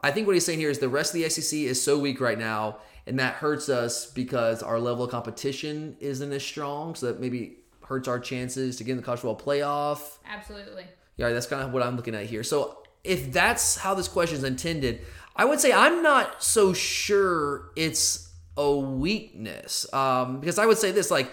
I 0.03 0.11
think 0.11 0.27
what 0.27 0.35
he's 0.35 0.45
saying 0.45 0.59
here 0.59 0.71
is 0.71 0.79
the 0.79 0.89
rest 0.89 1.15
of 1.15 1.21
the 1.21 1.29
SEC 1.29 1.59
is 1.61 1.83
so 1.83 1.99
weak 1.99 2.21
right 2.21 2.39
now, 2.39 2.79
and 3.07 3.19
that 3.19 3.35
hurts 3.35 3.69
us 3.69 4.07
because 4.07 4.63
our 4.63 4.79
level 4.79 5.05
of 5.05 5.11
competition 5.11 5.97
isn't 6.01 6.33
as 6.33 6.43
strong. 6.45 6.95
So 6.95 7.07
that 7.07 7.21
maybe 7.21 7.59
hurts 7.85 8.07
our 8.07 8.21
chances 8.21 8.77
to 8.77 8.85
get 8.85 8.93
in 8.93 8.99
the 8.99 9.03
college 9.03 9.21
football 9.21 9.45
playoff. 9.45 10.19
Absolutely. 10.29 10.85
Yeah, 11.17 11.31
that's 11.31 11.47
kind 11.47 11.63
of 11.63 11.73
what 11.73 11.83
I'm 11.83 11.97
looking 11.97 12.15
at 12.15 12.27
here. 12.27 12.45
So 12.45 12.83
if 13.03 13.33
that's 13.33 13.77
how 13.77 13.95
this 13.95 14.09
question 14.09 14.37
is 14.37 14.45
intended, 14.45 15.01
I 15.35 15.45
would 15.45 15.61
say 15.61 15.73
I'm 15.73 16.03
not 16.03 16.43
so 16.43 16.73
sure 16.73 17.71
it's 17.77 18.33
a 18.57 18.77
weakness 18.77 19.93
um, 19.95 20.41
because 20.41 20.59
I 20.59 20.67
would 20.67 20.79
say 20.79 20.91
this 20.91 21.11
like 21.11 21.31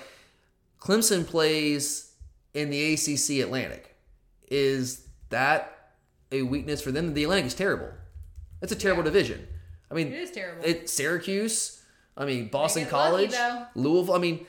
Clemson 0.80 1.26
plays 1.26 2.14
in 2.54 2.70
the 2.70 2.94
ACC 2.94 3.44
Atlantic. 3.44 3.96
Is 4.50 5.08
that 5.30 5.92
a 6.32 6.44
weakness 6.44 6.82
for 6.82 6.92
them? 6.92 7.14
The 7.14 7.24
Atlantic 7.24 7.48
is 7.48 7.56
terrible. 7.56 7.90
It's 8.66 8.74
a 8.74 8.76
terrible 8.76 9.04
division. 9.04 9.48
I 9.92 9.94
mean, 9.94 10.08
It 10.08 10.20
is 10.20 10.32
terrible. 10.32 10.66
It 10.66 10.90
Syracuse. 10.90 11.84
I 12.18 12.26
mean, 12.26 12.48
Boston 12.48 12.86
get 12.86 12.94
lucky, 12.94 13.28
College. 13.28 13.68
Louisville. 13.76 14.16
I 14.16 14.18
mean, 14.18 14.46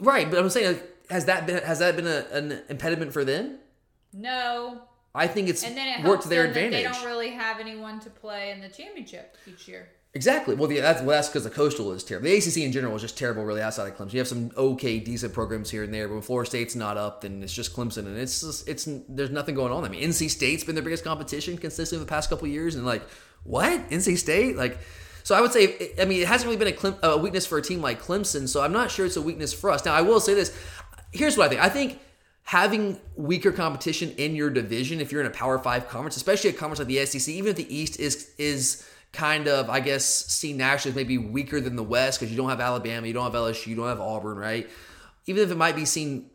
right. 0.00 0.30
But 0.30 0.38
I'm 0.38 0.50
saying, 0.50 0.78
has 1.08 1.24
that 1.24 1.46
been 1.46 1.62
has 1.62 1.78
that 1.78 1.96
been 1.96 2.06
a, 2.06 2.26
an 2.32 2.60
impediment 2.68 3.14
for 3.14 3.24
them? 3.24 3.56
No. 4.12 4.82
I 5.14 5.26
think 5.28 5.48
it's 5.48 5.64
And 5.64 5.76
then 5.76 6.00
it 6.00 6.06
worked 6.06 6.24
to 6.24 6.28
their 6.28 6.44
advantage. 6.44 6.72
they 6.72 6.82
don't 6.82 7.04
really 7.04 7.30
have 7.30 7.58
anyone 7.58 8.00
to 8.00 8.10
play 8.10 8.50
in 8.50 8.60
the 8.60 8.68
championship 8.68 9.36
each 9.46 9.66
year. 9.66 9.88
Exactly. 10.16 10.54
Well, 10.54 10.70
yeah, 10.70 10.80
that's 10.80 11.00
well, 11.00 11.16
that's 11.16 11.28
because 11.28 11.42
the 11.42 11.50
coastal 11.50 11.90
is 11.90 12.04
terrible. 12.04 12.28
The 12.28 12.36
ACC 12.36 12.58
in 12.58 12.70
general 12.70 12.94
is 12.94 13.02
just 13.02 13.18
terrible, 13.18 13.44
really. 13.44 13.60
Outside 13.60 13.88
of 13.88 13.96
Clemson, 13.96 14.12
you 14.12 14.20
have 14.20 14.28
some 14.28 14.52
okay, 14.56 15.00
decent 15.00 15.32
programs 15.32 15.70
here 15.70 15.82
and 15.82 15.92
there, 15.92 16.06
but 16.06 16.14
when 16.14 16.22
Florida 16.22 16.48
State's 16.48 16.76
not 16.76 16.96
up, 16.96 17.22
then 17.22 17.42
it's 17.42 17.52
just 17.52 17.74
Clemson, 17.74 18.06
and 18.06 18.16
it's 18.16 18.40
just, 18.40 18.68
it's 18.68 18.88
there's 19.08 19.30
nothing 19.30 19.56
going 19.56 19.72
on. 19.72 19.84
I 19.84 19.88
mean, 19.88 20.08
NC 20.08 20.30
State's 20.30 20.62
been 20.62 20.76
their 20.76 20.84
biggest 20.84 21.02
competition 21.02 21.58
consistently 21.58 22.04
the 22.04 22.08
past 22.08 22.30
couple 22.30 22.46
years, 22.46 22.76
and 22.76 22.86
like 22.86 23.02
what 23.44 23.88
NC 23.90 24.18
State 24.18 24.56
like. 24.56 24.78
So 25.22 25.34
I 25.34 25.40
would 25.40 25.52
say, 25.52 25.92
I 25.98 26.04
mean, 26.04 26.20
it 26.20 26.28
hasn't 26.28 26.46
really 26.46 26.58
been 26.58 26.68
a, 26.68 26.76
Clem, 26.76 26.96
a 27.02 27.16
weakness 27.16 27.46
for 27.46 27.56
a 27.56 27.62
team 27.62 27.80
like 27.80 28.02
Clemson. 28.02 28.46
So 28.46 28.60
I'm 28.60 28.72
not 28.72 28.90
sure 28.90 29.06
it's 29.06 29.16
a 29.16 29.22
weakness 29.22 29.54
for 29.54 29.70
us. 29.70 29.84
Now 29.84 29.94
I 29.94 30.02
will 30.02 30.20
say 30.20 30.34
this. 30.34 30.54
Here's 31.12 31.38
what 31.38 31.46
I 31.46 31.48
think. 31.48 31.62
I 31.62 31.68
think 31.70 31.98
having 32.42 33.00
weaker 33.16 33.50
competition 33.50 34.10
in 34.18 34.34
your 34.34 34.50
division, 34.50 35.00
if 35.00 35.10
you're 35.10 35.22
in 35.22 35.26
a 35.26 35.30
Power 35.30 35.58
Five 35.58 35.88
conference, 35.88 36.16
especially 36.16 36.50
a 36.50 36.52
conference 36.52 36.78
like 36.78 36.88
the 36.88 37.04
SEC, 37.06 37.32
even 37.32 37.50
if 37.50 37.56
the 37.56 37.74
East 37.74 37.98
is 37.98 38.30
is 38.36 38.86
kind 39.14 39.48
of, 39.48 39.70
I 39.70 39.80
guess, 39.80 40.04
seen 40.04 40.56
nationally 40.56 40.90
as 40.92 40.96
maybe 40.96 41.16
weaker 41.16 41.60
than 41.60 41.76
the 41.76 41.82
West 41.82 42.18
because 42.18 42.30
you 42.30 42.36
don't 42.36 42.50
have 42.50 42.60
Alabama, 42.60 43.06
you 43.06 43.14
don't 43.14 43.24
have 43.24 43.32
LSU, 43.32 43.68
you 43.68 43.76
don't 43.76 43.88
have 43.88 44.00
Auburn, 44.00 44.36
right? 44.36 44.68
Even 45.26 45.42
if 45.42 45.50
it 45.50 45.56
might 45.56 45.76
be 45.76 45.84
seen 45.84 46.30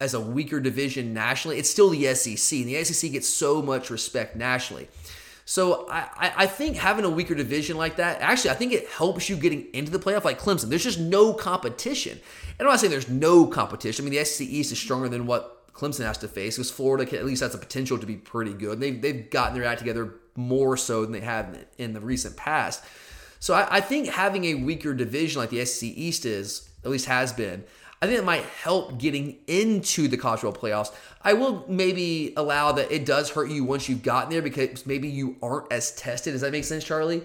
as 0.00 0.14
a 0.14 0.20
weaker 0.20 0.58
division 0.58 1.14
nationally, 1.14 1.58
it's 1.58 1.70
still 1.70 1.90
the 1.90 2.12
SEC. 2.14 2.58
And 2.58 2.68
the 2.68 2.82
SEC 2.84 3.12
gets 3.12 3.28
so 3.28 3.62
much 3.62 3.90
respect 3.90 4.34
nationally. 4.34 4.88
So 5.48 5.88
I, 5.88 6.32
I- 6.36 6.46
think 6.46 6.76
having 6.76 7.04
a 7.04 7.10
weaker 7.10 7.34
division 7.36 7.76
like 7.76 7.96
that, 7.96 8.20
actually, 8.20 8.50
I 8.50 8.54
think 8.54 8.72
it 8.72 8.88
helps 8.88 9.28
you 9.30 9.36
getting 9.36 9.68
into 9.72 9.92
the 9.92 9.98
playoff 9.98 10.24
like 10.24 10.40
Clemson. 10.40 10.68
There's 10.68 10.82
just 10.82 10.98
no 10.98 11.32
competition. 11.32 12.18
And 12.58 12.66
I'm 12.66 12.72
not 12.72 12.80
saying 12.80 12.90
there's 12.90 13.08
no 13.08 13.46
competition. 13.46 14.04
I 14.04 14.10
mean, 14.10 14.18
the 14.18 14.24
SEC 14.24 14.46
East 14.46 14.72
is 14.72 14.78
stronger 14.78 15.08
than 15.08 15.24
what 15.26 15.72
Clemson 15.72 16.04
has 16.04 16.18
to 16.18 16.28
face 16.28 16.56
because 16.56 16.70
Florida 16.72 17.06
can, 17.06 17.18
at 17.18 17.24
least 17.24 17.42
has 17.42 17.52
the 17.52 17.58
potential 17.58 17.96
to 17.96 18.06
be 18.06 18.16
pretty 18.16 18.54
good. 18.54 18.80
They've, 18.80 19.00
they've 19.00 19.30
gotten 19.30 19.54
their 19.54 19.68
act 19.68 19.78
together 19.78 20.14
more 20.34 20.76
so 20.76 21.02
than 21.02 21.12
they 21.12 21.20
have 21.20 21.64
in 21.78 21.92
the 21.92 22.00
recent 22.00 22.36
past. 22.36 22.82
So 23.38 23.54
I, 23.54 23.76
I 23.76 23.80
think 23.80 24.08
having 24.08 24.44
a 24.46 24.54
weaker 24.54 24.94
division 24.94 25.40
like 25.40 25.50
the 25.50 25.64
SEC 25.64 25.88
East 25.90 26.26
is, 26.26 26.68
at 26.84 26.90
least 26.90 27.06
has 27.06 27.32
been, 27.32 27.62
I 28.02 28.06
think 28.06 28.18
it 28.18 28.24
might 28.24 28.44
help 28.44 28.98
getting 28.98 29.38
into 29.46 30.06
the 30.06 30.16
college 30.16 30.40
football 30.40 30.62
playoffs. 30.62 30.92
I 31.22 31.32
will 31.32 31.64
maybe 31.66 32.34
allow 32.36 32.72
that 32.72 32.92
it 32.92 33.06
does 33.06 33.30
hurt 33.30 33.50
you 33.50 33.64
once 33.64 33.88
you've 33.88 34.02
gotten 34.02 34.30
there 34.30 34.42
because 34.42 34.86
maybe 34.86 35.08
you 35.08 35.36
aren't 35.42 35.72
as 35.72 35.92
tested. 35.92 36.34
Does 36.34 36.42
that 36.42 36.52
make 36.52 36.64
sense, 36.64 36.84
Charlie? 36.84 37.22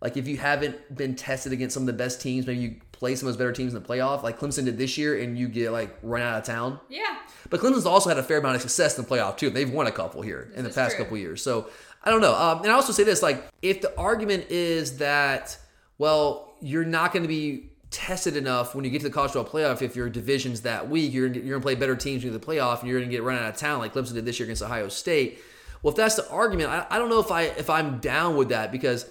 Like 0.00 0.16
if 0.16 0.26
you 0.26 0.36
haven't 0.36 0.94
been 0.94 1.14
tested 1.14 1.52
against 1.52 1.74
some 1.74 1.82
of 1.82 1.86
the 1.86 1.92
best 1.92 2.20
teams, 2.20 2.46
maybe 2.46 2.60
you 2.60 2.76
play 2.92 3.14
some 3.16 3.28
of 3.28 3.34
those 3.34 3.38
better 3.38 3.52
teams 3.52 3.74
in 3.74 3.82
the 3.82 3.86
playoff, 3.86 4.22
like 4.22 4.38
Clemson 4.38 4.64
did 4.64 4.78
this 4.78 4.96
year, 4.96 5.20
and 5.20 5.38
you 5.38 5.48
get 5.48 5.72
like 5.72 5.96
run 6.02 6.22
out 6.22 6.38
of 6.38 6.44
town. 6.44 6.80
Yeah. 6.88 7.18
But 7.50 7.60
Clemson's 7.60 7.86
also 7.86 8.08
had 8.08 8.18
a 8.18 8.22
fair 8.22 8.38
amount 8.38 8.56
of 8.56 8.62
success 8.62 8.98
in 8.98 9.04
the 9.04 9.10
playoff 9.10 9.36
too. 9.36 9.50
They've 9.50 9.70
won 9.70 9.86
a 9.86 9.92
couple 9.92 10.22
here 10.22 10.50
in 10.54 10.64
the 10.64 10.70
past 10.70 10.96
true. 10.96 11.04
couple 11.04 11.18
years. 11.18 11.42
So 11.42 11.68
I 12.02 12.10
don't 12.10 12.20
know. 12.20 12.34
Um, 12.34 12.62
and 12.62 12.68
I 12.68 12.74
also 12.74 12.92
say 12.92 13.04
this: 13.04 13.22
like, 13.22 13.44
if 13.62 13.80
the 13.82 13.96
argument 13.98 14.46
is 14.50 14.98
that, 14.98 15.58
well, 15.98 16.54
you're 16.60 16.84
not 16.84 17.12
going 17.12 17.22
to 17.22 17.28
be 17.28 17.70
tested 17.94 18.36
enough 18.36 18.74
when 18.74 18.84
you 18.84 18.90
get 18.90 18.98
to 18.98 19.08
the 19.08 19.14
college 19.14 19.30
football 19.30 19.60
playoff 19.60 19.80
if 19.80 19.94
your 19.94 20.10
division's 20.10 20.62
that 20.62 20.90
weak, 20.90 21.12
you're 21.12 21.28
you're 21.28 21.42
going 21.42 21.60
to 21.60 21.60
play 21.60 21.76
better 21.76 21.94
teams 21.94 22.24
in 22.24 22.32
the 22.32 22.40
playoff, 22.40 22.80
and 22.80 22.88
you're 22.88 22.98
going 22.98 23.08
to 23.08 23.16
get 23.16 23.22
run 23.22 23.38
out 23.38 23.48
of 23.48 23.56
town 23.56 23.78
like 23.78 23.94
Clemson 23.94 24.14
did 24.14 24.24
this 24.24 24.38
year 24.38 24.46
against 24.46 24.62
Ohio 24.62 24.88
State. 24.88 25.38
Well, 25.82 25.92
if 25.92 25.96
that's 25.96 26.16
the 26.16 26.28
argument, 26.30 26.70
I, 26.70 26.86
I 26.90 26.98
don't 26.98 27.08
know 27.08 27.20
if 27.20 27.30
I 27.30 27.42
if 27.42 27.70
I'm 27.70 28.00
down 28.00 28.36
with 28.36 28.48
that 28.48 28.72
because 28.72 29.06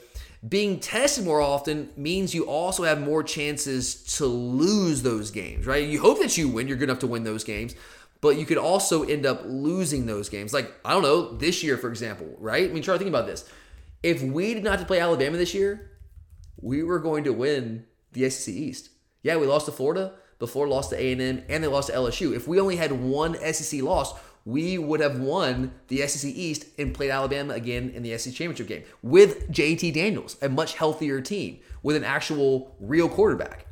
being 0.47 0.79
tested 0.79 1.23
more 1.23 1.39
often 1.39 1.89
means 1.95 2.35
you 2.35 2.43
also 2.43 2.83
have 2.83 2.99
more 2.99 3.23
chances 3.23 4.17
to 4.17 4.25
lose 4.25 5.01
those 5.01 5.31
games, 5.31 5.65
right? 5.65 5.87
You 5.87 6.01
hope 6.01 6.19
that 6.19 6.37
you 6.37 6.49
win, 6.49 6.67
you're 6.67 6.75
good 6.75 6.89
enough 6.89 6.99
to 6.99 7.07
win 7.07 7.23
those 7.23 7.45
games, 7.45 7.75
but 8.19 8.35
you 8.35 8.45
could 8.45 8.57
also 8.57 9.03
end 9.03 9.25
up 9.25 9.43
losing 9.45 10.05
those 10.05 10.27
games. 10.27 10.53
Like, 10.53 10.73
I 10.83 10.91
don't 10.91 11.03
know, 11.03 11.31
this 11.31 11.63
year, 11.63 11.77
for 11.77 11.87
example, 11.87 12.35
right? 12.39 12.69
I 12.69 12.73
mean, 12.73 12.83
try 12.83 12.95
to 12.95 12.97
think 12.97 13.09
about 13.09 13.25
this. 13.25 13.49
If 14.01 14.21
we 14.21 14.53
did 14.53 14.65
not 14.65 14.85
play 14.85 14.99
Alabama 14.99 15.37
this 15.37 15.53
year, 15.53 15.91
we 16.59 16.83
were 16.83 16.99
going 16.99 17.23
to 17.23 17.31
win 17.31 17.85
the 18.13 18.29
SEC 18.29 18.53
East. 18.53 18.89
Yeah, 19.21 19.37
we 19.37 19.47
lost 19.47 19.65
to 19.67 19.71
Florida, 19.71 20.13
but 20.39 20.49
Florida 20.49 20.73
lost 20.73 20.89
to 20.89 20.97
A&M, 20.97 21.43
and 21.47 21.63
they 21.63 21.67
lost 21.67 21.87
to 21.89 21.95
LSU. 21.95 22.35
If 22.35 22.47
we 22.47 22.59
only 22.59 22.75
had 22.75 22.91
one 22.91 23.35
SEC 23.53 23.81
loss, 23.81 24.13
we 24.45 24.77
would 24.77 24.99
have 24.99 25.19
won 25.19 25.73
the 25.87 26.05
SEC 26.07 26.29
East 26.29 26.65
and 26.77 26.93
played 26.93 27.11
Alabama 27.11 27.53
again 27.53 27.91
in 27.91 28.03
the 28.03 28.17
SEC 28.17 28.33
championship 28.33 28.67
game 28.67 28.83
with 29.01 29.49
JT 29.49 29.93
Daniels, 29.93 30.37
a 30.41 30.49
much 30.49 30.75
healthier 30.75 31.21
team 31.21 31.59
with 31.81 31.95
an 31.95 32.03
actual 32.03 32.75
real 32.79 33.07
quarterback. 33.07 33.65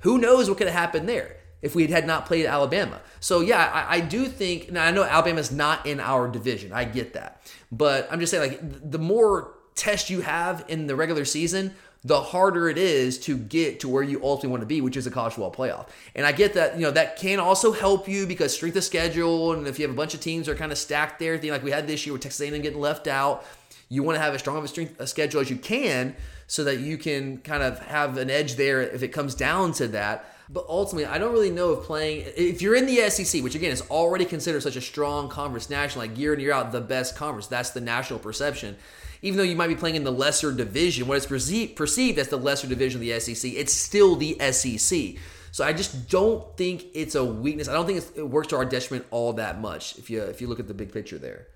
Who 0.00 0.18
knows 0.18 0.48
what 0.48 0.58
could 0.58 0.66
have 0.66 0.76
happened 0.76 1.08
there 1.08 1.36
if 1.62 1.74
we 1.74 1.86
had 1.86 2.06
not 2.06 2.26
played 2.26 2.46
Alabama? 2.46 3.00
So 3.20 3.40
yeah, 3.40 3.70
I, 3.72 3.96
I 3.96 4.00
do 4.00 4.26
think. 4.26 4.70
Now 4.70 4.84
I 4.84 4.90
know 4.90 5.04
Alabama's 5.04 5.50
not 5.50 5.86
in 5.86 6.00
our 6.00 6.28
division. 6.28 6.72
I 6.72 6.84
get 6.84 7.14
that, 7.14 7.50
but 7.72 8.08
I'm 8.10 8.20
just 8.20 8.30
saying 8.30 8.50
like 8.50 8.90
the 8.90 8.98
more 8.98 9.54
tests 9.74 10.10
you 10.10 10.20
have 10.20 10.64
in 10.68 10.86
the 10.86 10.96
regular 10.96 11.24
season, 11.24 11.74
the 12.02 12.20
harder 12.20 12.68
it 12.68 12.78
is 12.78 13.18
to 13.18 13.36
get 13.36 13.80
to 13.80 13.88
where 13.88 14.02
you 14.02 14.22
ultimately 14.22 14.48
want 14.48 14.62
to 14.62 14.66
be, 14.66 14.80
which 14.80 14.96
is 14.96 15.06
a 15.06 15.10
college 15.10 15.34
football 15.34 15.52
playoff. 15.52 15.88
And 16.14 16.24
I 16.24 16.32
get 16.32 16.54
that, 16.54 16.76
you 16.76 16.82
know, 16.82 16.90
that 16.92 17.16
can 17.16 17.38
also 17.38 17.72
help 17.72 18.08
you 18.08 18.26
because 18.26 18.54
strength 18.54 18.76
of 18.76 18.84
schedule, 18.84 19.52
and 19.52 19.66
if 19.66 19.78
you 19.78 19.84
have 19.86 19.94
a 19.94 19.96
bunch 19.96 20.14
of 20.14 20.20
teams 20.20 20.46
that 20.46 20.52
are 20.52 20.56
kind 20.56 20.72
of 20.72 20.78
stacked 20.78 21.18
there, 21.18 21.38
like 21.38 21.62
we 21.62 21.70
had 21.70 21.86
this 21.86 22.06
year 22.06 22.14
with 22.14 22.22
Texas 22.22 22.40
A&M 22.40 22.62
getting 22.62 22.80
left 22.80 23.06
out, 23.06 23.44
you 23.90 24.02
want 24.02 24.16
to 24.16 24.22
have 24.22 24.34
as 24.34 24.40
strong 24.40 24.56
of 24.56 24.64
a 24.64 24.68
strength 24.68 24.98
of 24.98 25.08
schedule 25.08 25.40
as 25.40 25.50
you 25.50 25.56
can 25.56 26.16
so 26.46 26.64
that 26.64 26.80
you 26.80 26.96
can 26.96 27.38
kind 27.38 27.62
of 27.62 27.78
have 27.80 28.16
an 28.16 28.30
edge 28.30 28.54
there 28.54 28.80
if 28.80 29.02
it 29.02 29.08
comes 29.08 29.34
down 29.34 29.72
to 29.72 29.88
that. 29.88 30.24
But 30.52 30.66
ultimately, 30.68 31.06
I 31.06 31.18
don't 31.18 31.32
really 31.32 31.50
know 31.50 31.74
if 31.74 31.84
playing 31.84 32.24
if 32.36 32.60
you're 32.60 32.74
in 32.74 32.86
the 32.86 33.08
SEC, 33.08 33.42
which 33.42 33.54
again 33.54 33.70
is 33.70 33.82
already 33.82 34.24
considered 34.24 34.62
such 34.62 34.74
a 34.74 34.80
strong 34.80 35.28
conference 35.28 35.70
nationally, 35.70 36.08
like 36.08 36.18
year 36.18 36.34
in 36.34 36.40
year 36.40 36.52
out, 36.52 36.72
the 36.72 36.80
best 36.80 37.14
conference. 37.14 37.46
That's 37.46 37.70
the 37.70 37.80
national 37.80 38.18
perception. 38.18 38.76
Even 39.22 39.36
though 39.36 39.44
you 39.44 39.54
might 39.54 39.68
be 39.68 39.76
playing 39.76 39.96
in 39.96 40.02
the 40.04 40.10
lesser 40.10 40.50
division, 40.50 41.06
what 41.06 41.18
is 41.18 41.26
perceived, 41.26 41.76
perceived 41.76 42.18
as 42.18 42.28
the 42.28 42.36
lesser 42.36 42.66
division 42.66 43.00
of 43.00 43.06
the 43.06 43.20
SEC, 43.20 43.52
it's 43.52 43.72
still 43.72 44.16
the 44.16 44.36
SEC. 44.50 45.16
So 45.52 45.64
I 45.64 45.72
just 45.72 46.08
don't 46.08 46.56
think 46.56 46.86
it's 46.94 47.14
a 47.14 47.24
weakness. 47.24 47.68
I 47.68 47.74
don't 47.74 47.86
think 47.86 48.02
it 48.16 48.28
works 48.28 48.48
to 48.48 48.56
our 48.56 48.64
detriment 48.64 49.06
all 49.10 49.34
that 49.34 49.60
much 49.60 49.98
if 49.98 50.10
you 50.10 50.22
if 50.22 50.40
you 50.40 50.48
look 50.48 50.58
at 50.58 50.66
the 50.66 50.74
big 50.74 50.92
picture 50.92 51.18
there. 51.18 51.46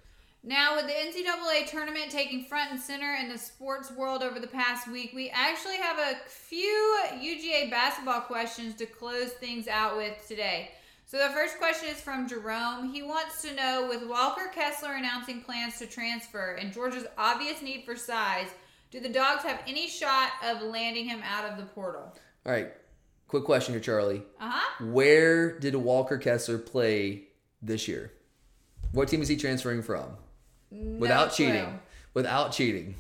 Now, 0.47 0.77
with 0.77 0.87
the 0.87 0.93
NCAA 0.93 1.67
tournament 1.69 2.11
taking 2.11 2.45
front 2.45 2.71
and 2.71 2.79
center 2.79 3.15
in 3.15 3.31
the 3.31 3.39
sports 3.39 3.91
world 3.91 4.23
over 4.23 4.39
the 4.39 4.47
past 4.47 4.87
week, 4.87 5.13
we 5.15 5.31
actually 5.31 5.79
have 5.79 5.99
a 5.99 6.19
few 6.29 6.99
UGA 7.15 7.71
basketball 7.71 8.21
questions 8.21 8.75
to 8.75 8.85
close 8.85 9.31
things 9.33 9.69
out 9.69 9.97
with 9.97 10.23
today. 10.29 10.73
So, 11.07 11.17
the 11.17 11.33
first 11.33 11.57
question 11.57 11.89
is 11.89 11.99
from 11.99 12.29
Jerome. 12.29 12.93
He 12.93 13.03
wants 13.03 13.41
to 13.41 13.55
know 13.55 13.87
with 13.89 14.07
Walker 14.07 14.51
Kessler 14.55 14.93
announcing 14.93 15.41
plans 15.41 15.79
to 15.79 15.87
transfer 15.87 16.59
and 16.61 16.75
Georgia's 16.75 17.07
obvious 17.17 17.63
need 17.63 17.87
for 17.87 17.97
size, 17.97 18.49
do 18.91 19.01
the 19.01 19.09
Dogs 19.09 19.45
have 19.45 19.63
any 19.67 19.89
shot 19.89 20.33
of 20.45 20.61
landing 20.61 21.07
him 21.07 21.23
out 21.25 21.51
of 21.51 21.57
the 21.57 21.65
portal? 21.65 22.15
All 22.45 22.53
right, 22.53 22.71
quick 23.29 23.45
question 23.45 23.73
here, 23.73 23.81
Charlie. 23.81 24.23
Uh 24.39 24.51
huh. 24.51 24.85
Where 24.85 25.59
did 25.59 25.75
Walker 25.75 26.19
Kessler 26.19 26.59
play 26.59 27.29
this 27.63 27.89
year? 27.89 28.13
What 28.93 29.09
team 29.09 29.23
is 29.23 29.29
he 29.29 29.37
transferring 29.37 29.83
from? 29.83 30.19
Without 30.99 31.31
clue. 31.33 31.47
cheating. 31.47 31.81
Without 32.15 32.53
cheating. 32.53 32.95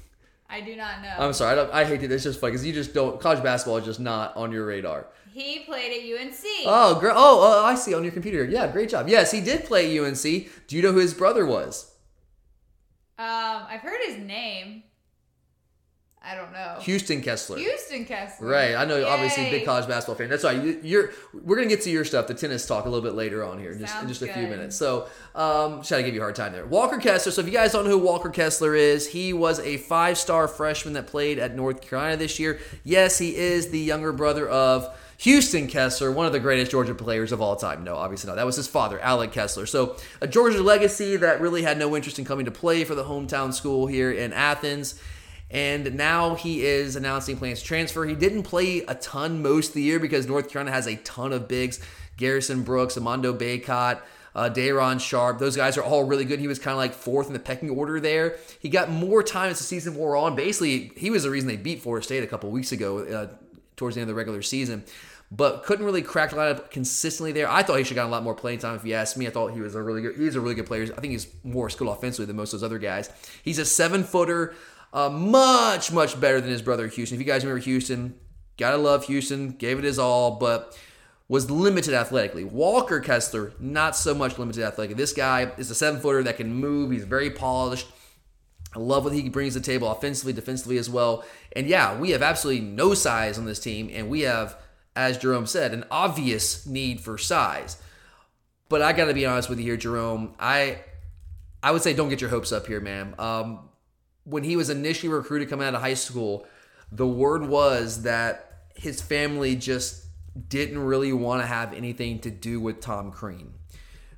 I 0.48 0.60
do 0.60 0.76
not 0.76 1.02
know. 1.02 1.14
I'm 1.18 1.32
sorry. 1.32 1.52
I, 1.52 1.54
don't, 1.54 1.72
I 1.72 1.84
hate 1.84 2.02
it. 2.02 2.12
It's 2.12 2.22
just 2.22 2.40
funny 2.40 2.52
because 2.52 2.66
you 2.66 2.72
just 2.72 2.94
don't. 2.94 3.20
College 3.20 3.42
basketball 3.42 3.78
is 3.78 3.84
just 3.84 4.00
not 4.00 4.37
on 4.37 4.52
your 4.52 4.66
radar. 4.66 5.06
he 5.32 5.60
played 5.60 5.90
at 5.92 6.20
UNC. 6.20 6.37
Oh, 6.66 6.98
gr- 7.00 7.10
oh, 7.10 7.14
oh, 7.16 7.64
I 7.64 7.74
see 7.74 7.94
on 7.94 8.04
your 8.04 8.12
computer. 8.12 8.44
Yeah, 8.44 8.70
great 8.70 8.88
job. 8.88 9.08
Yes, 9.08 9.30
he 9.32 9.40
did 9.40 9.64
play 9.64 9.96
at 9.96 10.04
UNC. 10.04 10.22
Do 10.22 10.76
you 10.76 10.82
know 10.82 10.92
who 10.92 10.98
his 10.98 11.14
brother 11.14 11.44
was? 11.46 11.90
Um, 13.18 13.26
I've 13.68 13.80
heard 13.80 14.00
his 14.06 14.18
name. 14.18 14.82
I 16.26 16.34
don't 16.34 16.52
know. 16.52 16.78
Houston 16.80 17.20
Kessler. 17.20 17.58
Houston 17.58 18.06
Kessler. 18.06 18.48
Right, 18.48 18.74
I 18.74 18.87
know. 18.87 18.96
you're 18.96 19.08
Obviously, 19.08 19.50
big 19.50 19.66
college 19.66 19.87
basketball 19.87 20.14
fan. 20.14 20.31
That's 20.31 20.42
why 20.42 20.52
you, 20.52 20.81
you're. 20.83 21.10
We're 21.35 21.56
gonna 21.56 21.68
get 21.68 21.83
to 21.83 21.90
your 21.90 22.04
stuff, 22.04 22.27
the 22.27 22.35
tennis 22.35 22.66
talk, 22.66 22.87
a 22.87 22.88
little 22.88 23.04
bit 23.04 23.14
later 23.14 23.44
on 23.44 23.58
here, 23.58 23.72
in 23.72 23.79
just 23.79 24.00
in 24.00 24.08
just 24.08 24.22
a 24.22 24.33
few 24.33 24.44
minutes. 24.44 24.75
So, 24.75 25.06
um, 25.35 25.83
try 25.83 25.98
to 25.98 26.02
give 26.02 26.14
you 26.14 26.20
a 26.20 26.25
hard 26.25 26.35
time 26.35 26.52
there. 26.52 26.64
Walker 26.64 26.96
Kessler. 26.98 27.31
So, 27.31 27.42
if 27.42 27.46
you 27.46 27.52
guys 27.52 27.72
don't 27.72 27.85
know 27.85 27.90
who 27.90 27.98
Walker 27.98 28.31
Kessler 28.31 28.75
is, 28.75 29.08
he 29.08 29.35
was 29.35 29.60
a 29.60 29.77
five-star 29.77 30.48
freshman 30.48 30.94
that 30.94 31.06
played 31.06 31.38
at 31.38 31.54
North 31.54 31.83
Carolina 31.83 32.16
this 32.16 32.38
year. 32.38 32.58
Yes, 32.85 33.18
he 33.18 33.37
is 33.37 33.68
the 33.68 33.81
younger 33.81 34.12
brother 34.12 34.48
of 34.48 34.96
Houston 35.18 35.68
Kessler, 35.68 36.10
one 36.10 36.27
of 36.27 36.33
the 36.33 36.40
greatest 36.40 36.70
Georgia 36.70 36.94
players 36.94 37.33
of 37.33 37.40
all 37.40 37.56
time. 37.56 37.85
No, 37.85 37.96
obviously 37.96 38.29
not. 38.29 38.37
That 38.37 38.46
was 38.46 38.56
his 38.56 38.66
father, 38.66 38.98
Alec 39.00 39.33
Kessler. 39.33 39.66
So, 39.66 39.96
a 40.22 40.27
Georgia 40.27 40.62
legacy 40.62 41.16
that 41.16 41.42
really 41.42 41.62
had 41.62 41.79
no 41.79 41.94
interest 41.94 42.18
in 42.18 42.25
coming 42.25 42.46
to 42.46 42.50
play 42.50 42.85
for 42.85 42.94
the 42.94 43.04
hometown 43.04 43.52
school 43.52 43.87
here 43.87 44.10
in 44.10 44.33
Athens. 44.33 44.98
And 45.50 45.94
now 45.94 46.34
he 46.34 46.64
is 46.64 46.96
announcing 46.96 47.36
plans 47.36 47.60
to 47.60 47.66
transfer. 47.66 48.04
He 48.04 48.14
didn't 48.14 48.42
play 48.42 48.78
a 48.88 48.94
ton 48.94 49.42
most 49.42 49.68
of 49.68 49.74
the 49.74 49.82
year 49.82 50.00
because 50.00 50.26
North 50.26 50.50
Carolina 50.50 50.74
has 50.74 50.86
a 50.86 50.96
ton 50.96 51.32
of 51.32 51.46
bigs. 51.46 51.80
Garrison 52.16 52.62
Brooks, 52.62 52.96
Armando 52.96 53.32
Bacot, 53.32 54.00
uh, 54.34 54.48
Day'Ron 54.48 54.98
Sharpe. 54.98 55.38
Those 55.38 55.56
guys 55.56 55.76
are 55.76 55.82
all 55.82 56.04
really 56.04 56.24
good. 56.24 56.40
He 56.40 56.48
was 56.48 56.58
kind 56.58 56.72
of 56.72 56.78
like 56.78 56.92
fourth 56.92 57.26
in 57.26 57.32
the 57.32 57.38
pecking 57.38 57.70
order 57.70 58.00
there. 58.00 58.36
He 58.60 58.68
got 58.68 58.90
more 58.90 59.22
time 59.22 59.50
as 59.50 59.58
the 59.58 59.64
season 59.64 59.96
wore 59.96 60.16
on. 60.16 60.34
Basically, 60.34 60.92
he 60.96 61.10
was 61.10 61.22
the 61.22 61.30
reason 61.30 61.48
they 61.48 61.56
beat 61.56 61.82
Florida 61.82 62.04
State 62.04 62.24
a 62.24 62.26
couple 62.26 62.50
weeks 62.50 62.72
ago 62.72 62.98
uh, 62.98 63.28
towards 63.76 63.94
the 63.94 64.00
end 64.00 64.10
of 64.10 64.14
the 64.14 64.18
regular 64.18 64.42
season. 64.42 64.84
But 65.30 65.64
couldn't 65.64 65.84
really 65.84 66.02
crack 66.02 66.30
the 66.30 66.36
lineup 66.36 66.70
consistently 66.70 67.32
there. 67.32 67.50
I 67.50 67.62
thought 67.62 67.78
he 67.78 67.82
should 67.82 67.96
have 67.96 68.04
gotten 68.04 68.12
a 68.12 68.14
lot 68.14 68.22
more 68.22 68.34
playing 68.34 68.60
time. 68.60 68.76
If 68.76 68.84
you 68.84 68.94
ask 68.94 69.16
me, 69.16 69.26
I 69.26 69.30
thought 69.30 69.52
he 69.52 69.60
was 69.60 69.74
a 69.74 69.82
really 69.82 70.02
good. 70.02 70.16
He's 70.16 70.36
a 70.36 70.40
really 70.40 70.54
good 70.54 70.66
player. 70.66 70.84
I 70.84 71.00
think 71.00 71.12
he's 71.12 71.26
more 71.42 71.68
skilled 71.70 71.90
offensively 71.90 72.26
than 72.26 72.36
most 72.36 72.52
of 72.52 72.60
those 72.60 72.66
other 72.66 72.78
guys. 72.78 73.10
He's 73.42 73.58
a 73.58 73.64
seven 73.64 74.04
footer, 74.04 74.54
uh, 74.94 75.10
much 75.10 75.92
much 75.92 76.18
better 76.18 76.40
than 76.40 76.50
his 76.50 76.62
brother 76.62 76.86
Houston. 76.86 77.16
If 77.16 77.20
you 77.20 77.26
guys 77.26 77.44
remember 77.44 77.62
Houston, 77.62 78.14
gotta 78.56 78.78
love 78.78 79.04
Houston. 79.06 79.50
Gave 79.50 79.78
it 79.78 79.84
his 79.84 79.98
all, 79.98 80.36
but 80.36 80.78
was 81.28 81.50
limited 81.50 81.94
athletically. 81.94 82.44
Walker 82.44 83.00
Kessler, 83.00 83.52
not 83.58 83.96
so 83.96 84.14
much 84.14 84.38
limited 84.38 84.62
athletically. 84.62 84.94
This 84.96 85.12
guy 85.12 85.52
is 85.58 85.70
a 85.70 85.74
seven 85.74 86.00
footer 86.00 86.22
that 86.22 86.36
can 86.36 86.54
move. 86.54 86.90
He's 86.90 87.04
very 87.04 87.30
polished. 87.30 87.88
I 88.74 88.78
love 88.78 89.04
what 89.04 89.12
he 89.12 89.28
brings 89.28 89.54
to 89.54 89.60
the 89.60 89.64
table 89.64 89.90
offensively, 89.90 90.32
defensively 90.32 90.78
as 90.78 90.90
well. 90.90 91.24
And 91.54 91.66
yeah, 91.66 91.98
we 91.98 92.10
have 92.10 92.22
absolutely 92.22 92.64
no 92.64 92.94
size 92.94 93.38
on 93.38 93.46
this 93.46 93.60
team, 93.60 93.90
and 93.92 94.08
we 94.08 94.22
have, 94.22 94.56
as 94.96 95.18
Jerome 95.18 95.46
said, 95.46 95.72
an 95.72 95.84
obvious 95.90 96.66
need 96.66 97.00
for 97.00 97.16
size. 97.16 97.80
But 98.68 98.82
I 98.82 98.92
got 98.92 99.06
to 99.06 99.14
be 99.14 99.26
honest 99.26 99.48
with 99.48 99.58
you 99.58 99.64
here, 99.64 99.76
Jerome. 99.76 100.34
I 100.38 100.80
I 101.62 101.70
would 101.70 101.82
say 101.82 101.94
don't 101.94 102.08
get 102.08 102.20
your 102.20 102.30
hopes 102.30 102.52
up 102.52 102.66
here, 102.66 102.80
man. 102.80 103.14
Um, 103.18 103.68
when 104.25 104.44
he 104.44 104.56
was 104.56 104.70
initially 104.70 105.12
recruited 105.12 105.48
coming 105.48 105.66
out 105.66 105.75
of 105.75 105.81
high 105.81 105.94
school, 105.94 106.46
the 106.90 107.06
word 107.06 107.46
was 107.46 108.02
that 108.02 108.64
his 108.75 109.00
family 109.00 109.56
just 109.56 110.06
didn't 110.48 110.79
really 110.79 111.12
want 111.12 111.42
to 111.42 111.46
have 111.46 111.72
anything 111.72 112.18
to 112.20 112.31
do 112.31 112.60
with 112.60 112.81
Tom 112.81 113.12
Crean, 113.12 113.54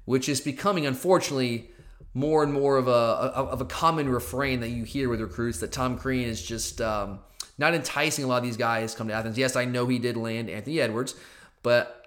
which 0.05 0.29
is 0.29 0.41
becoming, 0.41 0.87
unfortunately, 0.87 1.71
more 2.15 2.43
and 2.43 2.53
more 2.53 2.79
of 2.79 2.89
a 2.89 2.91
of 2.91 3.61
a 3.61 3.67
common 3.67 4.09
refrain 4.09 4.61
that 4.61 4.71
you 4.71 4.85
hear 4.85 5.11
with 5.11 5.21
recruits 5.21 5.61
that 5.61 5.71
Tom 5.71 5.99
Crean 5.99 6.27
is 6.27 6.43
just 6.43 6.81
um, 6.81 7.19
not 7.59 7.75
enticing 7.75 8.25
a 8.25 8.29
lot 8.29 8.39
of 8.39 8.43
these 8.43 8.57
guys 8.57 8.95
come 8.95 9.09
to 9.09 9.15
Athens. 9.15 9.37
Yes, 9.37 9.55
I 9.55 9.67
know 9.67 9.87
he 9.87 9.99
did 9.99 10.17
land 10.17 10.49
Anthony 10.49 10.81
Edwards, 10.81 11.15
but 11.63 12.07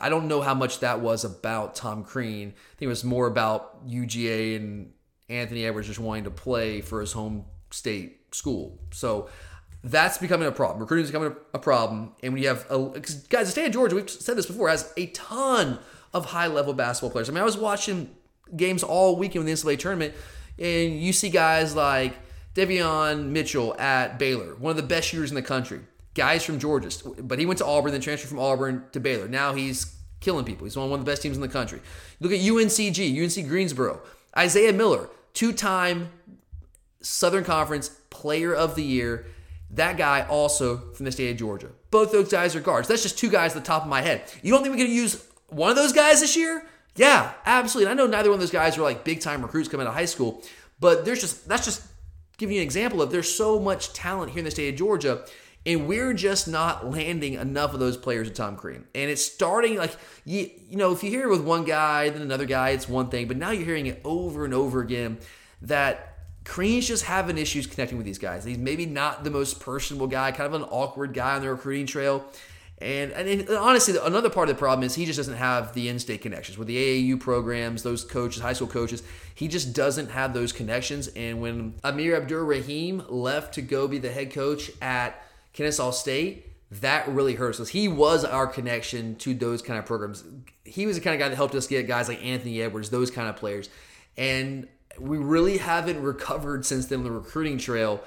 I 0.00 0.08
don't 0.08 0.28
know 0.28 0.40
how 0.40 0.54
much 0.54 0.80
that 0.80 1.00
was 1.00 1.24
about 1.24 1.74
Tom 1.74 2.04
Crean. 2.04 2.48
I 2.48 2.74
think 2.78 2.86
it 2.86 2.86
was 2.86 3.04
more 3.04 3.26
about 3.26 3.86
UGA 3.88 4.56
and 4.56 4.92
Anthony 5.28 5.64
Edwards 5.64 5.86
just 5.86 6.00
wanting 6.00 6.24
to 6.24 6.30
play 6.30 6.80
for 6.80 7.00
his 7.00 7.12
home 7.12 7.44
state 7.70 8.34
school. 8.34 8.78
So 8.92 9.28
that's 9.84 10.18
becoming 10.18 10.48
a 10.48 10.52
problem. 10.52 10.80
Recruiting 10.80 11.04
is 11.04 11.10
becoming 11.10 11.36
a 11.54 11.58
problem. 11.58 12.12
And 12.22 12.38
you 12.38 12.48
have, 12.48 12.66
a, 12.70 13.00
guys, 13.28 13.46
the 13.46 13.46
state 13.46 13.66
of 13.66 13.72
Georgia, 13.72 13.96
we've 13.96 14.10
said 14.10 14.36
this 14.36 14.46
before, 14.46 14.68
has 14.68 14.92
a 14.96 15.06
ton 15.06 15.78
of 16.12 16.26
high 16.26 16.46
level 16.46 16.72
basketball 16.72 17.10
players. 17.10 17.28
I 17.28 17.32
mean, 17.32 17.42
I 17.42 17.44
was 17.44 17.56
watching 17.56 18.14
games 18.56 18.82
all 18.82 19.16
weekend 19.16 19.44
with 19.44 19.62
the 19.62 19.70
NCAA 19.70 19.78
tournament, 19.78 20.14
and 20.58 20.98
you 20.98 21.12
see 21.12 21.28
guys 21.28 21.74
like 21.76 22.14
Davion 22.54 23.26
Mitchell 23.28 23.78
at 23.78 24.18
Baylor, 24.18 24.54
one 24.56 24.70
of 24.70 24.76
the 24.76 24.82
best 24.82 25.08
shooters 25.08 25.30
in 25.30 25.34
the 25.34 25.42
country. 25.42 25.80
Guys 26.14 26.44
from 26.44 26.58
Georgia, 26.58 26.90
but 27.20 27.38
he 27.38 27.46
went 27.46 27.58
to 27.58 27.66
Auburn, 27.66 27.92
then 27.92 28.00
transferred 28.00 28.28
from 28.28 28.40
Auburn 28.40 28.84
to 28.92 28.98
Baylor. 28.98 29.28
Now 29.28 29.54
he's 29.54 29.94
killing 30.18 30.44
people. 30.44 30.64
He's 30.64 30.76
on 30.76 30.90
one 30.90 30.98
of 30.98 31.06
the 31.06 31.12
best 31.12 31.22
teams 31.22 31.36
in 31.36 31.42
the 31.42 31.48
country. 31.48 31.80
Look 32.18 32.32
at 32.32 32.40
UNCG, 32.40 33.22
UNC 33.22 33.48
Greensboro. 33.48 34.00
Isaiah 34.36 34.72
Miller, 34.72 35.08
two 35.34 35.52
time 35.52 36.10
Southern 37.00 37.44
Conference 37.44 37.88
Player 38.10 38.54
of 38.54 38.74
the 38.74 38.82
Year. 38.82 39.26
That 39.70 39.96
guy 39.96 40.22
also 40.22 40.92
from 40.92 41.04
the 41.04 41.12
state 41.12 41.30
of 41.30 41.36
Georgia. 41.36 41.68
Both 41.90 42.10
those 42.10 42.30
guys 42.30 42.56
are 42.56 42.60
guards. 42.60 42.88
That's 42.88 43.02
just 43.02 43.18
two 43.18 43.30
guys 43.30 43.54
at 43.54 43.62
the 43.62 43.66
top 43.66 43.82
of 43.82 43.88
my 43.88 44.00
head. 44.00 44.22
You 44.42 44.52
don't 44.52 44.62
think 44.62 44.74
we 44.74 44.80
could 44.80 44.90
use 44.90 45.26
one 45.48 45.70
of 45.70 45.76
those 45.76 45.92
guys 45.92 46.20
this 46.20 46.36
year? 46.36 46.66
Yeah, 46.96 47.32
absolutely. 47.46 47.90
And 47.90 48.00
I 48.00 48.02
know 48.02 48.10
neither 48.10 48.30
one 48.30 48.36
of 48.36 48.40
those 48.40 48.50
guys 48.50 48.76
are 48.76 48.82
like 48.82 49.04
big 49.04 49.20
time 49.20 49.42
recruits 49.42 49.68
coming 49.68 49.86
out 49.86 49.90
of 49.90 49.94
high 49.94 50.06
school, 50.06 50.42
but 50.80 51.04
there's 51.04 51.20
just 51.20 51.48
that's 51.48 51.64
just 51.64 51.82
giving 52.38 52.56
you 52.56 52.62
an 52.62 52.66
example 52.66 53.02
of 53.02 53.10
there's 53.10 53.32
so 53.32 53.60
much 53.60 53.92
talent 53.92 54.30
here 54.30 54.38
in 54.38 54.44
the 54.44 54.50
state 54.50 54.72
of 54.72 54.78
Georgia, 54.78 55.24
and 55.66 55.86
we're 55.86 56.14
just 56.14 56.48
not 56.48 56.90
landing 56.90 57.34
enough 57.34 57.74
of 57.74 57.80
those 57.80 57.96
players 57.96 58.28
at 58.28 58.34
Tom 58.34 58.56
Crean. 58.56 58.84
And 58.94 59.10
it's 59.10 59.24
starting 59.24 59.76
like 59.76 59.96
you 60.24 60.50
you 60.68 60.76
know 60.76 60.92
if 60.92 61.02
you 61.02 61.10
hear 61.10 61.24
it 61.24 61.30
with 61.30 61.42
one 61.42 61.64
guy 61.64 62.08
then 62.10 62.22
another 62.22 62.46
guy, 62.46 62.70
it's 62.70 62.88
one 62.88 63.08
thing, 63.08 63.28
but 63.28 63.36
now 63.36 63.50
you're 63.50 63.66
hearing 63.66 63.86
it 63.86 64.00
over 64.04 64.44
and 64.44 64.54
over 64.54 64.80
again 64.80 65.18
that 65.62 66.08
Crean's 66.44 66.88
just 66.88 67.04
having 67.04 67.36
issues 67.36 67.66
connecting 67.66 67.98
with 67.98 68.06
these 68.06 68.18
guys. 68.18 68.44
He's 68.44 68.56
maybe 68.56 68.86
not 68.86 69.22
the 69.22 69.30
most 69.30 69.60
personable 69.60 70.06
guy, 70.06 70.32
kind 70.32 70.52
of 70.52 70.60
an 70.60 70.66
awkward 70.70 71.12
guy 71.12 71.36
on 71.36 71.42
the 71.42 71.50
recruiting 71.50 71.86
trail. 71.86 72.24
And, 72.80 73.10
and, 73.12 73.28
and 73.28 73.50
honestly, 73.50 73.98
another 74.02 74.30
part 74.30 74.48
of 74.48 74.54
the 74.54 74.58
problem 74.58 74.86
is 74.86 74.94
he 74.94 75.04
just 75.04 75.18
doesn't 75.18 75.36
have 75.36 75.74
the 75.74 75.88
in-state 75.88 76.22
connections 76.22 76.56
with 76.56 76.68
the 76.68 76.76
AAU 76.76 77.20
programs, 77.20 77.82
those 77.82 78.04
coaches, 78.04 78.40
high 78.40 78.52
school 78.54 78.68
coaches. 78.68 79.02
He 79.34 79.48
just 79.48 79.74
doesn't 79.74 80.10
have 80.10 80.32
those 80.32 80.52
connections. 80.52 81.08
And 81.08 81.42
when 81.42 81.74
Amir 81.84 82.16
Abdur 82.16 82.44
Rahim 82.44 83.02
left 83.08 83.54
to 83.54 83.62
go 83.62 83.88
be 83.88 83.98
the 83.98 84.10
head 84.10 84.32
coach 84.32 84.70
at 84.80 85.22
Kennesaw 85.58 85.90
State, 85.90 86.46
that 86.70 87.08
really 87.08 87.34
hurts 87.34 87.58
us. 87.58 87.68
He 87.68 87.88
was 87.88 88.24
our 88.24 88.46
connection 88.46 89.16
to 89.16 89.34
those 89.34 89.60
kind 89.60 89.76
of 89.76 89.86
programs. 89.86 90.22
He 90.64 90.86
was 90.86 90.96
the 90.96 91.02
kind 91.02 91.14
of 91.14 91.18
guy 91.18 91.28
that 91.28 91.34
helped 91.34 91.56
us 91.56 91.66
get 91.66 91.88
guys 91.88 92.08
like 92.08 92.24
Anthony 92.24 92.62
Edwards, 92.62 92.90
those 92.90 93.10
kind 93.10 93.28
of 93.28 93.34
players. 93.34 93.68
And 94.16 94.68
we 95.00 95.18
really 95.18 95.58
haven't 95.58 96.00
recovered 96.00 96.64
since 96.64 96.86
then 96.86 97.02
the 97.02 97.10
recruiting 97.10 97.58
trail. 97.58 98.00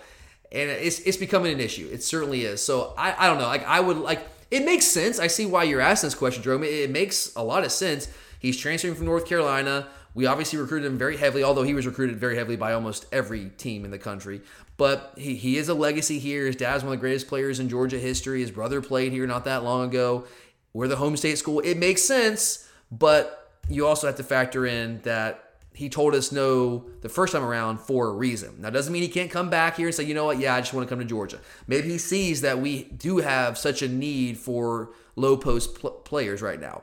And 0.49 0.69
it's, 0.69 0.99
it's 0.99 1.17
becoming 1.17 1.51
an 1.51 1.59
issue. 1.59 1.89
It 1.91 2.03
certainly 2.03 2.43
is. 2.45 2.63
So 2.63 2.93
I, 2.97 3.25
I 3.25 3.27
don't 3.27 3.37
know. 3.37 3.47
Like 3.47 3.67
I 3.67 3.81
would 3.81 3.97
like 3.97 4.25
it 4.49 4.63
makes 4.63 4.85
sense. 4.85 5.19
I 5.19 5.27
see 5.27 5.45
why 5.45 5.63
you're 5.63 5.81
asking 5.81 6.07
this 6.07 6.15
question, 6.15 6.41
Jerome. 6.41 6.63
It, 6.63 6.67
it 6.67 6.89
makes 6.89 7.35
a 7.35 7.43
lot 7.43 7.65
of 7.65 7.71
sense. 7.73 8.07
He's 8.39 8.55
transferring 8.55 8.95
from 8.95 9.07
North 9.07 9.25
Carolina. 9.25 9.87
We 10.13 10.25
obviously 10.25 10.57
recruited 10.59 10.89
him 10.89 10.97
very 10.97 11.17
heavily, 11.17 11.43
although 11.43 11.63
he 11.63 11.73
was 11.73 11.85
recruited 11.85 12.17
very 12.17 12.37
heavily 12.37 12.57
by 12.57 12.71
almost 12.73 13.05
every 13.11 13.49
team 13.57 13.85
in 13.85 13.91
the 13.91 13.97
country. 13.97 14.41
But 14.81 15.13
he, 15.15 15.35
he 15.35 15.57
is 15.57 15.69
a 15.69 15.75
legacy 15.75 16.17
here. 16.17 16.47
His 16.47 16.55
dad's 16.55 16.83
one 16.83 16.91
of 16.91 16.99
the 16.99 17.01
greatest 17.01 17.27
players 17.27 17.59
in 17.59 17.69
Georgia 17.69 17.99
history. 17.99 18.41
His 18.41 18.49
brother 18.49 18.81
played 18.81 19.11
here 19.11 19.27
not 19.27 19.45
that 19.45 19.63
long 19.63 19.87
ago. 19.89 20.25
We're 20.73 20.87
the 20.87 20.95
home 20.95 21.15
state 21.17 21.37
school. 21.37 21.59
It 21.59 21.77
makes 21.77 22.01
sense, 22.01 22.67
but 22.91 23.51
you 23.69 23.85
also 23.85 24.07
have 24.07 24.15
to 24.15 24.23
factor 24.23 24.65
in 24.65 24.99
that 25.03 25.53
he 25.75 25.87
told 25.87 26.15
us 26.15 26.31
no 26.31 26.85
the 27.01 27.09
first 27.09 27.33
time 27.33 27.43
around 27.43 27.79
for 27.79 28.07
a 28.07 28.11
reason. 28.11 28.55
Now, 28.57 28.71
doesn't 28.71 28.91
mean 28.91 29.03
he 29.03 29.07
can't 29.07 29.29
come 29.29 29.51
back 29.51 29.77
here 29.77 29.85
and 29.85 29.93
say, 29.93 30.03
you 30.03 30.15
know 30.15 30.25
what, 30.25 30.39
yeah, 30.39 30.55
I 30.55 30.61
just 30.61 30.73
want 30.73 30.89
to 30.89 30.89
come 30.89 30.97
to 30.97 31.05
Georgia. 31.05 31.39
Maybe 31.67 31.87
he 31.87 31.99
sees 31.99 32.41
that 32.41 32.57
we 32.57 32.85
do 32.85 33.17
have 33.17 33.59
such 33.59 33.83
a 33.83 33.87
need 33.87 34.39
for 34.39 34.89
low 35.15 35.37
post 35.37 35.75
pl- 35.75 35.91
players 35.91 36.41
right 36.41 36.59
now. 36.59 36.81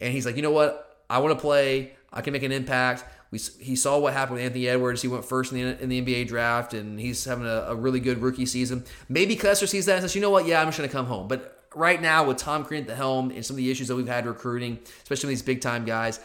And 0.00 0.10
he's 0.10 0.24
like, 0.24 0.36
you 0.36 0.42
know 0.42 0.52
what, 0.52 1.04
I 1.10 1.18
want 1.18 1.36
to 1.36 1.40
play. 1.42 1.92
I 2.10 2.22
can 2.22 2.32
make 2.32 2.44
an 2.44 2.52
impact. 2.52 3.04
We, 3.30 3.38
he 3.60 3.76
saw 3.76 3.98
what 3.98 4.12
happened 4.12 4.36
with 4.36 4.44
Anthony 4.44 4.68
Edwards. 4.68 5.02
He 5.02 5.08
went 5.08 5.24
first 5.24 5.52
in 5.52 5.58
the, 5.58 5.82
in 5.82 5.88
the 5.88 6.02
NBA 6.02 6.28
draft, 6.28 6.74
and 6.74 6.98
he's 7.00 7.24
having 7.24 7.46
a, 7.46 7.66
a 7.68 7.74
really 7.74 8.00
good 8.00 8.18
rookie 8.18 8.46
season. 8.46 8.84
Maybe 9.08 9.36
Kessler 9.36 9.66
sees 9.66 9.86
that 9.86 9.94
and 9.94 10.02
says, 10.02 10.14
you 10.14 10.20
know 10.20 10.30
what, 10.30 10.46
yeah, 10.46 10.60
I'm 10.60 10.68
just 10.68 10.78
going 10.78 10.88
to 10.88 10.94
come 10.94 11.06
home. 11.06 11.28
But 11.28 11.68
right 11.74 12.00
now, 12.00 12.24
with 12.24 12.38
Tom 12.38 12.64
Crean 12.64 12.82
at 12.82 12.88
the 12.88 12.94
helm 12.94 13.30
and 13.30 13.44
some 13.44 13.54
of 13.54 13.58
the 13.58 13.70
issues 13.70 13.88
that 13.88 13.96
we've 13.96 14.08
had 14.08 14.26
recruiting, 14.26 14.78
especially 15.02 15.30
these 15.30 15.42
big 15.42 15.60
time 15.60 15.84
guys, 15.84 16.20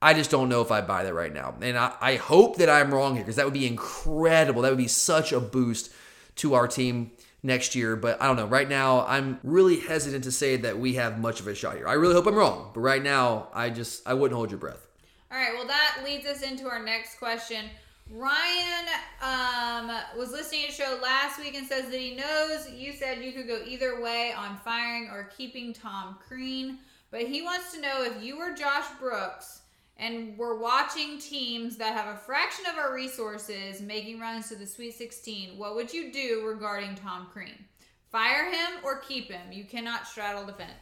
I 0.00 0.14
just 0.14 0.30
don't 0.30 0.48
know 0.48 0.60
if 0.60 0.70
I 0.70 0.80
buy 0.80 1.04
that 1.04 1.14
right 1.14 1.32
now. 1.32 1.54
And 1.60 1.76
I, 1.76 1.92
I 2.00 2.16
hope 2.16 2.56
that 2.56 2.68
I'm 2.68 2.94
wrong 2.94 3.14
here 3.14 3.24
because 3.24 3.36
that 3.36 3.44
would 3.44 3.54
be 3.54 3.66
incredible. 3.66 4.62
That 4.62 4.70
would 4.70 4.78
be 4.78 4.88
such 4.88 5.32
a 5.32 5.40
boost 5.40 5.92
to 6.36 6.54
our 6.54 6.68
team 6.68 7.10
next 7.42 7.74
year. 7.74 7.96
But 7.96 8.20
I 8.22 8.26
don't 8.26 8.36
know. 8.36 8.46
Right 8.46 8.68
now, 8.68 9.04
I'm 9.06 9.40
really 9.42 9.80
hesitant 9.80 10.24
to 10.24 10.32
say 10.32 10.56
that 10.56 10.78
we 10.78 10.94
have 10.94 11.18
much 11.18 11.40
of 11.40 11.48
a 11.48 11.54
shot 11.54 11.76
here. 11.76 11.88
I 11.88 11.94
really 11.94 12.14
hope 12.14 12.26
I'm 12.26 12.36
wrong. 12.36 12.70
But 12.74 12.80
right 12.80 13.02
now, 13.02 13.48
I 13.52 13.70
just 13.70 14.06
I 14.06 14.14
wouldn't 14.14 14.36
hold 14.36 14.50
your 14.50 14.60
breath. 14.60 14.87
All 15.30 15.36
right, 15.36 15.52
well, 15.54 15.66
that 15.66 16.00
leads 16.04 16.26
us 16.26 16.42
into 16.42 16.68
our 16.68 16.82
next 16.82 17.18
question. 17.18 17.66
Ryan 18.10 18.86
um, 19.20 19.90
was 20.16 20.30
listening 20.30 20.62
to 20.62 20.66
the 20.68 20.72
show 20.72 20.98
last 21.02 21.38
week 21.38 21.54
and 21.54 21.66
says 21.66 21.90
that 21.90 22.00
he 22.00 22.14
knows 22.14 22.70
you 22.70 22.92
said 22.92 23.22
you 23.22 23.32
could 23.32 23.46
go 23.46 23.60
either 23.66 24.00
way 24.00 24.32
on 24.32 24.56
firing 24.64 25.10
or 25.12 25.30
keeping 25.36 25.74
Tom 25.74 26.16
Crean, 26.26 26.78
but 27.10 27.22
he 27.22 27.42
wants 27.42 27.72
to 27.72 27.80
know 27.80 28.04
if 28.04 28.22
you 28.22 28.38
were 28.38 28.54
Josh 28.54 28.86
Brooks 28.98 29.60
and 29.98 30.38
we're 30.38 30.56
watching 30.56 31.18
teams 31.18 31.76
that 31.76 31.94
have 31.94 32.14
a 32.14 32.18
fraction 32.18 32.64
of 32.66 32.78
our 32.78 32.94
resources 32.94 33.82
making 33.82 34.20
runs 34.20 34.48
to 34.48 34.56
the 34.56 34.66
Sweet 34.66 34.94
16, 34.94 35.58
what 35.58 35.74
would 35.74 35.92
you 35.92 36.10
do 36.10 36.46
regarding 36.46 36.94
Tom 36.94 37.26
Crean? 37.30 37.66
Fire 38.10 38.50
him 38.50 38.78
or 38.82 39.00
keep 39.00 39.30
him? 39.30 39.52
You 39.52 39.64
cannot 39.64 40.06
straddle 40.06 40.46
the 40.46 40.54
fence. 40.54 40.72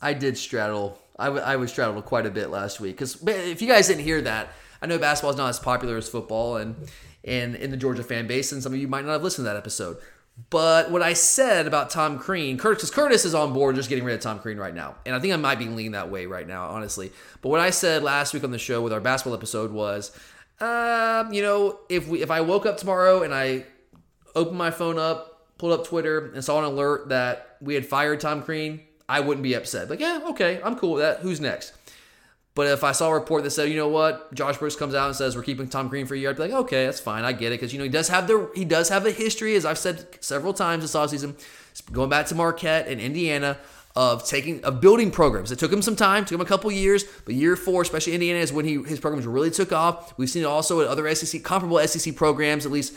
I 0.00 0.12
did 0.12 0.36
straddle. 0.36 0.98
I, 1.18 1.26
w- 1.26 1.42
I 1.42 1.56
was 1.56 1.70
straddled 1.70 2.04
quite 2.04 2.26
a 2.26 2.30
bit 2.30 2.50
last 2.50 2.80
week 2.80 2.96
because 2.96 3.22
if 3.26 3.62
you 3.62 3.68
guys 3.68 3.88
didn't 3.88 4.04
hear 4.04 4.20
that, 4.22 4.48
I 4.82 4.86
know 4.86 4.98
basketball 4.98 5.30
is 5.30 5.36
not 5.36 5.48
as 5.48 5.58
popular 5.58 5.96
as 5.96 6.08
football 6.08 6.56
and 6.56 6.76
and 7.24 7.56
in 7.56 7.70
the 7.70 7.76
Georgia 7.76 8.04
fan 8.04 8.26
base, 8.26 8.52
and 8.52 8.62
some 8.62 8.72
of 8.72 8.78
you 8.78 8.86
might 8.86 9.04
not 9.04 9.12
have 9.12 9.22
listened 9.22 9.46
to 9.46 9.50
that 9.50 9.56
episode. 9.56 9.96
But 10.50 10.90
what 10.90 11.02
I 11.02 11.14
said 11.14 11.66
about 11.66 11.88
Tom 11.88 12.18
Crean, 12.18 12.58
Curtis, 12.58 12.90
Curtis 12.90 13.24
is 13.24 13.34
on 13.34 13.54
board 13.54 13.74
just 13.74 13.88
getting 13.88 14.04
rid 14.04 14.14
of 14.14 14.20
Tom 14.20 14.38
Crean 14.38 14.58
right 14.58 14.74
now. 14.74 14.96
And 15.06 15.14
I 15.14 15.18
think 15.18 15.32
I 15.32 15.36
might 15.36 15.58
be 15.58 15.64
leaning 15.64 15.92
that 15.92 16.10
way 16.10 16.26
right 16.26 16.46
now, 16.46 16.66
honestly. 16.66 17.10
But 17.40 17.48
what 17.48 17.60
I 17.60 17.70
said 17.70 18.02
last 18.02 18.34
week 18.34 18.44
on 18.44 18.50
the 18.50 18.58
show 18.58 18.82
with 18.82 18.92
our 18.92 19.00
basketball 19.00 19.34
episode 19.36 19.72
was, 19.72 20.12
um, 20.60 21.32
you 21.32 21.42
know, 21.42 21.78
if 21.88 22.06
we 22.06 22.22
if 22.22 22.30
I 22.30 22.42
woke 22.42 22.66
up 22.66 22.76
tomorrow 22.76 23.22
and 23.22 23.34
I 23.34 23.64
opened 24.34 24.58
my 24.58 24.70
phone 24.70 24.98
up, 24.98 25.56
pulled 25.56 25.72
up 25.72 25.86
Twitter, 25.86 26.30
and 26.32 26.44
saw 26.44 26.58
an 26.58 26.64
alert 26.64 27.08
that 27.08 27.56
we 27.62 27.74
had 27.74 27.86
fired 27.86 28.20
Tom 28.20 28.42
Crean, 28.42 28.82
I 29.08 29.20
wouldn't 29.20 29.42
be 29.42 29.54
upset. 29.54 29.88
Like, 29.88 30.00
yeah, 30.00 30.20
okay, 30.30 30.60
I'm 30.64 30.76
cool 30.76 30.94
with 30.94 31.02
that. 31.02 31.20
Who's 31.20 31.40
next? 31.40 31.72
But 32.54 32.68
if 32.68 32.82
I 32.82 32.92
saw 32.92 33.10
a 33.10 33.14
report 33.14 33.44
that 33.44 33.50
said, 33.50 33.68
you 33.68 33.76
know 33.76 33.88
what, 33.88 34.32
Josh 34.32 34.56
Brooks 34.56 34.76
comes 34.76 34.94
out 34.94 35.08
and 35.08 35.14
says 35.14 35.36
we're 35.36 35.42
keeping 35.42 35.68
Tom 35.68 35.90
Crean 35.90 36.06
for 36.06 36.14
a 36.14 36.18
year, 36.18 36.30
I'd 36.30 36.36
be 36.36 36.42
like, 36.44 36.52
okay, 36.52 36.86
that's 36.86 37.00
fine, 37.00 37.22
I 37.22 37.32
get 37.32 37.52
it, 37.52 37.60
because 37.60 37.72
you 37.72 37.78
know 37.78 37.84
he 37.84 37.90
does 37.90 38.08
have 38.08 38.26
the 38.26 38.50
he 38.54 38.64
does 38.64 38.88
have 38.88 39.04
a 39.04 39.10
history, 39.10 39.56
as 39.56 39.66
I've 39.66 39.76
said 39.76 40.06
several 40.20 40.54
times 40.54 40.82
this 40.82 40.94
offseason, 40.94 41.34
going 41.92 42.08
back 42.08 42.26
to 42.26 42.34
Marquette 42.34 42.88
and 42.88 42.98
Indiana, 42.98 43.58
of 43.96 44.26
taking 44.26 44.62
of 44.62 44.80
building 44.82 45.10
programs. 45.10 45.50
It 45.50 45.58
took 45.58 45.72
him 45.72 45.80
some 45.80 45.96
time, 45.96 46.26
took 46.26 46.34
him 46.34 46.42
a 46.42 46.44
couple 46.44 46.70
years, 46.70 47.04
but 47.24 47.34
year 47.34 47.56
four, 47.56 47.80
especially 47.80 48.12
Indiana, 48.12 48.40
is 48.40 48.52
when 48.52 48.66
he 48.66 48.82
his 48.82 49.00
programs 49.00 49.26
really 49.26 49.50
took 49.50 49.72
off. 49.72 50.16
We've 50.18 50.28
seen 50.28 50.42
it 50.42 50.46
also 50.46 50.82
at 50.82 50.86
other 50.86 51.12
SEC 51.14 51.42
comparable 51.42 51.78
SEC 51.88 52.14
programs, 52.14 52.66
at 52.66 52.72
least 52.72 52.94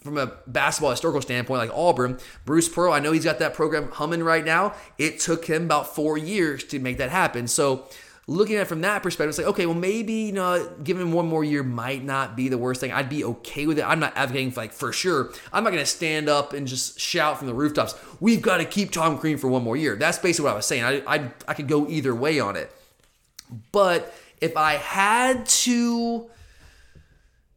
from 0.00 0.16
a 0.16 0.32
basketball 0.46 0.90
historical 0.90 1.20
standpoint, 1.20 1.58
like 1.58 1.70
Auburn. 1.76 2.18
Bruce 2.46 2.68
Pearl, 2.68 2.92
I 2.92 2.98
know 2.98 3.12
he's 3.12 3.24
got 3.24 3.38
that 3.40 3.52
program 3.52 3.90
humming 3.92 4.22
right 4.22 4.44
now. 4.44 4.74
It 4.98 5.20
took 5.20 5.44
him 5.44 5.64
about 5.64 5.94
four 5.94 6.16
years 6.16 6.64
to 6.64 6.78
make 6.78 6.96
that 6.96 7.10
happen. 7.10 7.46
So 7.46 7.86
looking 8.26 8.56
at 8.56 8.62
it 8.62 8.64
from 8.66 8.82
that 8.82 9.02
perspective, 9.02 9.30
it's 9.30 9.38
like, 9.38 9.48
okay, 9.48 9.66
well, 9.66 9.74
maybe, 9.74 10.12
you 10.12 10.32
know, 10.32 10.70
giving 10.82 11.02
him 11.02 11.12
one 11.12 11.26
more 11.26 11.42
year 11.42 11.62
might 11.62 12.04
not 12.04 12.36
be 12.36 12.48
the 12.48 12.58
worst 12.58 12.80
thing. 12.80 12.92
I'd 12.92 13.08
be 13.08 13.24
okay 13.24 13.66
with 13.66 13.78
it. 13.78 13.82
I'm 13.82 13.98
not 13.98 14.12
advocating 14.16 14.52
for, 14.52 14.60
like, 14.60 14.72
for 14.72 14.92
sure. 14.92 15.32
I'm 15.52 15.64
not 15.64 15.70
going 15.70 15.82
to 15.82 15.90
stand 15.90 16.28
up 16.28 16.52
and 16.52 16.66
just 16.66 17.00
shout 17.00 17.38
from 17.38 17.48
the 17.48 17.54
rooftops, 17.54 17.94
we've 18.20 18.42
got 18.42 18.58
to 18.58 18.64
keep 18.64 18.92
Tom 18.92 19.18
Crean 19.18 19.38
for 19.38 19.48
one 19.48 19.64
more 19.64 19.76
year. 19.76 19.96
That's 19.96 20.18
basically 20.18 20.44
what 20.44 20.52
I 20.52 20.56
was 20.56 20.66
saying. 20.66 20.84
I, 20.84 21.02
I, 21.06 21.30
I 21.48 21.54
could 21.54 21.68
go 21.68 21.88
either 21.88 22.14
way 22.14 22.38
on 22.38 22.56
it. 22.56 22.70
But 23.72 24.14
if 24.40 24.56
I 24.56 24.74
had 24.74 25.46
to 25.46 26.30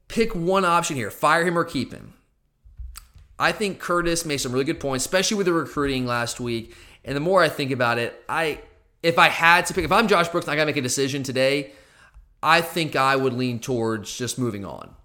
pick 0.08 0.36
one 0.36 0.66
option 0.66 0.96
here, 0.96 1.12
fire 1.12 1.46
him 1.46 1.58
or 1.58 1.64
keep 1.64 1.94
him, 1.94 2.14
I 3.38 3.52
think 3.52 3.80
Curtis 3.80 4.26
made 4.26 4.38
some 4.38 4.52
really 4.52 4.66
good 4.66 4.80
points, 4.80 5.06
especially 5.06 5.38
with 5.38 5.46
the 5.46 5.54
recruiting 5.54 6.06
last 6.06 6.40
week. 6.40 6.76
And 7.04 7.16
the 7.16 7.22
more 7.22 7.44
I 7.44 7.50
think 7.50 7.72
about 7.72 7.98
it, 7.98 8.24
I 8.28 8.62
if 9.06 9.20
I 9.20 9.30
had 9.30 9.68
to 9.68 9.74
pick, 9.74 9.86
if 9.86 9.92
I'm 9.92 10.08
Josh 10.08 10.30
Brooks 10.30 10.48
and 10.48 10.54
I 10.54 10.56
got 10.56 10.64
to 10.64 10.66
make 10.66 10.78
a 10.78 10.82
decision 10.82 11.22
today, 11.22 11.72
I 12.42 12.62
think 12.62 12.96
I 12.96 13.16
would 13.16 13.34
lean 13.34 13.60
towards 13.60 14.18
just 14.18 14.40
moving 14.40 14.66
on. 14.66 14.96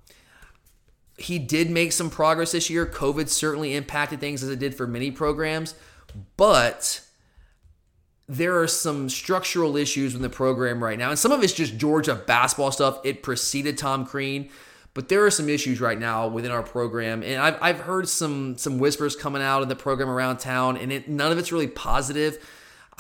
He 1.19 1.39
did 1.39 1.71
make 1.71 1.93
some 1.93 2.09
progress 2.09 2.53
this 2.53 2.71
year. 2.71 2.87
COVID 2.87 3.29
certainly 3.29 3.75
impacted 3.75 4.19
things 4.19 4.43
as 4.43 4.49
it 4.49 4.59
did 4.59 4.75
for 4.75 4.87
many 4.87 5.11
programs, 5.11 5.75
but 6.39 7.03
there 8.27 8.59
are 8.59 8.67
some 8.67 9.11
structural 9.11 9.77
issues 9.77 10.15
in 10.15 10.23
the 10.23 10.31
program 10.31 10.83
right 10.83 10.99
now. 10.99 11.11
And 11.11 11.19
some 11.19 11.31
of 11.31 11.43
it's 11.43 11.53
just 11.53 11.77
Georgia 11.77 12.15
basketball 12.15 12.73
stuff. 12.73 13.01
It 13.05 13.23
preceded 13.23 13.77
Tom 13.77 14.07
Crean, 14.07 14.49
but 14.95 15.11
there 15.11 15.27
are 15.27 15.31
some 15.31 15.51
issues 15.51 15.79
right 15.79 15.99
now 15.99 16.27
within 16.27 16.53
our 16.53 16.63
program. 16.63 17.23
And 17.23 17.39
I've, 17.39 17.59
I've 17.61 17.81
heard 17.81 18.09
some 18.09 18.57
some 18.57 18.79
whispers 18.79 19.15
coming 19.15 19.43
out 19.43 19.63
in 19.63 19.69
the 19.69 19.77
program 19.77 20.09
around 20.09 20.39
town, 20.39 20.79
and 20.79 20.91
it, 20.91 21.07
none 21.07 21.33
of 21.33 21.37
it's 21.37 21.53
really 21.53 21.69
positive. 21.69 22.39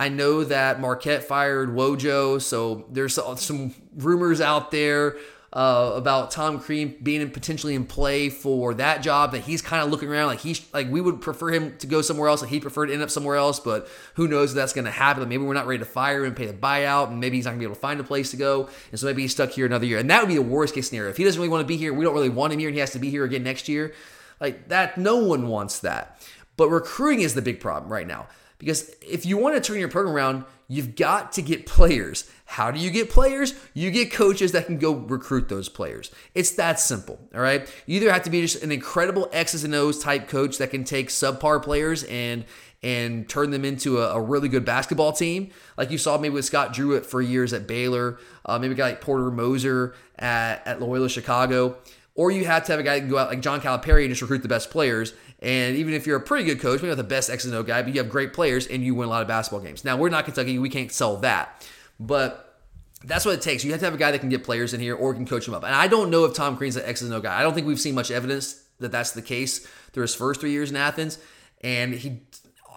I 0.00 0.08
know 0.08 0.44
that 0.44 0.80
Marquette 0.80 1.24
fired 1.24 1.68
Wojo, 1.68 2.40
so 2.40 2.86
there's 2.90 3.18
some 3.36 3.74
rumors 3.94 4.40
out 4.40 4.70
there 4.70 5.18
uh, 5.52 5.92
about 5.94 6.30
Tom 6.30 6.58
Crean 6.58 6.96
being 7.02 7.28
potentially 7.30 7.74
in 7.74 7.84
play 7.84 8.30
for 8.30 8.72
that 8.72 9.02
job. 9.02 9.32
That 9.32 9.42
he's 9.42 9.60
kind 9.60 9.84
of 9.84 9.90
looking 9.90 10.08
around 10.08 10.28
like 10.28 10.40
he's 10.40 10.66
like 10.72 10.90
we 10.90 11.02
would 11.02 11.20
prefer 11.20 11.50
him 11.50 11.76
to 11.76 11.86
go 11.86 12.00
somewhere 12.00 12.30
else. 12.30 12.40
and 12.40 12.50
he 12.50 12.60
preferred 12.60 12.86
to 12.86 12.94
end 12.94 13.02
up 13.02 13.10
somewhere 13.10 13.36
else, 13.36 13.60
but 13.60 13.90
who 14.14 14.26
knows 14.26 14.52
if 14.52 14.56
that's 14.56 14.72
going 14.72 14.86
to 14.86 14.90
happen? 14.90 15.28
Maybe 15.28 15.44
we're 15.44 15.52
not 15.52 15.66
ready 15.66 15.80
to 15.80 15.84
fire 15.84 16.20
him 16.20 16.28
and 16.28 16.36
pay 16.36 16.46
the 16.46 16.54
buyout, 16.54 17.08
and 17.08 17.20
maybe 17.20 17.36
he's 17.36 17.44
not 17.44 17.50
going 17.50 17.58
to 17.58 17.66
be 17.66 17.66
able 17.66 17.74
to 17.74 17.82
find 17.82 18.00
a 18.00 18.04
place 18.04 18.30
to 18.30 18.38
go, 18.38 18.70
and 18.92 18.98
so 18.98 19.04
maybe 19.04 19.20
he's 19.20 19.32
stuck 19.32 19.50
here 19.50 19.66
another 19.66 19.84
year. 19.84 19.98
And 19.98 20.08
that 20.08 20.22
would 20.22 20.28
be 20.28 20.36
the 20.36 20.40
worst 20.40 20.74
case 20.74 20.88
scenario. 20.88 21.10
If 21.10 21.18
he 21.18 21.24
doesn't 21.24 21.38
really 21.38 21.50
want 21.50 21.60
to 21.60 21.68
be 21.68 21.76
here, 21.76 21.92
we 21.92 22.06
don't 22.06 22.14
really 22.14 22.30
want 22.30 22.54
him 22.54 22.58
here, 22.58 22.70
and 22.70 22.74
he 22.74 22.80
has 22.80 22.92
to 22.92 22.98
be 22.98 23.10
here 23.10 23.24
again 23.24 23.42
next 23.42 23.68
year. 23.68 23.92
Like 24.40 24.68
that, 24.68 24.96
no 24.96 25.16
one 25.16 25.48
wants 25.48 25.80
that. 25.80 26.22
But 26.56 26.70
recruiting 26.70 27.20
is 27.20 27.34
the 27.34 27.42
big 27.42 27.60
problem 27.60 27.92
right 27.92 28.06
now. 28.06 28.28
Because 28.60 28.94
if 29.00 29.26
you 29.26 29.38
want 29.38 29.56
to 29.56 29.60
turn 29.60 29.80
your 29.80 29.88
program 29.88 30.14
around, 30.14 30.44
you've 30.68 30.94
got 30.94 31.32
to 31.32 31.42
get 31.42 31.66
players. 31.66 32.30
How 32.44 32.70
do 32.70 32.78
you 32.78 32.90
get 32.90 33.10
players? 33.10 33.54
You 33.74 33.90
get 33.90 34.12
coaches 34.12 34.52
that 34.52 34.66
can 34.66 34.78
go 34.78 34.92
recruit 34.92 35.48
those 35.48 35.68
players. 35.68 36.12
It's 36.34 36.52
that 36.52 36.78
simple, 36.78 37.18
all 37.34 37.40
right? 37.40 37.68
You 37.86 37.96
either 37.96 38.12
have 38.12 38.22
to 38.24 38.30
be 38.30 38.42
just 38.42 38.62
an 38.62 38.70
incredible 38.70 39.28
X's 39.32 39.64
and 39.64 39.74
O's 39.74 39.98
type 39.98 40.28
coach 40.28 40.58
that 40.58 40.70
can 40.70 40.84
take 40.84 41.08
subpar 41.08 41.62
players 41.62 42.04
and 42.04 42.44
and 42.82 43.28
turn 43.28 43.50
them 43.50 43.64
into 43.64 43.98
a, 43.98 44.14
a 44.14 44.20
really 44.20 44.48
good 44.48 44.64
basketball 44.64 45.12
team, 45.12 45.50
like 45.76 45.90
you 45.90 45.98
saw 45.98 46.16
maybe 46.16 46.32
with 46.32 46.46
Scott 46.46 46.72
Drew 46.72 46.98
for 47.02 47.20
years 47.20 47.52
at 47.52 47.66
Baylor, 47.66 48.18
uh, 48.46 48.58
maybe 48.58 48.72
a 48.72 48.76
guy 48.76 48.90
like 48.90 49.00
Porter 49.02 49.30
Moser 49.30 49.94
at, 50.18 50.66
at 50.66 50.80
Loyola 50.80 51.10
Chicago. 51.10 51.76
Or 52.14 52.30
you 52.30 52.44
have 52.44 52.64
to 52.64 52.72
have 52.72 52.80
a 52.80 52.82
guy 52.82 53.00
go 53.00 53.18
out 53.18 53.28
like 53.28 53.40
John 53.40 53.60
Calipari 53.60 54.02
and 54.02 54.10
just 54.10 54.20
recruit 54.20 54.42
the 54.42 54.48
best 54.48 54.70
players. 54.70 55.14
And 55.40 55.76
even 55.76 55.94
if 55.94 56.06
you're 56.06 56.18
a 56.18 56.20
pretty 56.20 56.44
good 56.44 56.60
coach, 56.60 56.80
maybe 56.80 56.88
not 56.88 56.96
the 56.96 57.04
best 57.04 57.30
X 57.30 57.44
and 57.44 57.54
O 57.54 57.62
guy, 57.62 57.82
but 57.82 57.94
you 57.94 58.00
have 58.00 58.10
great 58.10 58.32
players 58.32 58.66
and 58.66 58.84
you 58.84 58.94
win 58.94 59.08
a 59.08 59.10
lot 59.10 59.22
of 59.22 59.28
basketball 59.28 59.60
games. 59.60 59.84
Now, 59.84 59.96
we're 59.96 60.10
not 60.10 60.26
Kentucky. 60.26 60.58
We 60.58 60.68
can't 60.68 60.92
sell 60.92 61.16
that. 61.18 61.66
But 61.98 62.58
that's 63.04 63.24
what 63.24 63.34
it 63.34 63.40
takes. 63.40 63.64
You 63.64 63.70
have 63.70 63.80
to 63.80 63.86
have 63.86 63.94
a 63.94 63.98
guy 63.98 64.10
that 64.10 64.18
can 64.18 64.28
get 64.28 64.44
players 64.44 64.74
in 64.74 64.80
here 64.80 64.94
or 64.94 65.14
can 65.14 65.26
coach 65.26 65.46
them 65.46 65.54
up. 65.54 65.64
And 65.64 65.74
I 65.74 65.88
don't 65.88 66.10
know 66.10 66.24
if 66.24 66.34
Tom 66.34 66.56
Crean's 66.56 66.76
an 66.76 66.84
X 66.84 67.00
and 67.00 67.12
O 67.12 67.20
guy. 67.20 67.38
I 67.38 67.42
don't 67.42 67.54
think 67.54 67.66
we've 67.66 67.80
seen 67.80 67.94
much 67.94 68.10
evidence 68.10 68.62
that 68.80 68.92
that's 68.92 69.12
the 69.12 69.22
case 69.22 69.66
through 69.92 70.02
his 70.02 70.14
first 70.14 70.40
three 70.40 70.52
years 70.52 70.70
in 70.70 70.76
Athens. 70.76 71.18
And 71.62 71.94
he, 71.94 72.20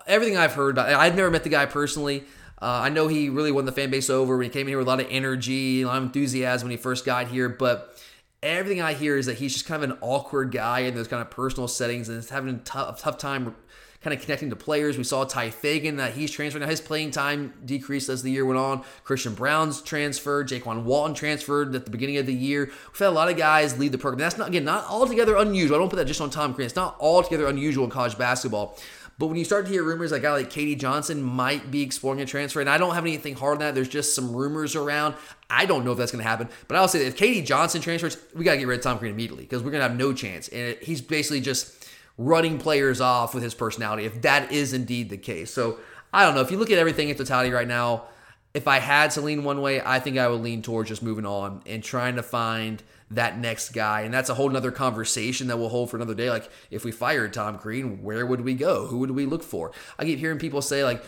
everything 0.07 0.37
I've 0.37 0.53
heard 0.53 0.71
about, 0.75 0.89
I've 0.89 1.15
never 1.15 1.31
met 1.31 1.43
the 1.43 1.49
guy 1.49 1.65
personally. 1.65 2.23
Uh, 2.61 2.83
I 2.83 2.89
know 2.89 3.09
he 3.09 3.27
really 3.27 3.51
won 3.51 3.65
the 3.65 3.73
fan 3.73 3.89
base 3.89 4.09
over 4.09 4.37
when 4.37 4.45
he 4.45 4.49
came 4.49 4.61
in 4.61 4.69
here 4.69 4.77
with 4.77 4.87
a 4.87 4.89
lot 4.89 5.01
of 5.01 5.07
energy, 5.09 5.81
a 5.81 5.87
lot 5.87 5.97
of 5.97 6.03
enthusiasm 6.03 6.67
when 6.67 6.71
he 6.71 6.81
first 6.81 7.03
got 7.03 7.27
here. 7.27 7.49
But 7.49 7.92
everything 8.43 8.81
I 8.81 8.93
hear 8.93 9.17
is 9.17 9.25
that 9.25 9.37
he's 9.37 9.53
just 9.53 9.65
kind 9.65 9.83
of 9.83 9.89
an 9.89 9.97
awkward 10.01 10.51
guy 10.51 10.81
in 10.81 10.93
those 10.93 11.07
kind 11.07 11.21
of 11.21 11.31
personal 11.31 11.67
settings 11.67 12.09
and 12.09 12.17
is 12.17 12.29
having 12.29 12.53
a 12.53 12.57
tough, 12.59 13.01
tough 13.01 13.17
time 13.17 13.55
kind 14.03 14.13
of 14.13 14.21
connecting 14.21 14.49
to 14.49 14.55
players. 14.55 14.97
We 14.97 15.05
saw 15.05 15.23
Tye 15.23 15.49
Fagan 15.49 15.95
that 15.95 16.13
he's 16.13 16.29
transferred. 16.29 16.59
Now 16.59 16.67
his 16.67 16.81
playing 16.81 17.11
time 17.11 17.53
decreased 17.63 18.09
as 18.09 18.21
the 18.21 18.31
year 18.31 18.45
went 18.45 18.59
on. 18.59 18.83
Christian 19.05 19.33
Braun's 19.33 19.81
transferred. 19.81 20.49
Jaykwon 20.49 20.83
Walton 20.83 21.15
transferred 21.15 21.73
at 21.73 21.85
the 21.85 21.91
beginning 21.91 22.17
of 22.17 22.25
the 22.25 22.33
year. 22.33 22.65
We've 22.65 22.99
had 22.99 23.07
a 23.07 23.11
lot 23.11 23.31
of 23.31 23.37
guys 23.37 23.79
lead 23.79 23.93
the 23.93 23.97
program. 23.97 24.19
That's 24.19 24.37
not 24.37 24.49
again 24.49 24.65
not 24.65 24.85
altogether 24.89 25.37
unusual. 25.37 25.77
I 25.77 25.79
don't 25.79 25.89
put 25.89 25.95
that 25.95 26.05
just 26.05 26.19
on 26.19 26.29
Tom 26.29 26.53
Crean. 26.53 26.65
It's 26.65 26.75
not 26.75 26.97
altogether 26.99 27.47
unusual 27.47 27.85
in 27.85 27.89
college 27.89 28.17
basketball. 28.17 28.77
But 29.19 29.27
when 29.27 29.37
you 29.37 29.45
start 29.45 29.65
to 29.67 29.71
hear 29.71 29.83
rumors 29.83 30.11
like 30.11 30.21
a 30.21 30.23
guy 30.23 30.31
like 30.31 30.49
KD 30.49 30.79
Johnson 30.79 31.21
might 31.21 31.69
be 31.69 31.81
exploring 31.81 32.21
a 32.21 32.25
transfer, 32.25 32.61
and 32.61 32.69
I 32.69 32.77
don't 32.77 32.95
have 32.95 33.05
anything 33.05 33.35
hard 33.35 33.55
on 33.55 33.59
that. 33.59 33.75
There's 33.75 33.87
just 33.87 34.15
some 34.15 34.35
rumors 34.35 34.75
around. 34.75 35.15
I 35.49 35.65
don't 35.65 35.85
know 35.85 35.91
if 35.91 35.97
that's 35.97 36.11
going 36.11 36.23
to 36.23 36.29
happen. 36.29 36.49
But 36.67 36.77
I'll 36.77 36.87
say 36.87 36.99
that 36.99 37.07
if 37.07 37.17
KD 37.17 37.45
Johnson 37.45 37.81
transfers, 37.81 38.17
we 38.33 38.43
got 38.43 38.53
to 38.53 38.57
get 38.57 38.67
rid 38.67 38.79
of 38.79 38.83
Tom 38.83 38.97
Crean 38.97 39.13
immediately 39.13 39.43
because 39.43 39.61
we're 39.61 39.71
going 39.71 39.81
to 39.83 39.87
have 39.87 39.97
no 39.97 40.13
chance. 40.13 40.47
And 40.47 40.77
he's 40.81 41.01
basically 41.01 41.41
just 41.41 41.87
running 42.17 42.57
players 42.57 43.01
off 43.01 43.33
with 43.33 43.43
his 43.43 43.53
personality 43.55 44.05
if 44.05 44.21
that 44.21 44.51
is 44.51 44.73
indeed 44.73 45.09
the 45.09 45.17
case. 45.17 45.51
So 45.51 45.77
I 46.11 46.25
don't 46.25 46.35
know. 46.35 46.41
If 46.41 46.51
you 46.51 46.57
look 46.57 46.71
at 46.71 46.77
everything 46.77 47.09
in 47.09 47.15
totality 47.15 47.51
right 47.51 47.67
now, 47.67 48.03
if 48.53 48.67
I 48.67 48.79
had 48.79 49.11
to 49.11 49.21
lean 49.21 49.43
one 49.43 49.61
way, 49.61 49.81
I 49.81 49.99
think 49.99 50.17
I 50.17 50.27
would 50.27 50.41
lean 50.41 50.61
towards 50.61 50.89
just 50.89 51.01
moving 51.01 51.25
on 51.25 51.61
and 51.65 51.83
trying 51.83 52.15
to 52.17 52.23
find 52.23 52.83
that 53.11 53.37
next 53.37 53.69
guy. 53.69 54.01
And 54.01 54.13
that's 54.13 54.29
a 54.29 54.33
whole 54.33 54.49
nother 54.49 54.71
conversation 54.71 55.47
that 55.47 55.57
we'll 55.57 55.69
hold 55.69 55.89
for 55.89 55.97
another 55.97 56.15
day. 56.15 56.29
Like, 56.29 56.49
if 56.71 56.83
we 56.83 56.91
fired 56.91 57.33
Tom 57.33 57.57
Crean, 57.57 58.03
where 58.03 58.25
would 58.25 58.41
we 58.41 58.53
go? 58.53 58.87
Who 58.87 58.99
would 58.99 59.11
we 59.11 59.25
look 59.25 59.43
for? 59.43 59.71
I 59.97 60.05
keep 60.05 60.19
hearing 60.19 60.39
people 60.39 60.61
say, 60.61 60.83
like, 60.83 61.03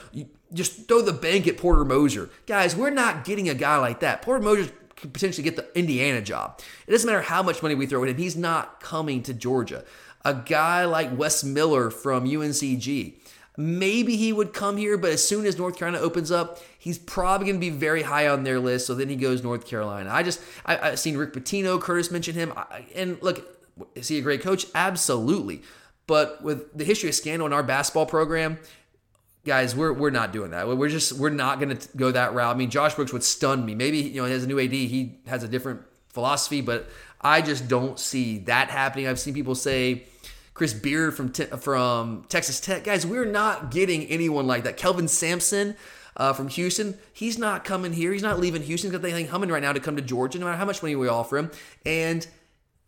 just 0.54 0.88
throw 0.88 1.02
the 1.02 1.14
bank 1.14 1.48
at 1.48 1.58
Porter 1.58 1.86
Moser. 1.86 2.30
Guys, 2.46 2.76
we're 2.76 2.90
not 2.90 3.26
getting 3.26 3.50
a 3.50 3.56
guy 3.56 3.78
like 3.78 4.00
that. 4.02 4.22
Porter 4.22 4.44
Moser 4.44 4.72
could 4.96 5.14
potentially 5.14 5.44
get 5.44 5.56
the 5.56 5.68
Indiana 5.78 6.22
job. 6.22 6.62
It 6.88 6.92
doesn't 6.92 7.08
matter 7.08 7.22
how 7.22 7.44
much 7.44 7.62
money 7.62 7.76
we 7.76 7.86
throw 7.86 8.04
at 8.04 8.10
him, 8.10 8.18
he's 8.18 8.38
not 8.38 8.80
coming 8.80 9.24
to 9.24 9.34
Georgia. 9.34 9.84
A 10.24 10.34
guy 10.34 10.86
like 10.86 11.16
Wes 11.16 11.44
Miller 11.44 11.92
from 11.92 12.26
UNCG. 12.26 13.16
Maybe 13.58 14.18
he 14.18 14.34
would 14.34 14.54
come 14.54 14.78
here, 14.78 14.98
but 14.98 15.12
as 15.12 15.26
soon 15.26 15.46
as 15.46 15.58
North 15.58 15.78
Carolina 15.78 16.04
opens 16.04 16.32
up, 16.32 16.60
he's 16.78 16.98
probably 16.98 17.48
going 17.48 17.56
to 17.56 17.60
be 17.60 17.70
very 17.70 18.04
high 18.04 18.28
on 18.28 18.44
their 18.44 18.60
list. 18.60 18.88
So 18.88 18.96
then 18.96 19.08
he 19.08 19.16
goes 19.16 19.44
North 19.44 19.66
Carolina. 19.66 20.10
I 20.12 20.24
just 20.24 20.42
I, 20.66 20.76
have 20.76 21.00
seen 21.00 21.18
Rick 21.18 21.34
Pitino, 21.34 21.82
Curtis 21.82 22.12
mention 22.12 22.36
him, 22.36 22.54
and 22.94 23.18
look, 23.22 23.48
is 23.96 24.08
he 24.08 24.20
a 24.20 24.22
great 24.22 24.42
coach? 24.42 24.66
Absolutely. 24.76 25.62
But 26.08 26.44
with 26.44 26.78
the 26.78 26.84
history 26.84 27.10
of 27.10 27.16
scandal 27.16 27.48
in 27.48 27.54
our 27.54 27.64
basketball 27.64 28.06
program, 28.06 28.60
guys, 29.46 29.76
we're 29.76 29.94
we're 29.94 30.12
not 30.12 30.34
doing 30.34 30.52
that. 30.52 30.68
We're 30.68 30.90
just 30.90 31.14
we're 31.14 31.30
not 31.30 31.60
going 31.60 31.78
to 31.78 31.98
go 31.98 32.12
that 32.12 32.34
route. 32.34 32.54
I 32.54 32.58
mean, 32.58 32.70
Josh 32.70 32.96
Brooks 32.96 33.14
would 33.14 33.24
stun 33.24 33.66
me. 33.66 33.74
Maybe 33.74 34.00
you 34.00 34.22
know 34.22 34.26
he 34.26 34.34
has 34.34 34.44
a 34.44 34.48
new 34.48 34.60
AD. 34.60 34.72
He 34.72 35.20
has 35.28 35.44
a 35.44 35.48
different 35.48 35.82
philosophy, 36.10 36.62
but 36.62 36.90
I 37.22 37.42
just 37.42 37.68
don't 37.68 38.00
see 38.00 38.40
that 38.40 38.70
happening. 38.70 39.08
I've 39.08 39.20
seen 39.20 39.34
people 39.34 39.56
say. 39.56 40.04
Chris 40.56 40.74
Beard 40.74 41.14
from 41.14 41.32
from 41.34 42.26
Texas 42.30 42.62
Tech, 42.62 42.86
guys, 42.86 43.06
we're 43.06 43.26
not 43.26 43.72
getting 43.72 44.06
anyone 44.06 44.48
like 44.48 44.64
that. 44.64 44.78
Kelvin 44.78 45.10
Sampson 45.10 45.76
uh, 46.16 46.32
from 46.32 46.48
Houston, 46.48 46.98
he's 47.12 47.38
not 47.38 47.66
coming 47.66 47.92
here. 47.92 48.14
He's 48.14 48.24
not 48.24 48.40
leaving 48.40 48.64
Houston. 48.64 48.90
He's 48.90 48.98
got 48.98 49.06
the 49.06 49.12
thing 49.12 49.28
humming 49.28 49.50
right 49.50 49.62
now 49.62 49.74
to 49.74 49.82
come 49.82 49.98
to 49.98 50.02
Georgia, 50.02 50.40
no 50.40 50.46
matter 50.46 50.58
how 50.58 50.66
much 50.66 50.82
money 50.82 50.96
we 50.96 51.10
offer 51.10 51.38
him. 51.38 51.52
And 51.86 52.26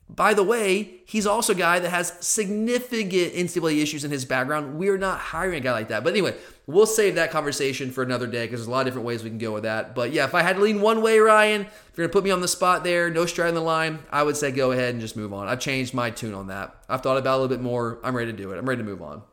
by 0.10 0.34
the 0.34 0.44
way, 0.44 1.02
he's 1.06 1.28
also 1.28 1.52
a 1.52 1.58
guy 1.58 1.80
that 1.80 1.90
has 1.90 2.14
significant 2.26 3.34
NCAA 3.34 3.84
issues 3.84 4.06
in 4.06 4.12
his 4.12 4.24
background. 4.24 4.80
We're 4.80 4.98
not 4.98 5.20
hiring 5.20 5.58
a 5.58 5.60
guy 5.60 5.74
like 5.74 5.90
that. 5.90 6.06
But 6.06 6.14
anyway, 6.14 6.36
we'll 6.68 6.86
save 6.86 7.16
that 7.16 7.32
conversation 7.32 7.92
for 7.92 8.04
another 8.04 8.28
day 8.28 8.46
because 8.46 8.60
there's 8.60 8.68
a 8.68 8.72
lot 8.72 8.82
of 8.82 8.86
different 8.86 9.08
ways 9.08 9.24
we 9.24 9.30
can 9.30 9.40
go 9.40 9.54
with 9.54 9.64
that. 9.64 9.96
But 9.96 10.12
yeah, 10.12 10.26
if 10.26 10.36
I 10.36 10.44
had 10.44 10.58
to 10.58 10.62
lean 10.62 10.82
one 10.82 11.02
way, 11.02 11.18
Ryan, 11.18 11.62
if 11.62 11.94
you're 11.98 12.08
to 12.08 12.14
put 12.14 12.24
me 12.24 12.30
on 12.30 12.42
the 12.42 12.48
spot 12.48 12.84
there, 12.84 13.10
no 13.10 13.22
on 13.22 13.54
the 13.54 13.62
line, 13.62 14.00
I 14.12 14.24
would 14.24 14.38
say 14.38 14.52
go 14.52 14.72
ahead 14.72 14.92
and 14.92 15.02
just 15.02 15.16
move 15.16 15.34
on. 15.34 15.48
I've 15.48 15.60
changed 15.60 15.94
my 15.94 16.12
tune 16.12 16.34
on 16.34 16.48
that. 16.48 16.76
I've 16.88 17.02
thought 17.02 17.18
about 17.18 17.38
a 17.38 17.40
little 17.42 17.56
bit 17.56 17.64
more. 17.64 18.00
I'm 18.04 18.16
ready 18.16 18.32
to 18.32 18.38
do 18.38 18.52
it. 18.52 18.58
I'm 18.58 18.68
ready 18.68 18.84
to 18.84 18.88
move 18.88 19.02
on. 19.02 19.24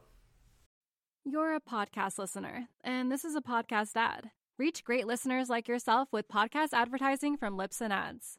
You're 1.24 1.54
a 1.54 1.60
podcast 1.60 2.18
listener, 2.18 2.68
and 2.82 3.10
this 3.10 3.24
is 3.24 3.34
a 3.34 3.40
podcast 3.40 3.96
ad. 3.96 4.30
Reach 4.58 4.84
great 4.84 5.06
listeners 5.06 5.48
like 5.48 5.66
yourself 5.66 6.08
with 6.12 6.28
podcast 6.28 6.68
advertising 6.72 7.36
from 7.36 7.56
Libsyn 7.56 7.90
Ads. 7.90 8.38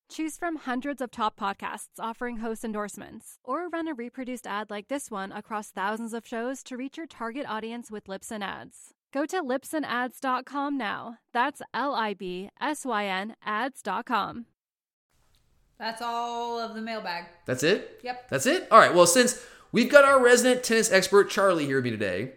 Choose 0.11 0.35
from 0.35 0.57
hundreds 0.57 0.99
of 0.99 1.09
top 1.09 1.39
podcasts 1.39 1.97
offering 1.97 2.39
host 2.39 2.65
endorsements, 2.65 3.39
or 3.45 3.69
run 3.69 3.87
a 3.87 3.93
reproduced 3.93 4.45
ad 4.45 4.69
like 4.69 4.89
this 4.89 5.09
one 5.09 5.31
across 5.31 5.69
thousands 5.69 6.13
of 6.13 6.27
shows 6.27 6.63
to 6.63 6.75
reach 6.75 6.97
your 6.97 7.07
target 7.07 7.45
audience 7.47 7.89
with 7.89 8.07
Libsyn 8.07 8.43
Ads. 8.43 8.93
Go 9.13 9.25
to 9.25 9.41
libsynads.com 9.41 10.77
now. 10.77 11.19
That's 11.31 11.61
L 11.73 11.95
I 11.95 12.13
B 12.13 12.49
S 12.59 12.85
Y 12.85 13.05
N 13.05 13.35
ads.com. 13.45 14.47
That's 15.79 16.01
all 16.01 16.59
of 16.59 16.75
the 16.75 16.81
mailbag. 16.81 17.27
That's 17.45 17.63
it? 17.63 18.01
Yep. 18.03 18.29
That's 18.29 18.45
it? 18.45 18.67
All 18.69 18.79
right. 18.79 18.93
Well, 18.93 19.07
since 19.07 19.41
we've 19.71 19.89
got 19.89 20.03
our 20.03 20.21
resident 20.21 20.65
tennis 20.65 20.91
expert, 20.91 21.29
Charlie, 21.29 21.67
here 21.67 21.77
with 21.77 21.85
me 21.85 21.91
today, 21.91 22.33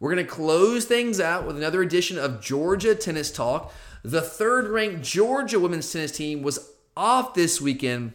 we're 0.00 0.14
going 0.14 0.24
to 0.24 0.32
close 0.32 0.86
things 0.86 1.20
out 1.20 1.46
with 1.46 1.58
another 1.58 1.82
edition 1.82 2.18
of 2.18 2.40
Georgia 2.40 2.94
Tennis 2.94 3.30
Talk. 3.30 3.70
The 4.02 4.22
third 4.22 4.68
ranked 4.68 5.02
Georgia 5.02 5.60
women's 5.60 5.92
tennis 5.92 6.12
team 6.12 6.40
was 6.40 6.72
off 6.98 7.32
this 7.32 7.60
weekend 7.60 8.12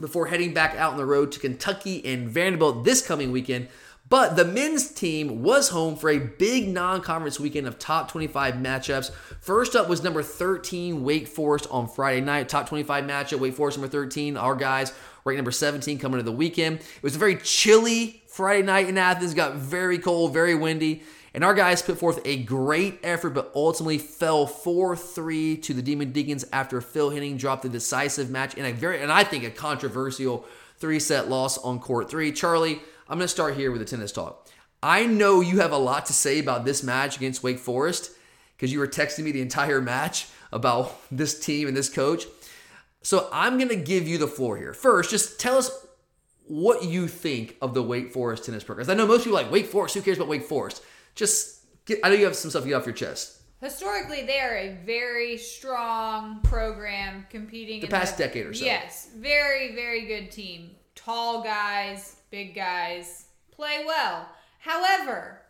before 0.00 0.26
heading 0.26 0.52
back 0.52 0.74
out 0.74 0.90
on 0.90 0.98
the 0.98 1.06
road 1.06 1.30
to 1.30 1.38
Kentucky 1.38 2.04
and 2.04 2.28
Vanderbilt 2.28 2.84
this 2.84 3.06
coming 3.06 3.30
weekend. 3.30 3.68
But 4.08 4.36
the 4.36 4.44
men's 4.44 4.90
team 4.90 5.42
was 5.42 5.70
home 5.70 5.96
for 5.96 6.10
a 6.10 6.18
big 6.18 6.68
non 6.68 7.02
conference 7.02 7.40
weekend 7.40 7.66
of 7.66 7.78
top 7.78 8.10
25 8.10 8.54
matchups. 8.54 9.12
First 9.40 9.74
up 9.74 9.88
was 9.88 10.02
number 10.02 10.22
13, 10.22 11.02
Wake 11.02 11.26
Forest 11.26 11.66
on 11.70 11.88
Friday 11.88 12.20
night. 12.20 12.48
Top 12.48 12.68
25 12.68 13.04
matchup, 13.04 13.38
Wake 13.38 13.54
Forest 13.54 13.78
number 13.78 13.90
13. 13.90 14.36
Our 14.36 14.54
guys 14.54 14.92
ranked 15.24 15.38
number 15.38 15.50
17 15.50 15.98
coming 15.98 16.18
into 16.18 16.30
the 16.30 16.36
weekend. 16.36 16.78
It 16.80 17.02
was 17.02 17.16
a 17.16 17.20
very 17.20 17.36
chilly 17.36 18.22
Friday 18.28 18.62
night 18.62 18.88
in 18.88 18.98
Athens, 18.98 19.34
got 19.34 19.54
very 19.54 19.98
cold, 19.98 20.32
very 20.32 20.54
windy. 20.54 21.02
And 21.36 21.44
our 21.44 21.52
guys 21.52 21.82
put 21.82 21.98
forth 21.98 22.18
a 22.24 22.42
great 22.44 22.98
effort, 23.02 23.30
but 23.30 23.52
ultimately 23.54 23.98
fell 23.98 24.46
4-3 24.46 25.62
to 25.64 25.74
the 25.74 25.82
Demon 25.82 26.10
Deacons 26.10 26.46
after 26.50 26.80
Phil 26.80 27.10
Henning 27.10 27.36
dropped 27.36 27.62
the 27.62 27.68
decisive 27.68 28.30
match 28.30 28.54
in 28.54 28.64
a 28.64 28.72
very, 28.72 29.02
and 29.02 29.12
I 29.12 29.22
think 29.22 29.44
a 29.44 29.50
controversial 29.50 30.46
three-set 30.78 31.28
loss 31.28 31.58
on 31.58 31.78
court 31.78 32.08
three. 32.08 32.32
Charlie, 32.32 32.80
I'm 33.06 33.18
going 33.18 33.20
to 33.20 33.28
start 33.28 33.54
here 33.54 33.70
with 33.70 33.80
the 33.80 33.84
tennis 33.84 34.12
talk. 34.12 34.48
I 34.82 35.04
know 35.04 35.42
you 35.42 35.60
have 35.60 35.72
a 35.72 35.76
lot 35.76 36.06
to 36.06 36.14
say 36.14 36.38
about 36.38 36.64
this 36.64 36.82
match 36.82 37.18
against 37.18 37.42
Wake 37.42 37.58
Forest 37.58 38.12
because 38.56 38.72
you 38.72 38.78
were 38.78 38.88
texting 38.88 39.24
me 39.24 39.30
the 39.30 39.42
entire 39.42 39.82
match 39.82 40.28
about 40.52 40.98
this 41.10 41.38
team 41.38 41.68
and 41.68 41.76
this 41.76 41.90
coach. 41.90 42.24
So 43.02 43.28
I'm 43.30 43.58
going 43.58 43.68
to 43.68 43.76
give 43.76 44.08
you 44.08 44.16
the 44.16 44.26
floor 44.26 44.56
here. 44.56 44.72
First, 44.72 45.10
just 45.10 45.38
tell 45.38 45.58
us 45.58 45.70
what 46.46 46.82
you 46.82 47.08
think 47.08 47.58
of 47.60 47.74
the 47.74 47.82
Wake 47.82 48.10
Forest 48.10 48.46
tennis 48.46 48.64
program. 48.64 48.88
I 48.88 48.94
know 48.94 49.06
most 49.06 49.24
people 49.24 49.34
like 49.34 49.50
Wake 49.50 49.66
Forest. 49.66 49.96
Who 49.96 50.00
cares 50.00 50.16
about 50.16 50.28
Wake 50.28 50.44
Forest? 50.44 50.82
Just 51.16 51.64
get, 51.86 51.98
I 52.04 52.10
know 52.10 52.14
you 52.14 52.24
have 52.26 52.36
some 52.36 52.50
stuff 52.50 52.62
to 52.62 52.68
get 52.68 52.74
off 52.76 52.86
your 52.86 52.94
chest. 52.94 53.40
Historically, 53.60 54.22
they 54.24 54.38
are 54.38 54.54
a 54.56 54.76
very 54.84 55.38
strong 55.38 56.40
program 56.42 57.26
competing 57.30 57.80
The 57.80 57.88
past 57.88 58.18
decade 58.18 58.46
or 58.46 58.54
so. 58.54 58.64
Yes, 58.64 59.08
very, 59.16 59.74
very 59.74 60.06
good 60.06 60.30
team. 60.30 60.72
Tall 60.94 61.42
guys, 61.42 62.16
big 62.30 62.54
guys, 62.54 63.26
play 63.50 63.82
well. 63.86 64.28
However, 64.58 65.40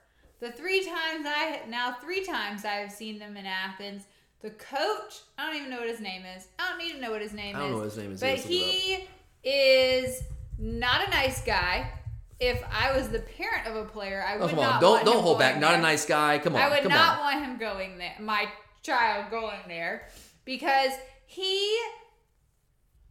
the 0.40 0.52
three 0.52 0.84
times 0.84 1.26
I 1.26 1.60
now 1.68 1.96
three 2.00 2.24
times 2.24 2.64
I 2.64 2.74
have 2.74 2.92
seen 2.92 3.18
them 3.18 3.36
in 3.36 3.46
Athens, 3.46 4.04
the 4.42 4.50
coach 4.50 5.22
I 5.38 5.46
don't 5.46 5.56
even 5.56 5.70
know 5.70 5.80
what 5.80 5.88
his 5.88 6.00
name 6.00 6.22
is. 6.36 6.46
I 6.58 6.68
don't 6.68 6.78
need 6.78 6.92
to 6.92 7.00
know 7.00 7.10
what 7.10 7.22
his 7.22 7.32
name 7.32 7.56
I 7.56 7.60
don't 7.60 7.68
is. 7.68 7.72
know 7.72 7.78
what 7.78 7.84
his 7.86 7.96
name 7.96 8.12
is. 8.12 8.20
But 8.20 8.26
Let's 8.30 8.42
look 8.44 8.52
it 8.52 9.08
he 9.42 9.48
is 9.50 10.22
not 10.58 11.06
a 11.08 11.10
nice 11.10 11.42
guy. 11.42 11.90
If 12.38 12.62
I 12.70 12.94
was 12.96 13.08
the 13.08 13.20
parent 13.20 13.66
of 13.66 13.76
a 13.76 13.84
player, 13.88 14.22
I 14.26 14.36
would 14.36 14.44
Oh, 14.44 14.48
come 14.48 14.56
not 14.58 14.74
on. 14.74 14.80
Don't 14.80 14.92
want 14.92 15.04
don't 15.06 15.22
hold 15.22 15.38
back. 15.38 15.52
going 15.54 15.60
Not 15.62 15.74
a 15.74 15.78
nice 15.82 16.04
guy. 16.04 16.38
Come 16.38 16.54
on. 16.54 16.60
I 16.62 16.68
would 16.68 16.88
not 16.88 17.18
on. 17.18 17.24
want 17.24 17.44
him 17.44 17.58
going 17.58 17.96
there, 17.98 18.14
my 18.20 18.46
child 18.82 19.30
going 19.30 19.60
there, 19.68 20.08
because 20.44 20.90
he, 21.24 21.78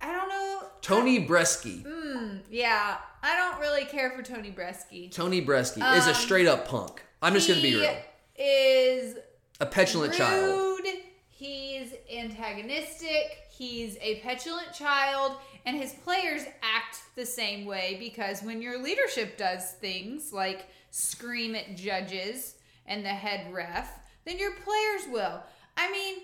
I 0.01 0.11
don't 0.13 0.29
know. 0.29 0.61
Tony 0.81 1.25
Bresky. 1.25 1.83
Mm, 1.83 2.41
yeah, 2.51 2.97
I 3.23 3.35
don't 3.35 3.59
really 3.59 3.85
care 3.85 4.11
for 4.11 4.21
Tony 4.21 4.51
Bresky. 4.51 5.11
Tony 5.11 5.43
Bresky 5.43 5.81
is 5.97 6.05
a 6.05 6.09
Um, 6.11 6.15
straight 6.15 6.47
up 6.47 6.67
punk. 6.67 7.01
I'm 7.21 7.33
just 7.33 7.47
going 7.47 7.59
to 7.59 7.63
be 7.67 7.75
real. 7.75 7.97
Is 8.37 9.17
A 9.59 9.65
petulant 9.65 10.11
rude. 10.11 10.17
child. 10.19 10.79
He's 11.29 11.93
antagonistic. 12.13 13.44
He's 13.57 13.97
a 14.01 14.19
petulant 14.21 14.73
child, 14.73 15.33
and 15.65 15.77
his 15.77 15.93
players 15.93 16.41
act 16.61 16.97
the 17.15 17.25
same 17.25 17.65
way 17.65 17.97
because 17.99 18.41
when 18.43 18.61
your 18.61 18.81
leadership 18.81 19.37
does 19.37 19.71
things 19.73 20.33
like 20.33 20.67
scream 20.91 21.55
at 21.55 21.75
judges 21.75 22.55
and 22.85 23.03
the 23.05 23.09
head 23.09 23.53
ref, 23.53 23.89
then 24.25 24.37
your 24.39 24.51
players 24.55 25.03
will. 25.11 25.41
I 25.77 25.91
mean, 25.91 26.15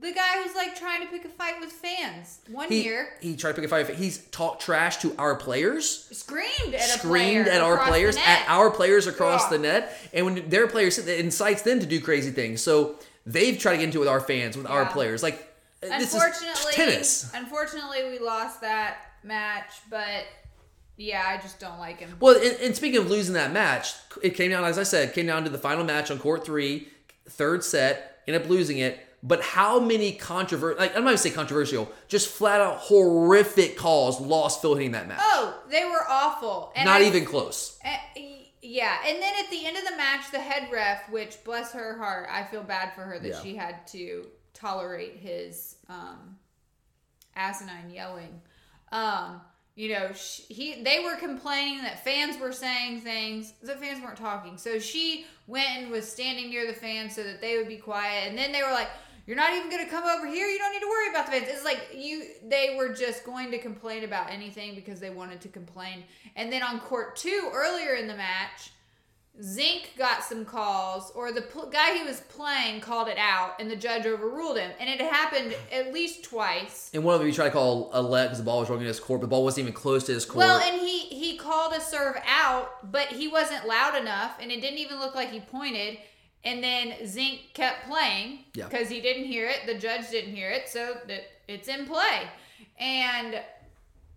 the 0.00 0.12
guy 0.12 0.42
who's 0.42 0.54
like 0.54 0.78
trying 0.78 1.02
to 1.02 1.08
pick 1.08 1.24
a 1.24 1.28
fight 1.28 1.58
with 1.60 1.72
fans 1.72 2.38
one 2.48 2.68
He, 2.68 2.84
year 2.84 3.08
he 3.20 3.34
tried 3.36 3.52
to 3.52 3.60
pick 3.60 3.64
a 3.64 3.68
fight. 3.68 3.96
He's 3.96 4.18
talked 4.26 4.62
trash 4.62 4.98
to 4.98 5.14
our 5.18 5.34
players. 5.34 6.08
screamed 6.12 6.74
at 6.74 6.80
a 6.80 6.98
screamed 6.98 7.46
player 7.46 7.54
at 7.56 7.60
our 7.60 7.78
players, 7.86 8.16
at 8.16 8.44
our 8.48 8.70
players 8.70 9.06
across 9.08 9.44
Yeah. 9.44 9.50
the 9.50 9.58
net, 9.58 9.98
and 10.12 10.24
when 10.24 10.48
their 10.48 10.68
players 10.68 10.98
it 10.98 11.18
incites 11.20 11.62
them 11.62 11.80
to 11.80 11.86
do 11.86 12.00
crazy 12.00 12.30
things. 12.30 12.60
So 12.62 12.94
they've 13.26 13.58
tried 13.58 13.72
to 13.72 13.78
get 13.78 13.84
into 13.86 13.98
it 13.98 14.00
with 14.00 14.08
our 14.08 14.20
fans, 14.20 14.56
with 14.56 14.66
our 14.66 14.86
players. 14.86 15.22
Like 15.22 15.47
unfortunately, 15.82 16.72
tennis. 16.72 17.30
Unfortunately, 17.34 18.08
we 18.10 18.18
lost 18.18 18.60
that 18.62 18.98
match, 19.22 19.70
but 19.90 20.24
yeah, 20.96 21.22
I 21.26 21.40
just 21.40 21.60
don't 21.60 21.78
like 21.78 22.00
him. 22.00 22.14
Well, 22.20 22.36
and, 22.36 22.56
and 22.60 22.76
speaking 22.76 22.98
of 23.00 23.08
losing 23.10 23.34
that 23.34 23.52
match, 23.52 23.94
it 24.22 24.30
came 24.30 24.50
down, 24.50 24.64
as 24.64 24.78
I 24.78 24.82
said, 24.82 25.12
came 25.14 25.26
down 25.26 25.44
to 25.44 25.50
the 25.50 25.58
final 25.58 25.84
match 25.84 26.10
on 26.10 26.18
court 26.18 26.44
three, 26.44 26.88
third 27.28 27.62
set, 27.62 28.18
ended 28.26 28.42
up 28.42 28.48
losing 28.48 28.78
it. 28.78 28.98
But 29.20 29.42
how 29.42 29.80
many 29.80 30.12
controversial, 30.12 30.78
like 30.78 30.92
I'm 30.96 31.02
not 31.02 31.08
gonna 31.10 31.18
say 31.18 31.30
controversial, 31.30 31.90
just 32.06 32.28
flat 32.28 32.60
out 32.60 32.76
horrific 32.78 33.76
calls 33.76 34.20
lost 34.20 34.62
Phil 34.62 34.74
Henning 34.76 34.92
that 34.92 35.08
match. 35.08 35.18
Oh, 35.20 35.60
they 35.70 35.84
were 35.84 36.04
awful. 36.08 36.72
And 36.76 36.86
Not 36.86 37.00
I- 37.00 37.06
even 37.06 37.24
close. 37.24 37.78
eh, 37.84 37.96
yeah, 38.62 38.96
and 39.06 39.20
then 39.20 39.32
at 39.42 39.50
the 39.50 39.66
end 39.66 39.76
of 39.76 39.84
the 39.84 39.96
match, 39.96 40.30
the 40.30 40.38
head 40.38 40.68
ref, 40.72 41.08
which 41.10 41.42
bless 41.44 41.72
her 41.72 41.96
heart, 41.98 42.28
I 42.30 42.44
feel 42.44 42.62
bad 42.62 42.92
for 42.94 43.00
her 43.02 43.18
that 43.18 43.28
Yeah. 43.28 43.40
she 43.42 43.56
had 43.56 43.86
to 43.88 44.26
tolerate 44.58 45.16
his 45.16 45.76
um, 45.88 46.36
asinine 47.36 47.90
yelling. 47.90 48.40
Um, 48.92 49.40
you 49.74 49.92
know, 49.92 50.12
she, 50.12 50.42
he 50.52 50.82
they 50.82 51.04
were 51.04 51.14
complaining 51.16 51.82
that 51.82 52.02
fans 52.02 52.36
were 52.36 52.52
saying 52.52 53.02
things. 53.02 53.52
The 53.62 53.76
fans 53.76 54.02
weren't 54.02 54.16
talking, 54.16 54.58
so 54.58 54.78
she 54.78 55.24
went 55.46 55.68
and 55.78 55.90
was 55.90 56.10
standing 56.10 56.50
near 56.50 56.66
the 56.66 56.72
fans 56.72 57.14
so 57.14 57.22
that 57.22 57.40
they 57.40 57.56
would 57.56 57.68
be 57.68 57.76
quiet. 57.76 58.28
And 58.28 58.36
then 58.36 58.50
they 58.50 58.62
were 58.62 58.72
like, 58.72 58.88
"You're 59.24 59.36
not 59.36 59.52
even 59.54 59.70
going 59.70 59.84
to 59.84 59.90
come 59.90 60.04
over 60.04 60.26
here. 60.26 60.48
You 60.48 60.58
don't 60.58 60.72
need 60.72 60.80
to 60.80 60.88
worry 60.88 61.10
about 61.10 61.26
the 61.26 61.32
fans." 61.32 61.44
It's 61.48 61.64
like 61.64 61.90
you 61.94 62.24
they 62.48 62.74
were 62.76 62.92
just 62.92 63.24
going 63.24 63.52
to 63.52 63.58
complain 63.58 64.02
about 64.02 64.30
anything 64.30 64.74
because 64.74 64.98
they 64.98 65.10
wanted 65.10 65.40
to 65.42 65.48
complain. 65.48 66.02
And 66.34 66.52
then 66.52 66.64
on 66.64 66.80
court 66.80 67.14
two 67.14 67.48
earlier 67.54 67.94
in 67.94 68.08
the 68.08 68.16
match, 68.16 68.72
Zink 69.40 69.92
got 69.96 70.24
some 70.24 70.44
calls, 70.44 71.12
or 71.14 71.30
the 71.30 71.42
pl- 71.42 71.66
guy 71.70 71.94
he 71.96 72.02
was 72.02 72.20
playing 72.22 72.80
called 72.80 73.06
it 73.08 73.18
out, 73.18 73.60
and 73.60 73.70
the 73.70 73.76
judge 73.76 74.04
overruled 74.04 74.58
him. 74.58 74.70
And 74.80 74.88
it 74.90 75.00
happened 75.00 75.54
at 75.72 75.92
least 75.92 76.24
twice. 76.24 76.90
And 76.92 77.04
one 77.04 77.14
of 77.14 77.20
them, 77.20 77.28
he 77.28 77.34
tried 77.34 77.46
to 77.46 77.50
call 77.52 77.90
a 77.92 78.02
let 78.02 78.24
because 78.26 78.38
the 78.38 78.44
ball 78.44 78.60
was 78.60 78.68
rolling 78.68 78.82
in 78.82 78.88
his 78.88 78.98
court, 78.98 79.20
but 79.20 79.26
the 79.26 79.30
ball 79.30 79.44
wasn't 79.44 79.62
even 79.62 79.74
close 79.74 80.04
to 80.04 80.12
his 80.12 80.24
court. 80.24 80.38
Well, 80.38 80.60
and 80.60 80.80
he 80.80 80.98
he 81.00 81.36
called 81.36 81.72
a 81.72 81.80
serve 81.80 82.16
out, 82.26 82.90
but 82.90 83.08
he 83.08 83.28
wasn't 83.28 83.66
loud 83.66 83.94
enough, 83.94 84.32
and 84.40 84.50
it 84.50 84.60
didn't 84.60 84.78
even 84.78 84.98
look 84.98 85.14
like 85.14 85.30
he 85.30 85.40
pointed. 85.40 85.98
And 86.44 86.62
then 86.62 87.06
Zink 87.06 87.40
kept 87.54 87.88
playing 87.88 88.40
Yeah. 88.54 88.68
because 88.68 88.88
he 88.88 89.00
didn't 89.00 89.24
hear 89.24 89.48
it. 89.48 89.62
The 89.66 89.74
judge 89.74 90.08
didn't 90.10 90.34
hear 90.34 90.50
it, 90.50 90.68
so 90.68 90.96
that 91.06 91.22
it's 91.48 91.68
in 91.68 91.84
play. 91.86 92.28
And 92.78 93.40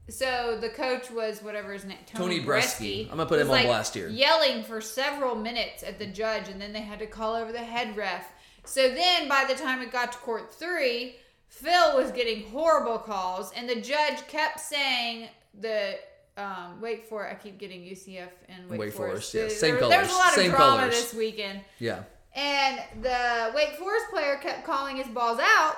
so 0.09 0.57
the 0.59 0.69
coach 0.69 1.09
was 1.11 1.41
whatever 1.41 1.73
his 1.73 1.85
name, 1.85 1.97
Tony, 2.05 2.39
Tony 2.39 2.45
Bresky. 2.45 3.03
I'm 3.11 3.17
gonna 3.17 3.25
put 3.27 3.39
him 3.39 3.47
on 3.47 3.55
like, 3.55 3.65
blast 3.65 3.93
here. 3.93 4.09
Yelling 4.09 4.63
for 4.63 4.81
several 4.81 5.35
minutes 5.35 5.83
at 5.83 5.99
the 5.99 6.07
judge, 6.07 6.49
and 6.49 6.59
then 6.61 6.73
they 6.73 6.81
had 6.81 6.99
to 6.99 7.07
call 7.07 7.35
over 7.35 7.51
the 7.51 7.59
head 7.59 7.95
ref. 7.95 8.25
So 8.65 8.89
then, 8.89 9.27
by 9.27 9.45
the 9.47 9.55
time 9.55 9.81
it 9.81 9.91
got 9.91 10.11
to 10.11 10.17
court 10.19 10.53
three, 10.53 11.15
Phil 11.47 11.95
was 11.97 12.11
getting 12.11 12.47
horrible 12.49 12.97
calls, 12.97 13.51
and 13.55 13.67
the 13.69 13.79
judge 13.81 14.25
kept 14.27 14.59
saying 14.59 15.29
the 15.59 15.95
um, 16.37 16.79
wait 16.81 17.07
for 17.07 17.25
it. 17.27 17.31
I 17.31 17.35
keep 17.35 17.57
getting 17.57 17.81
UCF 17.81 18.29
and 18.49 18.69
Wake, 18.69 18.79
Wake 18.79 18.93
Forest. 18.93 19.31
Forest, 19.31 19.33
yeah, 19.33 19.41
There- 19.41 19.49
same 19.49 19.75
there, 19.79 19.89
There's 19.89 20.11
a 20.11 20.15
lot 20.15 20.27
of 20.29 20.33
same 20.35 20.51
drama 20.51 20.77
colors. 20.79 20.95
this 20.95 21.13
weekend. 21.13 21.61
yeah. 21.79 22.03
And 22.33 22.79
the 23.03 23.51
Wake 23.53 23.75
Forest 23.75 24.05
player 24.09 24.37
kept 24.37 24.65
calling 24.65 24.95
his 24.95 25.07
balls 25.07 25.39
out. 25.41 25.75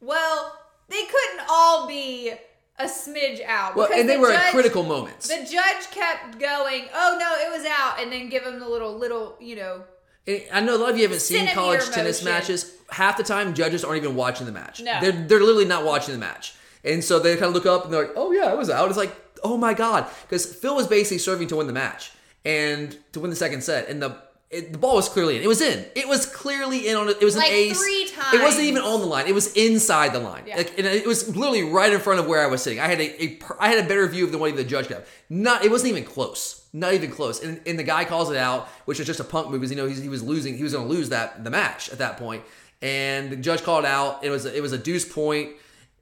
Well, 0.00 0.56
they 0.88 1.02
couldn't 1.04 1.46
all 1.50 1.88
be 1.88 2.34
a 2.78 2.84
smidge 2.84 3.44
out. 3.44 3.76
Well, 3.76 3.88
and 3.92 4.08
they 4.08 4.16
the 4.16 4.20
were 4.20 4.32
at 4.32 4.52
critical 4.52 4.82
moments. 4.82 5.28
The 5.28 5.44
judge 5.50 5.90
kept 5.90 6.38
going, 6.38 6.86
"Oh 6.94 7.16
no, 7.18 7.34
it 7.46 7.56
was 7.56 7.66
out," 7.66 8.00
and 8.00 8.12
then 8.12 8.28
give 8.28 8.44
him 8.44 8.58
the 8.58 8.68
little, 8.68 8.96
little, 8.96 9.36
you 9.40 9.56
know. 9.56 9.84
And 10.26 10.42
I 10.52 10.60
know 10.60 10.76
a 10.76 10.78
lot 10.78 10.90
of 10.90 10.96
you 10.96 11.04
haven't 11.04 11.20
seen 11.20 11.46
college 11.48 11.88
tennis 11.90 12.22
motion. 12.22 12.32
matches. 12.38 12.72
Half 12.90 13.16
the 13.16 13.22
time, 13.22 13.54
judges 13.54 13.84
aren't 13.84 14.02
even 14.02 14.16
watching 14.16 14.46
the 14.46 14.52
match. 14.52 14.82
No. 14.82 15.00
They're, 15.00 15.12
they're 15.12 15.40
literally 15.40 15.64
not 15.64 15.84
watching 15.84 16.12
the 16.12 16.18
match. 16.18 16.54
And 16.84 17.02
so 17.02 17.18
they 17.18 17.34
kind 17.34 17.46
of 17.46 17.54
look 17.54 17.66
up 17.66 17.84
and 17.84 17.92
they're 17.92 18.06
like, 18.06 18.12
oh, 18.16 18.32
yeah, 18.32 18.50
it 18.52 18.58
was 18.58 18.70
out. 18.70 18.88
It's 18.88 18.98
like, 18.98 19.14
oh 19.42 19.56
my 19.56 19.74
God. 19.74 20.06
Because 20.22 20.46
Phil 20.46 20.74
was 20.74 20.86
basically 20.86 21.18
serving 21.18 21.48
to 21.48 21.56
win 21.56 21.66
the 21.66 21.72
match 21.72 22.12
and 22.44 22.96
to 23.12 23.20
win 23.20 23.30
the 23.30 23.36
second 23.36 23.62
set. 23.62 23.88
And 23.88 24.00
the 24.02 24.16
it, 24.56 24.72
the 24.72 24.78
ball 24.78 24.96
was 24.96 25.08
clearly 25.08 25.36
in. 25.36 25.42
It 25.42 25.48
was 25.48 25.60
in. 25.60 25.84
It 25.94 26.08
was 26.08 26.26
clearly 26.26 26.88
in 26.88 26.96
on 26.96 27.08
it. 27.08 27.18
It 27.20 27.24
was 27.24 27.36
Like 27.36 27.50
an 27.50 27.54
ace. 27.54 27.80
three 27.80 28.08
It 28.32 28.42
wasn't 28.42 28.64
even 28.64 28.82
on 28.82 29.00
the 29.00 29.06
line. 29.06 29.26
It 29.26 29.34
was 29.34 29.52
inside 29.54 30.12
the 30.12 30.18
line. 30.18 30.44
Yeah. 30.46 30.56
Like, 30.56 30.78
and 30.78 30.86
it 30.86 31.06
was 31.06 31.36
literally 31.36 31.62
right 31.62 31.92
in 31.92 32.00
front 32.00 32.20
of 32.20 32.26
where 32.26 32.42
I 32.42 32.46
was 32.46 32.62
sitting. 32.62 32.80
I 32.80 32.86
had 32.86 33.00
a, 33.00 33.22
a 33.24 33.38
I 33.60 33.68
had 33.68 33.84
a 33.84 33.88
better 33.88 34.06
view 34.06 34.26
of 34.26 34.40
what 34.40 34.48
even 34.48 34.56
the 34.56 34.64
judge 34.68 34.88
got. 34.88 35.04
Not. 35.28 35.64
It 35.64 35.70
wasn't 35.70 35.90
even 35.90 36.04
close. 36.04 36.66
Not 36.72 36.94
even 36.94 37.10
close. 37.10 37.42
And, 37.42 37.60
and 37.66 37.78
the 37.78 37.84
guy 37.84 38.04
calls 38.04 38.30
it 38.30 38.36
out, 38.36 38.68
which 38.84 38.98
was 38.98 39.06
just 39.06 39.20
a 39.20 39.24
punk 39.24 39.50
move 39.50 39.60
because 39.60 39.70
you 39.70 39.76
know 39.76 39.86
he's, 39.86 40.02
he 40.02 40.08
was 40.08 40.22
losing. 40.22 40.56
He 40.56 40.62
was 40.62 40.72
going 40.72 40.86
to 40.86 40.92
lose 40.92 41.08
that 41.10 41.44
the 41.44 41.50
match 41.50 41.90
at 41.90 41.98
that 41.98 42.16
point. 42.18 42.42
And 42.82 43.30
the 43.30 43.36
judge 43.36 43.62
called 43.62 43.84
it 43.84 43.88
out. 43.88 44.24
It 44.24 44.30
was 44.30 44.44
a, 44.44 44.54
it 44.54 44.60
was 44.60 44.72
a 44.72 44.78
deuce 44.78 45.10
point 45.10 45.52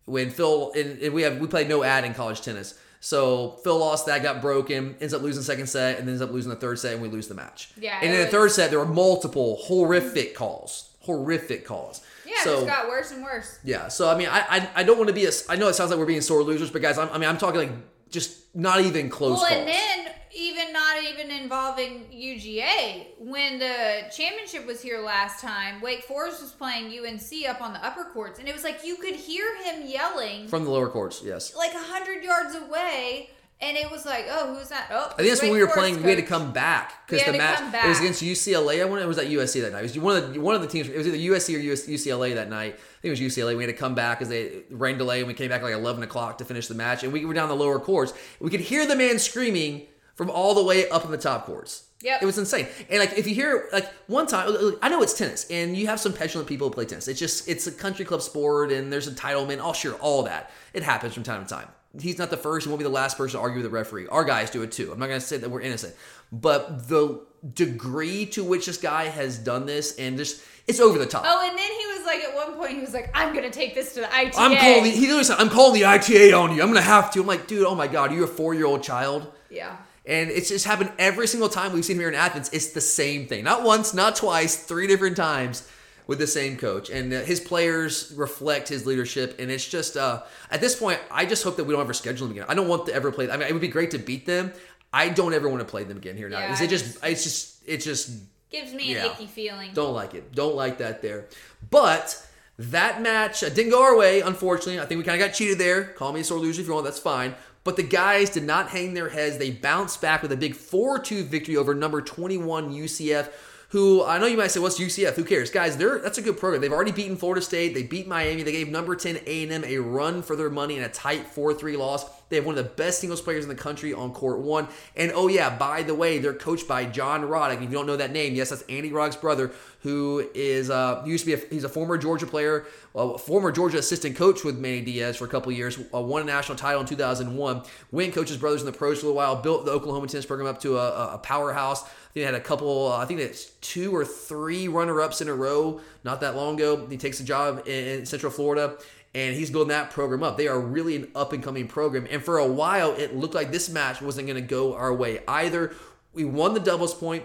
when 0.06 0.30
Phil 0.30 0.72
and, 0.76 1.00
and 1.00 1.14
we 1.14 1.22
have 1.22 1.38
we 1.38 1.46
played 1.46 1.68
no 1.68 1.82
ad 1.82 2.04
in 2.04 2.14
college 2.14 2.40
tennis. 2.40 2.78
So 3.04 3.58
Phil 3.62 3.76
lost 3.78 4.06
that, 4.06 4.22
got 4.22 4.40
broken, 4.40 4.96
ends 4.98 5.12
up 5.12 5.20
losing 5.20 5.40
the 5.40 5.44
second 5.44 5.66
set, 5.66 5.98
and 5.98 6.08
then 6.08 6.14
ends 6.14 6.22
up 6.22 6.32
losing 6.32 6.48
the 6.48 6.56
third 6.56 6.78
set, 6.78 6.94
and 6.94 7.02
we 7.02 7.08
lose 7.10 7.28
the 7.28 7.34
match. 7.34 7.68
Yeah, 7.78 7.98
And 8.00 8.10
it 8.10 8.14
in 8.14 8.20
the 8.22 8.30
third 8.30 8.50
set, 8.50 8.70
there 8.70 8.78
were 8.78 8.86
multiple 8.86 9.56
horrific 9.60 10.34
calls, 10.34 10.88
horrific 11.00 11.66
calls. 11.66 12.00
Yeah, 12.24 12.32
it 12.32 12.44
so, 12.44 12.54
just 12.54 12.66
got 12.66 12.88
worse 12.88 13.10
and 13.10 13.22
worse. 13.22 13.58
yeah, 13.62 13.88
so 13.88 14.08
I 14.08 14.16
mean, 14.16 14.28
I 14.28 14.38
I, 14.48 14.70
I 14.76 14.82
don't 14.84 14.96
want 14.96 15.08
to 15.08 15.14
be 15.14 15.26
a. 15.26 15.30
I 15.50 15.56
know 15.56 15.68
it 15.68 15.74
sounds 15.74 15.90
like 15.90 15.98
we're 15.98 16.06
being 16.06 16.22
sore 16.22 16.42
losers, 16.42 16.70
but 16.70 16.80
guys, 16.80 16.96
I'm, 16.96 17.10
I 17.10 17.18
mean, 17.18 17.28
I'm 17.28 17.36
talking 17.36 17.60
like 17.60 17.72
just 18.14 18.54
not 18.54 18.80
even 18.80 19.10
close 19.10 19.38
Well, 19.40 19.48
calls. 19.48 19.52
and 19.58 19.68
then 19.68 20.12
even 20.36 20.72
not 20.72 21.02
even 21.04 21.30
involving 21.30 22.06
UGA. 22.12 23.06
When 23.18 23.58
the 23.58 24.04
championship 24.16 24.66
was 24.66 24.80
here 24.80 25.00
last 25.00 25.40
time, 25.40 25.80
Wake 25.80 26.02
Forest 26.04 26.40
was 26.42 26.52
playing 26.52 26.86
UNC 26.98 27.48
up 27.48 27.60
on 27.60 27.72
the 27.72 27.84
upper 27.84 28.04
courts, 28.04 28.38
and 28.38 28.48
it 28.48 28.54
was 28.54 28.64
like 28.64 28.84
you 28.84 28.96
could 28.96 29.14
hear 29.14 29.44
him 29.64 29.86
yelling 29.86 30.48
From 30.48 30.64
the 30.64 30.70
lower 30.70 30.88
courts, 30.88 31.22
yes. 31.24 31.54
like 31.56 31.74
a 31.74 31.78
hundred 31.78 32.24
yards 32.24 32.54
away, 32.56 33.30
and 33.64 33.76
it 33.76 33.90
was 33.90 34.04
like, 34.04 34.26
oh, 34.30 34.54
who's 34.54 34.68
that? 34.68 34.88
Oh, 34.90 35.10
I 35.12 35.16
think 35.16 35.28
that's 35.30 35.42
when 35.42 35.52
we 35.52 35.60
were 35.60 35.68
playing. 35.68 36.02
We 36.02 36.10
had 36.10 36.18
to 36.18 36.22
come 36.22 36.52
back 36.52 37.06
because 37.06 37.24
the 37.24 37.32
to 37.32 37.38
match 37.38 37.60
it 37.60 37.88
was 37.88 37.98
against 37.98 38.22
UCLA. 38.22 38.82
I 38.82 38.84
wonder 38.84 39.02
it 39.02 39.08
was 39.08 39.18
at 39.18 39.26
USC 39.26 39.62
that 39.62 39.72
night. 39.72 39.80
It 39.80 39.94
was 39.94 39.98
one 39.98 40.16
of 40.16 40.34
the 40.34 40.40
one 40.40 40.54
of 40.54 40.60
the 40.60 40.68
teams. 40.68 40.88
It 40.88 40.96
was 40.96 41.08
either 41.08 41.16
USC 41.16 41.56
or 41.56 41.58
US, 41.72 41.86
UCLA 41.86 42.34
that 42.34 42.50
night. 42.50 42.74
I 42.74 43.00
think 43.00 43.04
it 43.04 43.10
was 43.10 43.20
UCLA. 43.20 43.56
We 43.56 43.64
had 43.64 43.72
to 43.72 43.78
come 43.78 43.94
back 43.94 44.18
because 44.18 44.28
they 44.28 44.62
rain 44.70 44.98
delay, 44.98 45.20
and 45.20 45.28
we 45.28 45.34
came 45.34 45.48
back 45.48 45.62
like 45.62 45.72
eleven 45.72 46.02
o'clock 46.02 46.38
to 46.38 46.44
finish 46.44 46.68
the 46.68 46.74
match. 46.74 47.02
And 47.02 47.12
we 47.12 47.24
were 47.24 47.34
down 47.34 47.48
the 47.48 47.56
lower 47.56 47.78
courts. 47.78 48.12
We 48.38 48.50
could 48.50 48.60
hear 48.60 48.86
the 48.86 48.96
man 48.96 49.18
screaming 49.18 49.86
from 50.14 50.30
all 50.30 50.54
the 50.54 50.62
way 50.62 50.88
up 50.90 51.04
in 51.04 51.10
the 51.10 51.18
top 51.18 51.46
courts. 51.46 51.84
Yep. 52.02 52.22
It 52.22 52.26
was 52.26 52.36
insane. 52.36 52.68
And 52.90 52.98
like 52.98 53.16
if 53.16 53.26
you 53.26 53.34
hear 53.34 53.68
like 53.72 53.90
one 54.08 54.26
time 54.26 54.76
I 54.82 54.90
know 54.90 55.02
it's 55.02 55.14
tennis 55.14 55.46
and 55.50 55.74
you 55.74 55.86
have 55.86 55.98
some 55.98 56.12
petulant 56.12 56.46
people 56.46 56.68
who 56.68 56.74
play 56.74 56.84
tennis. 56.84 57.08
It's 57.08 57.18
just 57.18 57.48
it's 57.48 57.66
a 57.66 57.72
country 57.72 58.04
club 58.04 58.20
sport 58.20 58.70
and 58.72 58.92
there's 58.92 59.08
entitlement. 59.10 59.60
Oh 59.62 59.72
sure, 59.72 59.94
all 59.94 60.22
that. 60.24 60.50
It 60.74 60.82
happens 60.82 61.14
from 61.14 61.22
time 61.22 61.42
to 61.42 61.48
time. 61.48 61.68
He's 62.00 62.18
not 62.18 62.30
the 62.30 62.36
first 62.36 62.66
and 62.66 62.72
won't 62.72 62.80
be 62.80 62.84
the 62.84 62.90
last 62.90 63.16
person 63.16 63.38
to 63.38 63.42
argue 63.42 63.58
with 63.58 63.64
the 63.64 63.70
referee. 63.70 64.06
Our 64.08 64.24
guys 64.24 64.50
do 64.50 64.62
it 64.62 64.72
too. 64.72 64.92
I'm 64.92 64.98
not 64.98 65.06
gonna 65.06 65.20
say 65.20 65.36
that 65.36 65.50
we're 65.50 65.60
innocent. 65.60 65.94
But 66.32 66.88
the 66.88 67.20
degree 67.52 68.26
to 68.26 68.42
which 68.42 68.66
this 68.66 68.78
guy 68.78 69.04
has 69.04 69.38
done 69.38 69.66
this 69.66 69.96
and 69.96 70.16
just 70.16 70.42
it's 70.66 70.80
over 70.80 70.98
the 70.98 71.06
top. 71.06 71.24
Oh, 71.26 71.46
and 71.46 71.58
then 71.58 71.70
he 71.70 71.86
was 71.86 72.06
like, 72.06 72.20
at 72.20 72.34
one 72.34 72.56
point, 72.56 72.72
he 72.72 72.80
was 72.80 72.94
like, 72.94 73.10
I'm 73.14 73.34
gonna 73.34 73.50
take 73.50 73.74
this 73.74 73.94
to 73.94 74.00
the 74.00 74.14
ITA. 74.14 74.38
I'm 74.38 74.56
calling 74.56 74.84
the, 74.84 74.90
he 74.90 75.02
literally 75.02 75.24
said, 75.24 75.36
I'm 75.38 75.50
calling 75.50 75.74
the 75.74 75.84
ITA 75.84 76.32
on 76.32 76.54
you. 76.54 76.62
I'm 76.62 76.68
gonna 76.68 76.80
have 76.80 77.12
to. 77.12 77.20
I'm 77.20 77.26
like, 77.26 77.46
dude, 77.46 77.64
oh 77.64 77.74
my 77.74 77.86
god, 77.86 78.10
are 78.10 78.14
you 78.14 78.24
a 78.24 78.28
four 78.28 78.54
year 78.54 78.66
old 78.66 78.82
child? 78.82 79.30
Yeah. 79.50 79.76
And 80.06 80.30
it's 80.30 80.48
just 80.48 80.66
happened 80.66 80.92
every 80.98 81.26
single 81.26 81.48
time 81.48 81.72
we've 81.72 81.84
seen 81.84 81.96
him 81.96 82.00
here 82.00 82.08
in 82.10 82.14
Athens. 82.14 82.50
It's 82.52 82.72
the 82.72 82.80
same 82.80 83.26
thing. 83.26 83.44
Not 83.44 83.62
once, 83.62 83.94
not 83.94 84.16
twice, 84.16 84.56
three 84.56 84.86
different 84.86 85.16
times 85.16 85.66
with 86.06 86.18
the 86.18 86.26
same 86.26 86.56
coach. 86.56 86.90
And 86.90 87.12
uh, 87.12 87.20
his 87.22 87.40
players 87.40 88.12
reflect 88.16 88.68
his 88.68 88.86
leadership. 88.86 89.36
And 89.38 89.50
it's 89.50 89.66
just, 89.66 89.96
uh, 89.96 90.22
at 90.50 90.60
this 90.60 90.76
point, 90.78 91.00
I 91.10 91.24
just 91.24 91.42
hope 91.44 91.56
that 91.56 91.64
we 91.64 91.72
don't 91.72 91.80
ever 91.82 91.94
schedule 91.94 92.26
them 92.26 92.36
again. 92.36 92.46
I 92.48 92.54
don't 92.54 92.68
want 92.68 92.86
to 92.86 92.94
ever 92.94 93.10
play. 93.10 93.30
I 93.30 93.36
mean, 93.36 93.48
it 93.48 93.52
would 93.52 93.62
be 93.62 93.68
great 93.68 93.90
to 93.92 93.98
beat 93.98 94.26
them. 94.26 94.52
I 94.92 95.08
don't 95.08 95.34
ever 95.34 95.48
want 95.48 95.60
to 95.60 95.64
play 95.66 95.84
them 95.84 95.96
again 95.96 96.16
here 96.16 96.28
now. 96.28 96.38
Yeah, 96.38 96.62
it 96.62 96.68
just, 96.68 97.02
it's 97.04 97.24
just, 97.24 97.62
it's 97.66 97.84
just 97.84 98.10
Gives 98.50 98.72
me 98.72 98.94
an 98.94 99.04
Yeah. 99.04 99.12
icky 99.12 99.26
feeling. 99.26 99.72
don't 99.74 99.94
like 99.94 100.14
it. 100.14 100.32
Don't 100.34 100.54
like 100.54 100.78
that 100.78 101.02
there. 101.02 101.26
But 101.70 102.24
that 102.58 103.02
match 103.02 103.42
uh, 103.42 103.48
didn't 103.48 103.72
go 103.72 103.82
our 103.82 103.96
way, 103.96 104.20
unfortunately. 104.20 104.78
I 104.78 104.86
think 104.86 104.98
we 104.98 105.04
kind 105.04 105.20
of 105.20 105.26
got 105.28 105.34
cheated 105.34 105.58
there. 105.58 105.84
Call 105.84 106.12
me 106.12 106.20
a 106.20 106.24
sore 106.24 106.38
loser 106.38 106.60
if 106.60 106.68
you 106.68 106.72
want, 106.74 106.84
that's 106.84 107.00
fine. 107.00 107.34
But 107.64 107.76
the 107.76 107.82
guys 107.82 108.30
did 108.30 108.44
not 108.44 108.68
hang 108.68 108.94
their 108.94 109.08
heads. 109.08 109.38
They 109.38 109.50
bounced 109.50 110.00
back 110.02 110.22
with 110.22 110.30
a 110.30 110.36
big 110.36 110.54
4 110.54 110.98
2 111.00 111.24
victory 111.24 111.56
over 111.56 111.74
number 111.74 112.00
21 112.02 112.72
UCF. 112.72 113.30
Who 113.74 114.04
I 114.04 114.18
know 114.18 114.26
you 114.26 114.36
might 114.36 114.52
say, 114.52 114.60
"What's 114.60 114.78
UCF? 114.78 115.14
Who 115.14 115.24
cares?" 115.24 115.50
Guys, 115.50 115.76
they're 115.76 115.98
that's 115.98 116.16
a 116.16 116.22
good 116.22 116.38
program. 116.38 116.62
They've 116.62 116.72
already 116.72 116.92
beaten 116.92 117.16
Florida 117.16 117.42
State. 117.42 117.74
They 117.74 117.82
beat 117.82 118.06
Miami. 118.06 118.44
They 118.44 118.52
gave 118.52 118.68
number 118.68 118.94
ten 118.94 119.18
A 119.26 119.42
and 119.42 119.50
M 119.50 119.64
a 119.64 119.78
run 119.78 120.22
for 120.22 120.36
their 120.36 120.48
money 120.48 120.76
in 120.76 120.84
a 120.84 120.88
tight 120.88 121.26
four 121.26 121.52
three 121.52 121.76
loss. 121.76 122.04
They 122.34 122.38
have 122.38 122.46
one 122.46 122.58
of 122.58 122.64
the 122.64 122.70
best 122.70 122.98
singles 122.98 123.20
players 123.20 123.44
in 123.44 123.48
the 123.48 123.54
country 123.54 123.94
on 123.94 124.12
court 124.12 124.40
one. 124.40 124.66
And 124.96 125.12
oh 125.14 125.28
yeah, 125.28 125.56
by 125.56 125.84
the 125.84 125.94
way, 125.94 126.18
they're 126.18 126.34
coached 126.34 126.66
by 126.66 126.84
John 126.84 127.22
Roddick. 127.22 127.58
If 127.58 127.62
you 127.62 127.68
don't 127.68 127.86
know 127.86 127.96
that 127.96 128.10
name, 128.10 128.34
yes, 128.34 128.50
that's 128.50 128.62
Andy 128.62 128.90
Roddick's 128.90 129.14
brother, 129.14 129.52
who 129.82 130.28
is 130.34 130.68
uh, 130.68 131.04
used 131.06 131.24
to 131.26 131.36
be 131.36 131.40
a, 131.40 131.46
he's 131.48 131.62
a 131.62 131.68
former 131.68 131.96
Georgia 131.96 132.26
player, 132.26 132.66
former 132.92 133.52
Georgia 133.52 133.78
assistant 133.78 134.16
coach 134.16 134.42
with 134.42 134.58
Manny 134.58 134.80
Diaz 134.80 135.16
for 135.16 135.26
a 135.26 135.28
couple 135.28 135.52
years. 135.52 135.78
Uh, 135.94 136.00
won 136.00 136.22
a 136.22 136.24
national 136.24 136.58
title 136.58 136.80
in 136.80 136.88
2001. 136.88 137.62
Went 137.92 138.12
coaches 138.12 138.36
brothers 138.36 138.62
in 138.62 138.66
the 138.66 138.72
pros 138.72 138.98
for 138.98 139.06
a 139.06 139.08
little 139.10 139.16
while. 139.16 139.36
Built 139.36 139.64
the 139.64 139.70
Oklahoma 139.70 140.08
tennis 140.08 140.26
program 140.26 140.48
up 140.48 140.60
to 140.62 140.76
a, 140.76 141.14
a 141.14 141.18
powerhouse. 141.18 141.88
They 142.14 142.22
had 142.22 142.34
a 142.34 142.40
couple. 142.40 142.92
Uh, 142.92 142.98
I 142.98 143.04
think 143.04 143.20
it's 143.20 143.50
two 143.60 143.94
or 143.94 144.04
three 144.04 144.66
runner-ups 144.66 145.20
in 145.20 145.28
a 145.28 145.34
row 145.34 145.80
not 146.02 146.20
that 146.22 146.34
long 146.34 146.56
ago. 146.56 146.86
He 146.86 146.96
takes 146.96 147.20
a 147.20 147.24
job 147.24 147.62
in, 147.66 147.84
in 147.84 148.06
Central 148.06 148.32
Florida 148.32 148.76
and 149.14 149.34
he's 149.34 149.50
building 149.50 149.68
that 149.68 149.90
program 149.90 150.22
up. 150.22 150.36
They 150.36 150.48
are 150.48 150.60
really 150.60 150.96
an 150.96 151.08
up 151.14 151.32
and 151.32 151.42
coming 151.42 151.68
program. 151.68 152.06
And 152.10 152.22
for 152.22 152.38
a 152.38 152.46
while, 152.46 152.92
it 152.92 153.14
looked 153.14 153.34
like 153.34 153.52
this 153.52 153.68
match 153.68 154.02
wasn't 154.02 154.26
going 154.26 154.42
to 154.42 154.46
go 154.46 154.74
our 154.74 154.92
way 154.92 155.20
either. 155.28 155.74
We 156.12 156.24
won 156.24 156.54
the 156.54 156.60
doubles 156.60 156.94
point, 156.94 157.24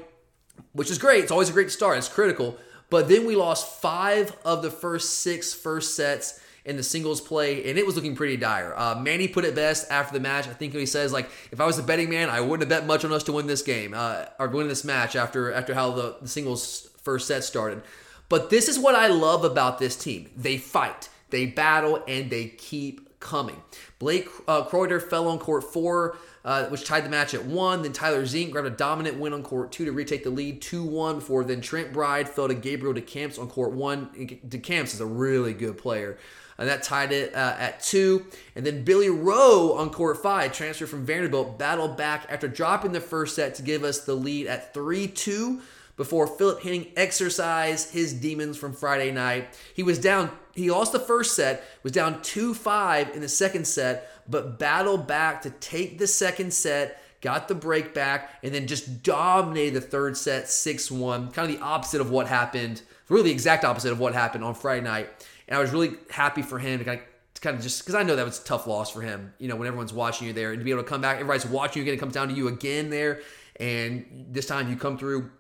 which 0.74 0.92
is 0.92 0.98
great. 0.98 1.24
It's 1.24 1.32
always 1.32 1.50
a 1.50 1.54
great 1.54 1.72
start. 1.72 1.98
It's 1.98 2.08
critical. 2.08 2.58
But 2.90 3.08
then 3.08 3.26
we 3.26 3.36
lost 3.36 3.82
five 3.82 4.36
of 4.44 4.62
the 4.62 4.72
first 4.72 5.20
six 5.20 5.54
first 5.54 5.96
sets 5.96 6.40
in 6.66 6.76
the 6.76 6.84
singles 6.84 7.22
play, 7.22 7.70
and 7.70 7.80
it 7.80 7.86
was 7.86 7.96
looking 7.96 8.16
pretty 8.16 8.38
dire. 8.38 8.78
Uh, 8.78 8.96
Manny 8.96 9.28
put 9.28 9.46
it 9.46 9.56
best 9.56 9.90
after 9.90 10.14
the 10.14 10.20
match. 10.20 10.48
I 10.48 10.54
think 10.54 10.74
he 10.74 10.86
says 10.86 11.12
like, 11.12 11.30
if 11.52 11.60
I 11.60 11.66
was 11.66 11.80
a 11.80 11.84
betting 11.84 12.10
man, 12.10 12.30
I 12.30 12.42
wouldn't 12.42 12.70
have 12.70 12.70
bet 12.70 12.88
much 12.88 13.06
on 13.06 13.12
us 13.12 13.24
to 13.24 13.32
win 13.32 13.48
this 13.48 13.62
game 13.62 13.94
uh, 13.96 14.26
or 14.38 14.48
win 14.48 14.68
this 14.68 14.84
match 14.84 15.16
after 15.16 15.52
after 15.52 15.74
how 15.74 15.92
the, 15.92 16.18
the 16.22 16.28
singles 16.28 16.90
first 17.02 17.28
set 17.28 17.44
started. 17.44 17.82
But 18.28 18.52
this 18.52 18.68
is 18.68 18.78
what 18.78 18.94
I 18.94 19.08
love 19.08 19.44
about 19.44 19.80
this 19.80 19.96
team. 19.96 20.30
They 20.38 20.58
fight, 20.58 21.10
they 21.32 21.46
battle, 21.46 22.04
and 22.08 22.30
they 22.30 22.48
keep 22.48 23.20
coming. 23.20 23.62
Blake 24.00 24.28
uh, 24.48 24.64
Croyder 24.64 25.02
fell 25.02 25.28
on 25.28 25.40
court 25.40 25.64
four 25.64 26.18
uh, 26.46 26.66
which 26.68 26.86
tied 26.86 27.06
the 27.06 27.10
match 27.10 27.34
at 27.34 27.46
one. 27.46 27.82
Then 27.82 27.94
Tyler 27.94 28.26
Zink 28.26 28.52
grabbed 28.52 28.68
a 28.68 28.72
dominant 28.72 29.20
win 29.20 29.34
on 29.34 29.44
court 29.44 29.72
two 29.72 29.86
to 29.86 29.92
retake 29.92 30.24
the 30.24 30.30
lead 30.30 30.62
2 30.62 30.84
1 30.84 31.16
before 31.16 31.44
then 31.44 31.62
Trent 31.62 31.92
Bryde 31.94 32.30
fell 32.30 32.48
to 32.48 32.54
Gabriel 32.54 32.94
DeCamps 32.94 33.40
on 33.40 33.48
court 33.48 33.72
one. 33.72 34.08
DeCamps 34.48 34.94
is 34.94 35.02
a 35.02 35.06
really 35.06 35.54
good 35.54 35.78
player. 35.78 36.18
And 36.58 36.68
that 36.68 36.84
tied 36.84 37.14
it 37.14 37.34
uh, 37.34 37.56
at 37.58 37.82
two. 37.82 38.26
And 38.54 38.66
then 38.66 38.84
Billy 38.84 39.10
Rowe 39.10 39.74
on 39.78 39.92
court 39.92 40.22
five, 40.22 40.52
transfer 40.52 40.86
from 40.88 41.06
Vanderbilt, 41.06 41.58
battled 41.58 41.96
back 41.96 42.26
after 42.30 42.50
dropping 42.50 42.92
the 42.92 43.00
first 43.00 43.36
set 43.36 43.56
to 43.56 43.62
give 43.62 43.84
us 43.84 44.02
the 44.02 44.14
lead 44.14 44.48
at 44.48 44.74
3 44.74 45.08
2 45.08 45.62
before 45.96 46.28
Philip 46.28 46.64
Henning 46.64 46.88
exercised 46.96 47.92
his 47.92 48.14
demons 48.14 48.58
from 48.58 48.74
Friday 48.74 49.12
night. 49.12 49.58
He 49.74 49.84
was 49.84 50.00
down, 50.00 50.32
he 50.60 50.72
lost 50.72 50.92
the 50.92 51.00
first 51.00 51.36
set, 51.36 51.64
was 51.84 51.92
down 51.92 52.22
2 52.22 52.54
5 52.54 53.16
in 53.16 53.22
the 53.22 53.30
second 53.30 53.66
set, 53.66 54.12
but 54.30 54.60
battled 54.60 55.08
back 55.08 55.42
to 55.44 55.50
take 55.50 55.98
the 55.98 56.08
second 56.08 56.54
set, 56.54 57.02
got 57.22 57.48
the 57.48 57.56
break 57.56 57.94
back, 57.94 58.40
and 58.44 58.54
then 58.54 58.68
just 58.68 59.04
dominated 59.04 59.76
the 59.76 59.82
third 59.82 60.18
set 60.18 60.50
6 60.50 60.92
1. 60.92 61.32
Kind 61.32 61.52
of 61.52 61.58
the 61.58 61.64
opposite 61.64 62.02
of 62.02 62.12
what 62.12 62.28
happened, 62.28 62.82
really 63.10 63.24
the 63.24 63.32
exact 63.32 63.66
opposite 63.66 63.92
of 63.92 64.00
what 64.00 64.14
happened 64.14 64.44
on 64.44 64.54
Friday 64.54 64.84
night. 64.84 65.10
And 65.48 65.58
I 65.58 65.62
was 65.62 65.72
really 65.72 65.94
happy 66.12 66.42
for 66.42 66.60
him 66.60 66.80
to 66.80 66.86
kind 66.86 67.00
of 67.00 67.06
kind 67.42 67.56
of 67.56 67.64
just 67.64 67.80
because 67.80 67.96
I 67.96 68.04
know 68.04 68.16
that 68.18 68.26
was 68.26 68.40
a 68.40 68.44
tough 68.44 68.68
loss 68.68 68.92
for 68.92 69.02
him. 69.02 69.34
You 69.40 69.48
know, 69.48 69.56
when 69.56 69.68
everyone's 69.68 69.94
watching 69.94 70.28
you 70.28 70.34
there 70.34 70.52
and 70.52 70.60
to 70.60 70.66
be 70.66 70.72
able 70.72 70.84
to 70.84 70.90
come 70.90 71.02
back, 71.02 71.16
everybody's 71.16 71.46
watching 71.46 71.80
you 71.80 71.84
again. 71.84 71.94
It 71.94 72.00
comes 72.00 72.14
down 72.14 72.28
to 72.28 72.34
you 72.34 72.48
again 72.48 72.90
there, 72.90 73.22
and 73.60 74.28
this 74.30 74.46
time 74.46 74.70
you 74.70 74.76
come 74.76 74.98
through 74.98 75.32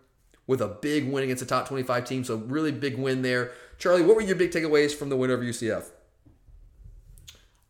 with 0.47 0.61
a 0.61 0.67
big 0.67 1.11
win 1.11 1.23
against 1.23 1.43
a 1.43 1.45
top 1.45 1.67
25 1.67 2.05
team. 2.05 2.23
So 2.23 2.37
really 2.37 2.71
big 2.71 2.97
win 2.97 3.21
there. 3.21 3.51
Charlie, 3.79 4.01
what 4.01 4.17
were 4.17 4.21
your 4.21 4.35
big 4.35 4.51
takeaways 4.51 4.93
from 4.93 5.07
the 5.07 5.15
win 5.15 5.31
over 5.31 5.41
UCF? 5.41 5.85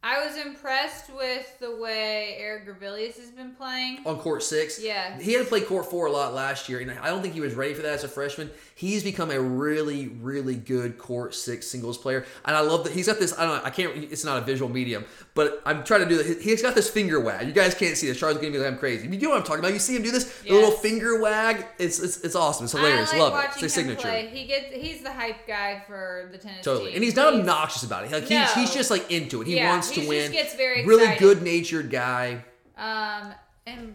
I 0.02 0.26
was 0.26 0.38
impressed 0.38 1.14
with 1.14 1.60
the 1.60 1.76
way 1.76 2.36
Erik 2.40 2.66
Grevelius 2.66 3.18
has 3.20 3.32
been 3.32 3.52
playing. 3.52 4.00
On 4.06 4.18
court 4.18 4.42
six? 4.44 4.82
Yeah. 4.82 5.20
He 5.20 5.34
had 5.34 5.44
to 5.44 5.50
play 5.50 5.60
court 5.60 5.88
four 5.88 6.06
a 6.06 6.12
lot 6.12 6.34
last 6.34 6.70
year, 6.70 6.80
and 6.80 6.90
I 6.92 7.08
don't 7.08 7.22
think 7.22 7.34
he 7.34 7.42
was 7.42 7.54
ready 7.54 7.74
for 7.74 7.82
that 7.82 7.96
as 7.96 8.06
a 8.06 8.08
freshman. 8.08 8.50
He's 8.76 9.04
become 9.04 9.30
a 9.30 9.38
really, 9.42 10.08
really 10.08 10.56
good 10.56 10.98
court 10.98 11.36
six 11.36 11.68
singles 11.68 11.98
player. 11.98 12.26
And 12.46 12.56
I 12.56 12.62
love 12.62 12.86
that 12.86 12.94
he's 12.94 13.08
got 13.08 13.20
this, 13.20 13.38
I 13.38 13.46
don't 13.46 13.58
know, 13.58 13.62
I 13.66 13.72
can't, 13.72 13.94
it's 14.10 14.24
not 14.24 14.38
a 14.38 14.42
visual 14.46 14.72
medium, 14.72 15.04
but 15.34 15.62
I'm 15.66 15.84
trying 15.84 16.04
to 16.04 16.08
do 16.08 16.24
that. 16.24 16.42
He's 16.42 16.62
got 16.62 16.76
this 16.76 16.90
finger 16.90 17.20
wag. 17.20 17.46
You 17.46 17.52
guys 17.54 17.76
can't 17.76 17.98
see 17.98 18.08
this. 18.08 18.18
Charlie's 18.18 18.38
going 18.40 18.54
to 18.54 18.58
be 18.58 18.64
like, 18.64 18.72
I'm 18.72 18.80
crazy. 18.80 19.06
You 19.06 19.18
know 19.20 19.32
what 19.32 19.40
I'm 19.40 19.44
talking 19.44 19.60
about. 19.60 19.74
You 19.74 19.80
see 19.80 19.98
him 19.98 20.04
do 20.04 20.12
this? 20.12 20.42
The 20.44 20.52
little 20.54 20.72
finger 20.72 21.20
wag. 21.22 21.66
It's, 21.78 22.00
it's, 22.00 22.22
it's 22.22 22.36
awesome. 22.36 22.64
It's 22.64 22.74
hilarious. 22.74 23.12
Like 23.12 23.20
love 23.20 23.44
it. 23.44 23.48
It's 23.52 23.60
his 23.60 23.74
signature. 23.74 24.00
play. 24.04 24.28
He 24.32 24.46
gets 24.46 24.74
he's 24.74 25.02
the 25.04 25.12
hype 25.12 25.46
guy 25.46 25.84
for 25.86 26.30
the 26.32 26.38
tennis 26.38 26.64
Totally. 26.64 26.92
team. 26.92 26.96
And 26.96 27.04
he's 27.04 27.18
not 27.18 27.34
obnoxious 27.34 27.84
about 27.84 28.06
it. 28.06 28.12
Like 28.14 28.22
he's, 28.24 28.30
No. 28.32 28.46
he's 28.56 28.74
just 28.74 28.90
like 28.90 29.12
into 29.12 29.42
it. 29.42 29.48
He 29.48 29.58
Yeah, 29.58 29.72
wants 29.72 29.89
to 29.90 30.02
he 30.02 30.08
just 30.08 30.10
win. 30.10 30.32
gets 30.32 30.56
very 30.56 30.86
really 30.86 31.16
good 31.18 31.42
natured 31.44 31.90
guy. 31.90 32.44
Um, 32.78 33.34
and 33.68 33.94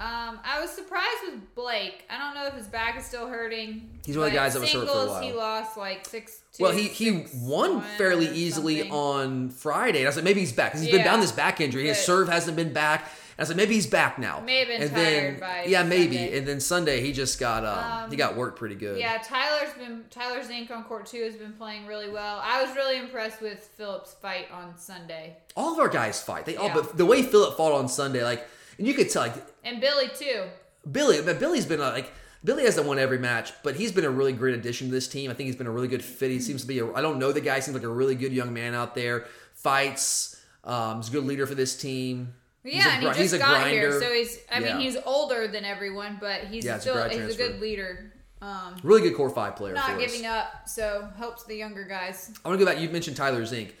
um, 0.00 0.38
I 0.44 0.60
was 0.60 0.70
surprised 0.70 1.16
with 1.26 1.54
Blake. 1.56 2.04
I 2.08 2.18
don't 2.18 2.34
know 2.34 2.46
if 2.46 2.54
his 2.54 2.68
back 2.68 2.96
is 2.98 3.04
still 3.04 3.26
hurting. 3.26 3.98
He's 4.06 4.16
one 4.16 4.26
of 4.26 4.32
the 4.32 4.38
guys 4.38 4.54
that 4.54 4.60
was 4.60 4.72
hurt 4.72 4.78
for 4.78 4.84
a 4.84 4.88
singles, 4.88 5.08
while. 5.10 5.22
He 5.22 5.32
lost 5.32 5.76
like 5.76 6.06
six. 6.06 6.42
Two, 6.52 6.62
Well, 6.62 6.72
he 6.72 6.84
he 6.84 7.26
won 7.34 7.80
fairly 7.96 8.28
easily 8.28 8.88
on 8.88 9.50
Friday. 9.50 9.98
And 9.98 10.06
I 10.06 10.10
was 10.10 10.16
like, 10.16 10.24
maybe 10.24 10.40
he's 10.40 10.52
back. 10.52 10.72
He's 10.74 10.86
been 10.86 10.98
Yeah. 11.00 11.04
down 11.04 11.20
this 11.20 11.32
back 11.32 11.60
injury. 11.60 11.88
His 11.88 11.98
serve 11.98 12.28
hasn't 12.28 12.56
been 12.56 12.72
back. 12.72 13.10
I 13.38 13.42
was 13.42 13.50
like, 13.50 13.56
maybe 13.56 13.74
he's 13.74 13.86
back 13.86 14.18
now. 14.18 14.40
May 14.40 14.58
have 14.58 14.68
been 14.68 14.82
and 14.82 14.90
tired 14.90 15.34
then, 15.34 15.40
by 15.40 15.64
Yeah, 15.68 15.84
maybe. 15.84 16.16
Sunday. 16.16 16.38
And 16.38 16.48
then 16.48 16.58
Sunday 16.60 17.00
he 17.00 17.12
just 17.12 17.38
got 17.38 17.64
um, 17.64 18.10
he 18.10 18.16
got 18.16 18.36
worked 18.36 18.58
pretty 18.58 18.74
good. 18.74 18.98
Yeah, 18.98 19.18
Tyler's 19.22 19.72
been 19.74 20.04
Tyler 20.10 20.42
Zink 20.42 20.72
on 20.72 20.82
court 20.82 21.06
two 21.06 21.22
has 21.22 21.36
been 21.36 21.52
playing 21.52 21.86
really 21.86 22.10
well. 22.10 22.40
I 22.42 22.62
was 22.64 22.74
really 22.74 22.98
impressed 22.98 23.40
with 23.40 23.60
Phillips' 23.76 24.14
fight 24.20 24.48
on 24.52 24.76
Sunday, 24.76 25.36
All 25.56 25.72
of 25.72 25.78
our 25.78 25.88
guys 25.88 26.20
fight. 26.20 26.46
They 26.46 26.56
all 26.56 26.66
Yeah. 26.66 26.74
but 26.74 26.96
the 26.96 27.06
way 27.06 27.22
Philip 27.22 27.56
fought 27.56 27.72
on 27.72 27.88
Sunday, 27.88 28.24
like 28.24 28.44
and 28.76 28.86
you 28.86 28.94
could 28.94 29.08
tell 29.08 29.22
like 29.22 29.34
and 29.64 29.80
Billy 29.80 30.08
too. 30.08 30.44
Billy, 30.90 31.22
but 31.22 31.38
Billy's 31.38 31.66
been 31.66 31.80
uh, 31.80 31.90
like 31.92 32.10
Billy 32.42 32.64
hasn't 32.64 32.86
won 32.88 32.98
every 32.98 33.18
match, 33.18 33.52
but 33.62 33.76
he's 33.76 33.92
been 33.92 34.04
a 34.04 34.10
really 34.10 34.32
great 34.32 34.54
addition 34.56 34.88
to 34.88 34.92
this 34.92 35.06
team. 35.06 35.30
I 35.30 35.34
think 35.34 35.46
he's 35.46 35.56
been 35.56 35.66
a 35.68 35.72
really 35.72 35.88
good 35.88 36.02
fit. 36.02 36.30
He 36.32 36.40
seems 36.40 36.62
to 36.62 36.66
be 36.66 36.80
a 36.80 36.92
I 36.92 37.02
don't 37.02 37.18
know 37.20 37.30
the 37.30 37.40
guy, 37.40 37.56
he 37.56 37.60
seems 37.60 37.76
like 37.76 37.84
a 37.84 37.88
really 37.88 38.16
good 38.16 38.32
young 38.32 38.52
man 38.52 38.74
out 38.74 38.96
there. 38.96 39.26
Fights, 39.54 40.40
um, 40.64 40.96
he's 40.98 41.08
a 41.08 41.12
good 41.12 41.24
leader 41.24 41.46
for 41.46 41.54
this 41.54 41.76
team. 41.76 42.34
Yeah, 42.64 42.86
a 42.86 42.90
and 42.90 43.02
he 43.02 43.08
just 43.08 43.20
he's 43.20 43.32
a 43.34 43.38
got 43.38 43.66
here, 43.68 43.88
grinder. 43.90 44.04
so 44.04 44.12
he's. 44.12 44.38
I 44.52 44.58
Yeah. 44.60 44.76
mean, 44.76 44.80
he's 44.86 44.96
older 45.06 45.48
than 45.48 45.64
everyone, 45.64 46.18
but 46.20 46.42
he's 46.44 46.64
Yeah, 46.64 46.76
a 46.76 46.80
still 46.80 46.94
grad 46.94 47.12
he's 47.12 47.34
a 47.34 47.36
good 47.36 47.60
leader. 47.60 48.12
Um, 48.40 48.76
Really 48.82 49.00
good 49.02 49.16
core 49.16 49.30
five 49.30 49.56
player. 49.56 49.74
not 49.74 49.98
giving 49.98 50.24
us. 50.26 50.46
up, 50.46 50.68
so 50.68 51.08
helps 51.16 51.44
the 51.44 51.56
younger 51.56 51.84
guys. 51.84 52.30
I 52.44 52.48
want 52.48 52.58
to 52.60 52.64
go 52.64 52.70
back. 52.70 52.80
You 52.80 52.88
mentioned 52.88 53.16
Tyler 53.16 53.44
Zink. 53.44 53.74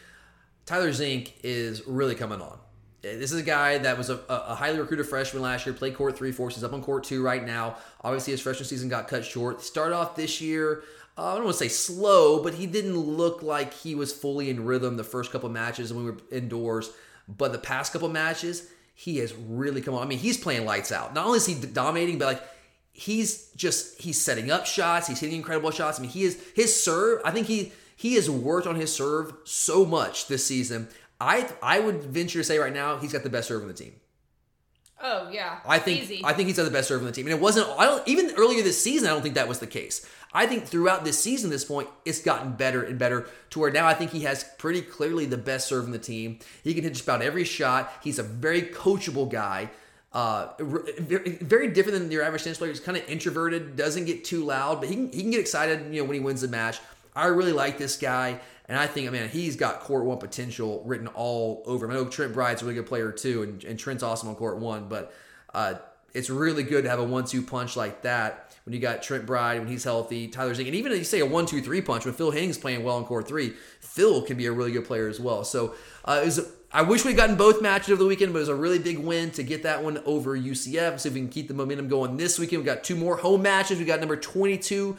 Tyler 0.66 0.92
Zink 0.92 1.34
is 1.44 1.86
really 1.86 2.14
coming 2.14 2.40
on. 2.40 2.58
This 3.00 3.30
is 3.30 3.38
a 3.38 3.44
guy 3.44 3.78
that 3.78 3.96
was 3.96 4.10
a, 4.10 4.18
a 4.28 4.56
highly 4.56 4.80
recruited 4.80 5.06
freshman 5.06 5.42
last 5.42 5.64
year. 5.64 5.72
Played 5.74 5.94
court 5.96 6.16
three 6.18 6.32
forces 6.32 6.64
up 6.64 6.72
on 6.72 6.82
court 6.82 7.04
two 7.04 7.22
right 7.22 7.44
now. 7.46 7.76
Obviously, 8.02 8.32
his 8.32 8.40
freshman 8.40 8.66
season 8.66 8.88
got 8.88 9.06
cut 9.06 9.24
short. 9.24 9.62
Started 9.62 9.94
off 9.94 10.16
this 10.16 10.40
year. 10.40 10.82
Uh, 11.16 11.26
I 11.32 11.34
don't 11.36 11.44
want 11.44 11.56
to 11.56 11.62
say 11.64 11.68
slow, 11.68 12.42
but 12.42 12.54
he 12.54 12.66
didn't 12.66 12.96
look 12.98 13.42
like 13.42 13.72
he 13.72 13.94
was 13.94 14.12
fully 14.12 14.50
in 14.50 14.64
rhythm 14.64 14.96
the 14.96 15.04
first 15.04 15.30
couple 15.30 15.48
matches 15.48 15.92
when 15.92 16.04
we 16.04 16.10
were 16.10 16.18
indoors. 16.32 16.90
But 17.28 17.52
the 17.52 17.58
past 17.58 17.92
couple 17.92 18.08
matches, 18.08 18.68
he 18.94 19.18
has 19.18 19.34
really 19.34 19.80
come 19.82 19.94
on. 19.94 20.02
I 20.02 20.06
mean, 20.06 20.18
he's 20.18 20.38
playing 20.38 20.64
lights 20.64 20.90
out. 20.90 21.14
Not 21.14 21.26
only 21.26 21.36
is 21.36 21.46
he 21.46 21.54
dominating, 21.54 22.18
but 22.18 22.26
like 22.26 22.42
he's 22.92 23.50
just 23.52 24.00
he's 24.00 24.20
setting 24.20 24.50
up 24.50 24.66
shots. 24.66 25.06
He's 25.06 25.20
hitting 25.20 25.36
incredible 25.36 25.70
shots. 25.70 25.98
I 25.98 26.02
mean, 26.02 26.10
he 26.10 26.24
is 26.24 26.42
his 26.54 26.74
serve. 26.82 27.20
I 27.24 27.30
think 27.30 27.46
he 27.46 27.72
he 27.96 28.14
has 28.14 28.28
worked 28.28 28.66
on 28.66 28.76
his 28.76 28.92
serve 28.92 29.32
so 29.44 29.84
much 29.84 30.26
this 30.28 30.44
season. 30.44 30.88
I 31.20 31.48
I 31.62 31.80
would 31.80 32.02
venture 32.02 32.40
to 32.40 32.44
say 32.44 32.58
right 32.58 32.72
now 32.72 32.96
he's 32.98 33.12
got 33.12 33.22
the 33.22 33.30
best 33.30 33.48
serve 33.48 33.62
on 33.62 33.68
the 33.68 33.74
team. 33.74 33.94
Oh 35.00 35.28
yeah, 35.30 35.60
I 35.64 35.78
think 35.78 36.02
easy. 36.02 36.22
I 36.24 36.32
think 36.32 36.48
he's 36.48 36.56
got 36.56 36.64
the 36.64 36.70
best 36.70 36.88
serve 36.88 37.00
on 37.00 37.06
the 37.06 37.12
team, 37.12 37.26
and 37.26 37.34
it 37.34 37.40
wasn't. 37.40 37.68
I 37.78 37.84
don't 37.84 38.06
even 38.08 38.32
earlier 38.36 38.62
this 38.62 38.82
season. 38.82 39.08
I 39.08 39.12
don't 39.12 39.22
think 39.22 39.36
that 39.36 39.46
was 39.46 39.60
the 39.60 39.66
case. 39.66 40.04
I 40.32 40.46
think 40.46 40.66
throughout 40.66 41.04
this 41.04 41.18
season, 41.18 41.50
this 41.50 41.64
point, 41.64 41.88
it's 42.04 42.20
gotten 42.20 42.52
better 42.52 42.82
and 42.82 42.98
better 42.98 43.28
to 43.50 43.58
where 43.58 43.70
now 43.70 43.86
I 43.86 43.94
think 43.94 44.10
he 44.10 44.20
has 44.20 44.44
pretty 44.58 44.82
clearly 44.82 45.26
the 45.26 45.38
best 45.38 45.68
serve 45.68 45.86
in 45.86 45.92
the 45.92 45.98
team. 45.98 46.38
He 46.62 46.74
can 46.74 46.84
hit 46.84 46.92
just 46.92 47.04
about 47.04 47.22
every 47.22 47.44
shot. 47.44 47.92
He's 48.02 48.18
a 48.18 48.22
very 48.22 48.62
coachable 48.62 49.30
guy. 49.30 49.70
Uh, 50.12 50.48
very, 50.58 51.68
different 51.68 51.98
than 51.98 52.10
your 52.10 52.22
average 52.22 52.42
tennis 52.42 52.58
player. 52.58 52.70
He's 52.70 52.80
kind 52.80 52.96
of 52.96 53.08
introverted, 53.08 53.76
doesn't 53.76 54.06
get 54.06 54.24
too 54.24 54.44
loud, 54.44 54.80
but 54.80 54.88
he 54.88 54.94
can, 54.94 55.12
he 55.12 55.20
can 55.22 55.30
get 55.30 55.40
excited. 55.40 55.94
You 55.94 56.02
know 56.02 56.08
when 56.08 56.14
he 56.14 56.20
wins 56.20 56.40
the 56.40 56.48
match. 56.48 56.78
I 57.14 57.26
really 57.26 57.52
like 57.52 57.78
this 57.78 57.96
guy, 57.96 58.40
and 58.68 58.78
I 58.78 58.86
think, 58.86 59.10
man, 59.10 59.28
he's 59.28 59.56
got 59.56 59.80
court 59.80 60.04
one 60.04 60.18
potential 60.18 60.82
written 60.86 61.08
all 61.08 61.62
over 61.66 61.84
him. 61.84 61.90
I 61.90 61.94
know 61.94 62.04
Trent 62.06 62.32
Bryde's 62.32 62.62
a 62.62 62.64
really 62.64 62.76
good 62.76 62.86
player 62.86 63.12
too, 63.12 63.42
and, 63.42 63.64
and 63.64 63.78
Trent's 63.78 64.02
awesome 64.02 64.28
on 64.28 64.36
court 64.36 64.58
one, 64.58 64.88
but 64.88 65.12
uh, 65.52 65.74
it's 66.14 66.30
really 66.30 66.62
good 66.62 66.84
to 66.84 66.90
have 66.90 67.00
a 67.00 67.04
one-two 67.04 67.42
punch 67.42 67.76
like 67.76 68.02
that 68.02 68.47
when 68.68 68.74
you 68.74 68.80
got 68.80 69.02
Trent 69.02 69.24
Bryde 69.24 69.60
when 69.60 69.68
he's 69.68 69.84
healthy, 69.84 70.28
Tyler 70.28 70.52
Zink, 70.52 70.68
and 70.68 70.76
even 70.76 70.92
if 70.92 70.98
you 70.98 71.04
say 71.04 71.20
a 71.20 71.26
one-two-three 71.26 71.80
punch 71.80 72.04
when 72.04 72.12
Phil 72.12 72.30
Henning's 72.30 72.58
playing 72.58 72.84
well 72.84 72.98
in 72.98 73.04
core 73.04 73.22
three, 73.22 73.54
Phil 73.80 74.20
can 74.20 74.36
be 74.36 74.44
a 74.44 74.52
really 74.52 74.72
good 74.72 74.84
player 74.84 75.08
as 75.08 75.18
well. 75.18 75.42
So 75.42 75.74
uh, 76.04 76.20
was. 76.22 76.52
I 76.70 76.82
wish 76.82 77.02
we'd 77.02 77.16
gotten 77.16 77.36
both 77.36 77.62
matches 77.62 77.88
of 77.92 77.98
the 77.98 78.04
weekend, 78.04 78.34
but 78.34 78.40
it 78.40 78.42
was 78.42 78.50
a 78.50 78.54
really 78.54 78.78
big 78.78 78.98
win 78.98 79.30
to 79.30 79.42
get 79.42 79.62
that 79.62 79.82
one 79.82 80.02
over 80.04 80.36
UCF. 80.36 81.00
See 81.00 81.08
if 81.08 81.14
we 81.14 81.20
can 81.20 81.30
keep 81.30 81.48
the 81.48 81.54
momentum 81.54 81.88
going 81.88 82.18
this 82.18 82.38
weekend. 82.38 82.60
We've 82.60 82.66
got 82.66 82.84
two 82.84 82.94
more 82.94 83.16
home 83.16 83.40
matches. 83.40 83.78
We 83.78 83.86
got 83.86 84.00
number 84.00 84.18
22, 84.18 84.94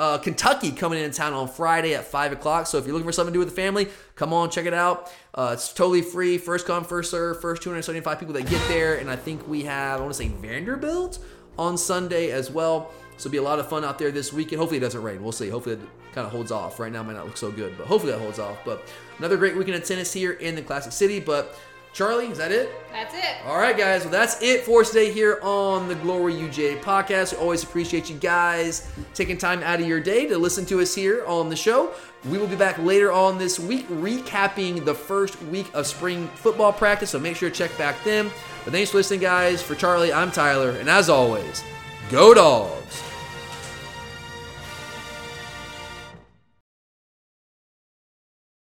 uh, 0.00 0.18
Kentucky, 0.18 0.72
coming 0.72 0.98
in 0.98 1.12
town 1.12 1.32
on 1.32 1.46
Friday 1.46 1.94
at 1.94 2.04
5 2.04 2.32
o'clock. 2.32 2.66
So 2.66 2.78
if 2.78 2.84
you're 2.84 2.94
looking 2.94 3.06
for 3.06 3.12
something 3.12 3.32
to 3.32 3.36
do 3.36 3.38
with 3.38 3.48
the 3.48 3.54
family, 3.54 3.90
come 4.16 4.32
on, 4.32 4.50
check 4.50 4.66
it 4.66 4.74
out. 4.74 5.08
Uh, 5.32 5.50
it's 5.52 5.72
totally 5.72 6.02
free. 6.02 6.36
First 6.36 6.66
come, 6.66 6.82
first 6.82 7.12
serve. 7.12 7.40
First 7.40 7.62
275 7.62 8.18
people 8.18 8.34
that 8.34 8.50
get 8.50 8.66
there. 8.66 8.96
And 8.96 9.08
I 9.08 9.14
think 9.14 9.46
we 9.46 9.62
have, 9.62 10.00
I 10.00 10.02
want 10.02 10.14
to 10.14 10.18
say 10.18 10.26
Vanderbilt 10.26 11.20
on 11.56 11.78
Sunday 11.78 12.30
as 12.32 12.50
well. 12.50 12.92
So 13.16 13.28
it'll 13.28 13.32
be 13.32 13.38
a 13.38 13.42
lot 13.42 13.58
of 13.58 13.68
fun 13.68 13.84
out 13.84 13.98
there 13.98 14.10
this 14.10 14.32
weekend. 14.32 14.58
Hopefully 14.58 14.78
it 14.78 14.80
doesn't 14.80 15.02
rain. 15.02 15.22
We'll 15.22 15.32
see. 15.32 15.48
Hopefully 15.48 15.76
it 15.76 15.80
kind 16.12 16.26
of 16.26 16.32
holds 16.32 16.50
off. 16.50 16.80
Right 16.80 16.92
now 16.92 17.00
it 17.02 17.04
might 17.04 17.16
not 17.16 17.26
look 17.26 17.36
so 17.36 17.50
good, 17.50 17.76
but 17.78 17.86
hopefully 17.86 18.12
that 18.12 18.18
holds 18.18 18.38
off. 18.38 18.58
But 18.64 18.88
another 19.18 19.36
great 19.36 19.56
weekend 19.56 19.76
of 19.76 19.84
tennis 19.84 20.12
here 20.12 20.32
in 20.32 20.54
the 20.54 20.62
Classic 20.62 20.92
City. 20.92 21.20
But 21.20 21.56
Charlie, 21.92 22.26
is 22.26 22.38
that 22.38 22.50
it? 22.50 22.70
That's 22.90 23.14
it. 23.14 23.46
All 23.46 23.56
right, 23.56 23.76
guys. 23.78 24.02
Well, 24.02 24.10
that's 24.10 24.42
it 24.42 24.62
for 24.62 24.82
today 24.82 25.12
here 25.12 25.38
on 25.42 25.86
the 25.86 25.94
Glory 25.94 26.34
UJ 26.34 26.80
podcast. 26.80 27.32
We 27.32 27.38
always 27.38 27.62
appreciate 27.62 28.10
you 28.10 28.16
guys 28.16 28.90
taking 29.14 29.38
time 29.38 29.62
out 29.62 29.80
of 29.80 29.86
your 29.86 30.00
day 30.00 30.26
to 30.26 30.36
listen 30.36 30.66
to 30.66 30.80
us 30.80 30.92
here 30.92 31.24
on 31.24 31.48
the 31.48 31.54
show. 31.54 31.92
We 32.24 32.38
will 32.38 32.48
be 32.48 32.56
back 32.56 32.78
later 32.78 33.12
on 33.12 33.38
this 33.38 33.60
week 33.60 33.86
recapping 33.88 34.84
the 34.84 34.94
first 34.94 35.40
week 35.44 35.70
of 35.72 35.86
spring 35.86 36.26
football 36.34 36.72
practice, 36.72 37.10
so 37.10 37.20
make 37.20 37.36
sure 37.36 37.48
to 37.48 37.54
check 37.54 37.76
back 37.78 37.94
then. 38.02 38.28
But 38.64 38.72
thanks 38.72 38.90
for 38.90 38.96
listening, 38.96 39.20
guys. 39.20 39.62
For 39.62 39.76
Charlie, 39.76 40.12
I'm 40.12 40.32
Tyler, 40.32 40.70
and 40.70 40.88
as 40.88 41.08
always, 41.08 41.62
go 42.10 42.34
dogs. 42.34 43.13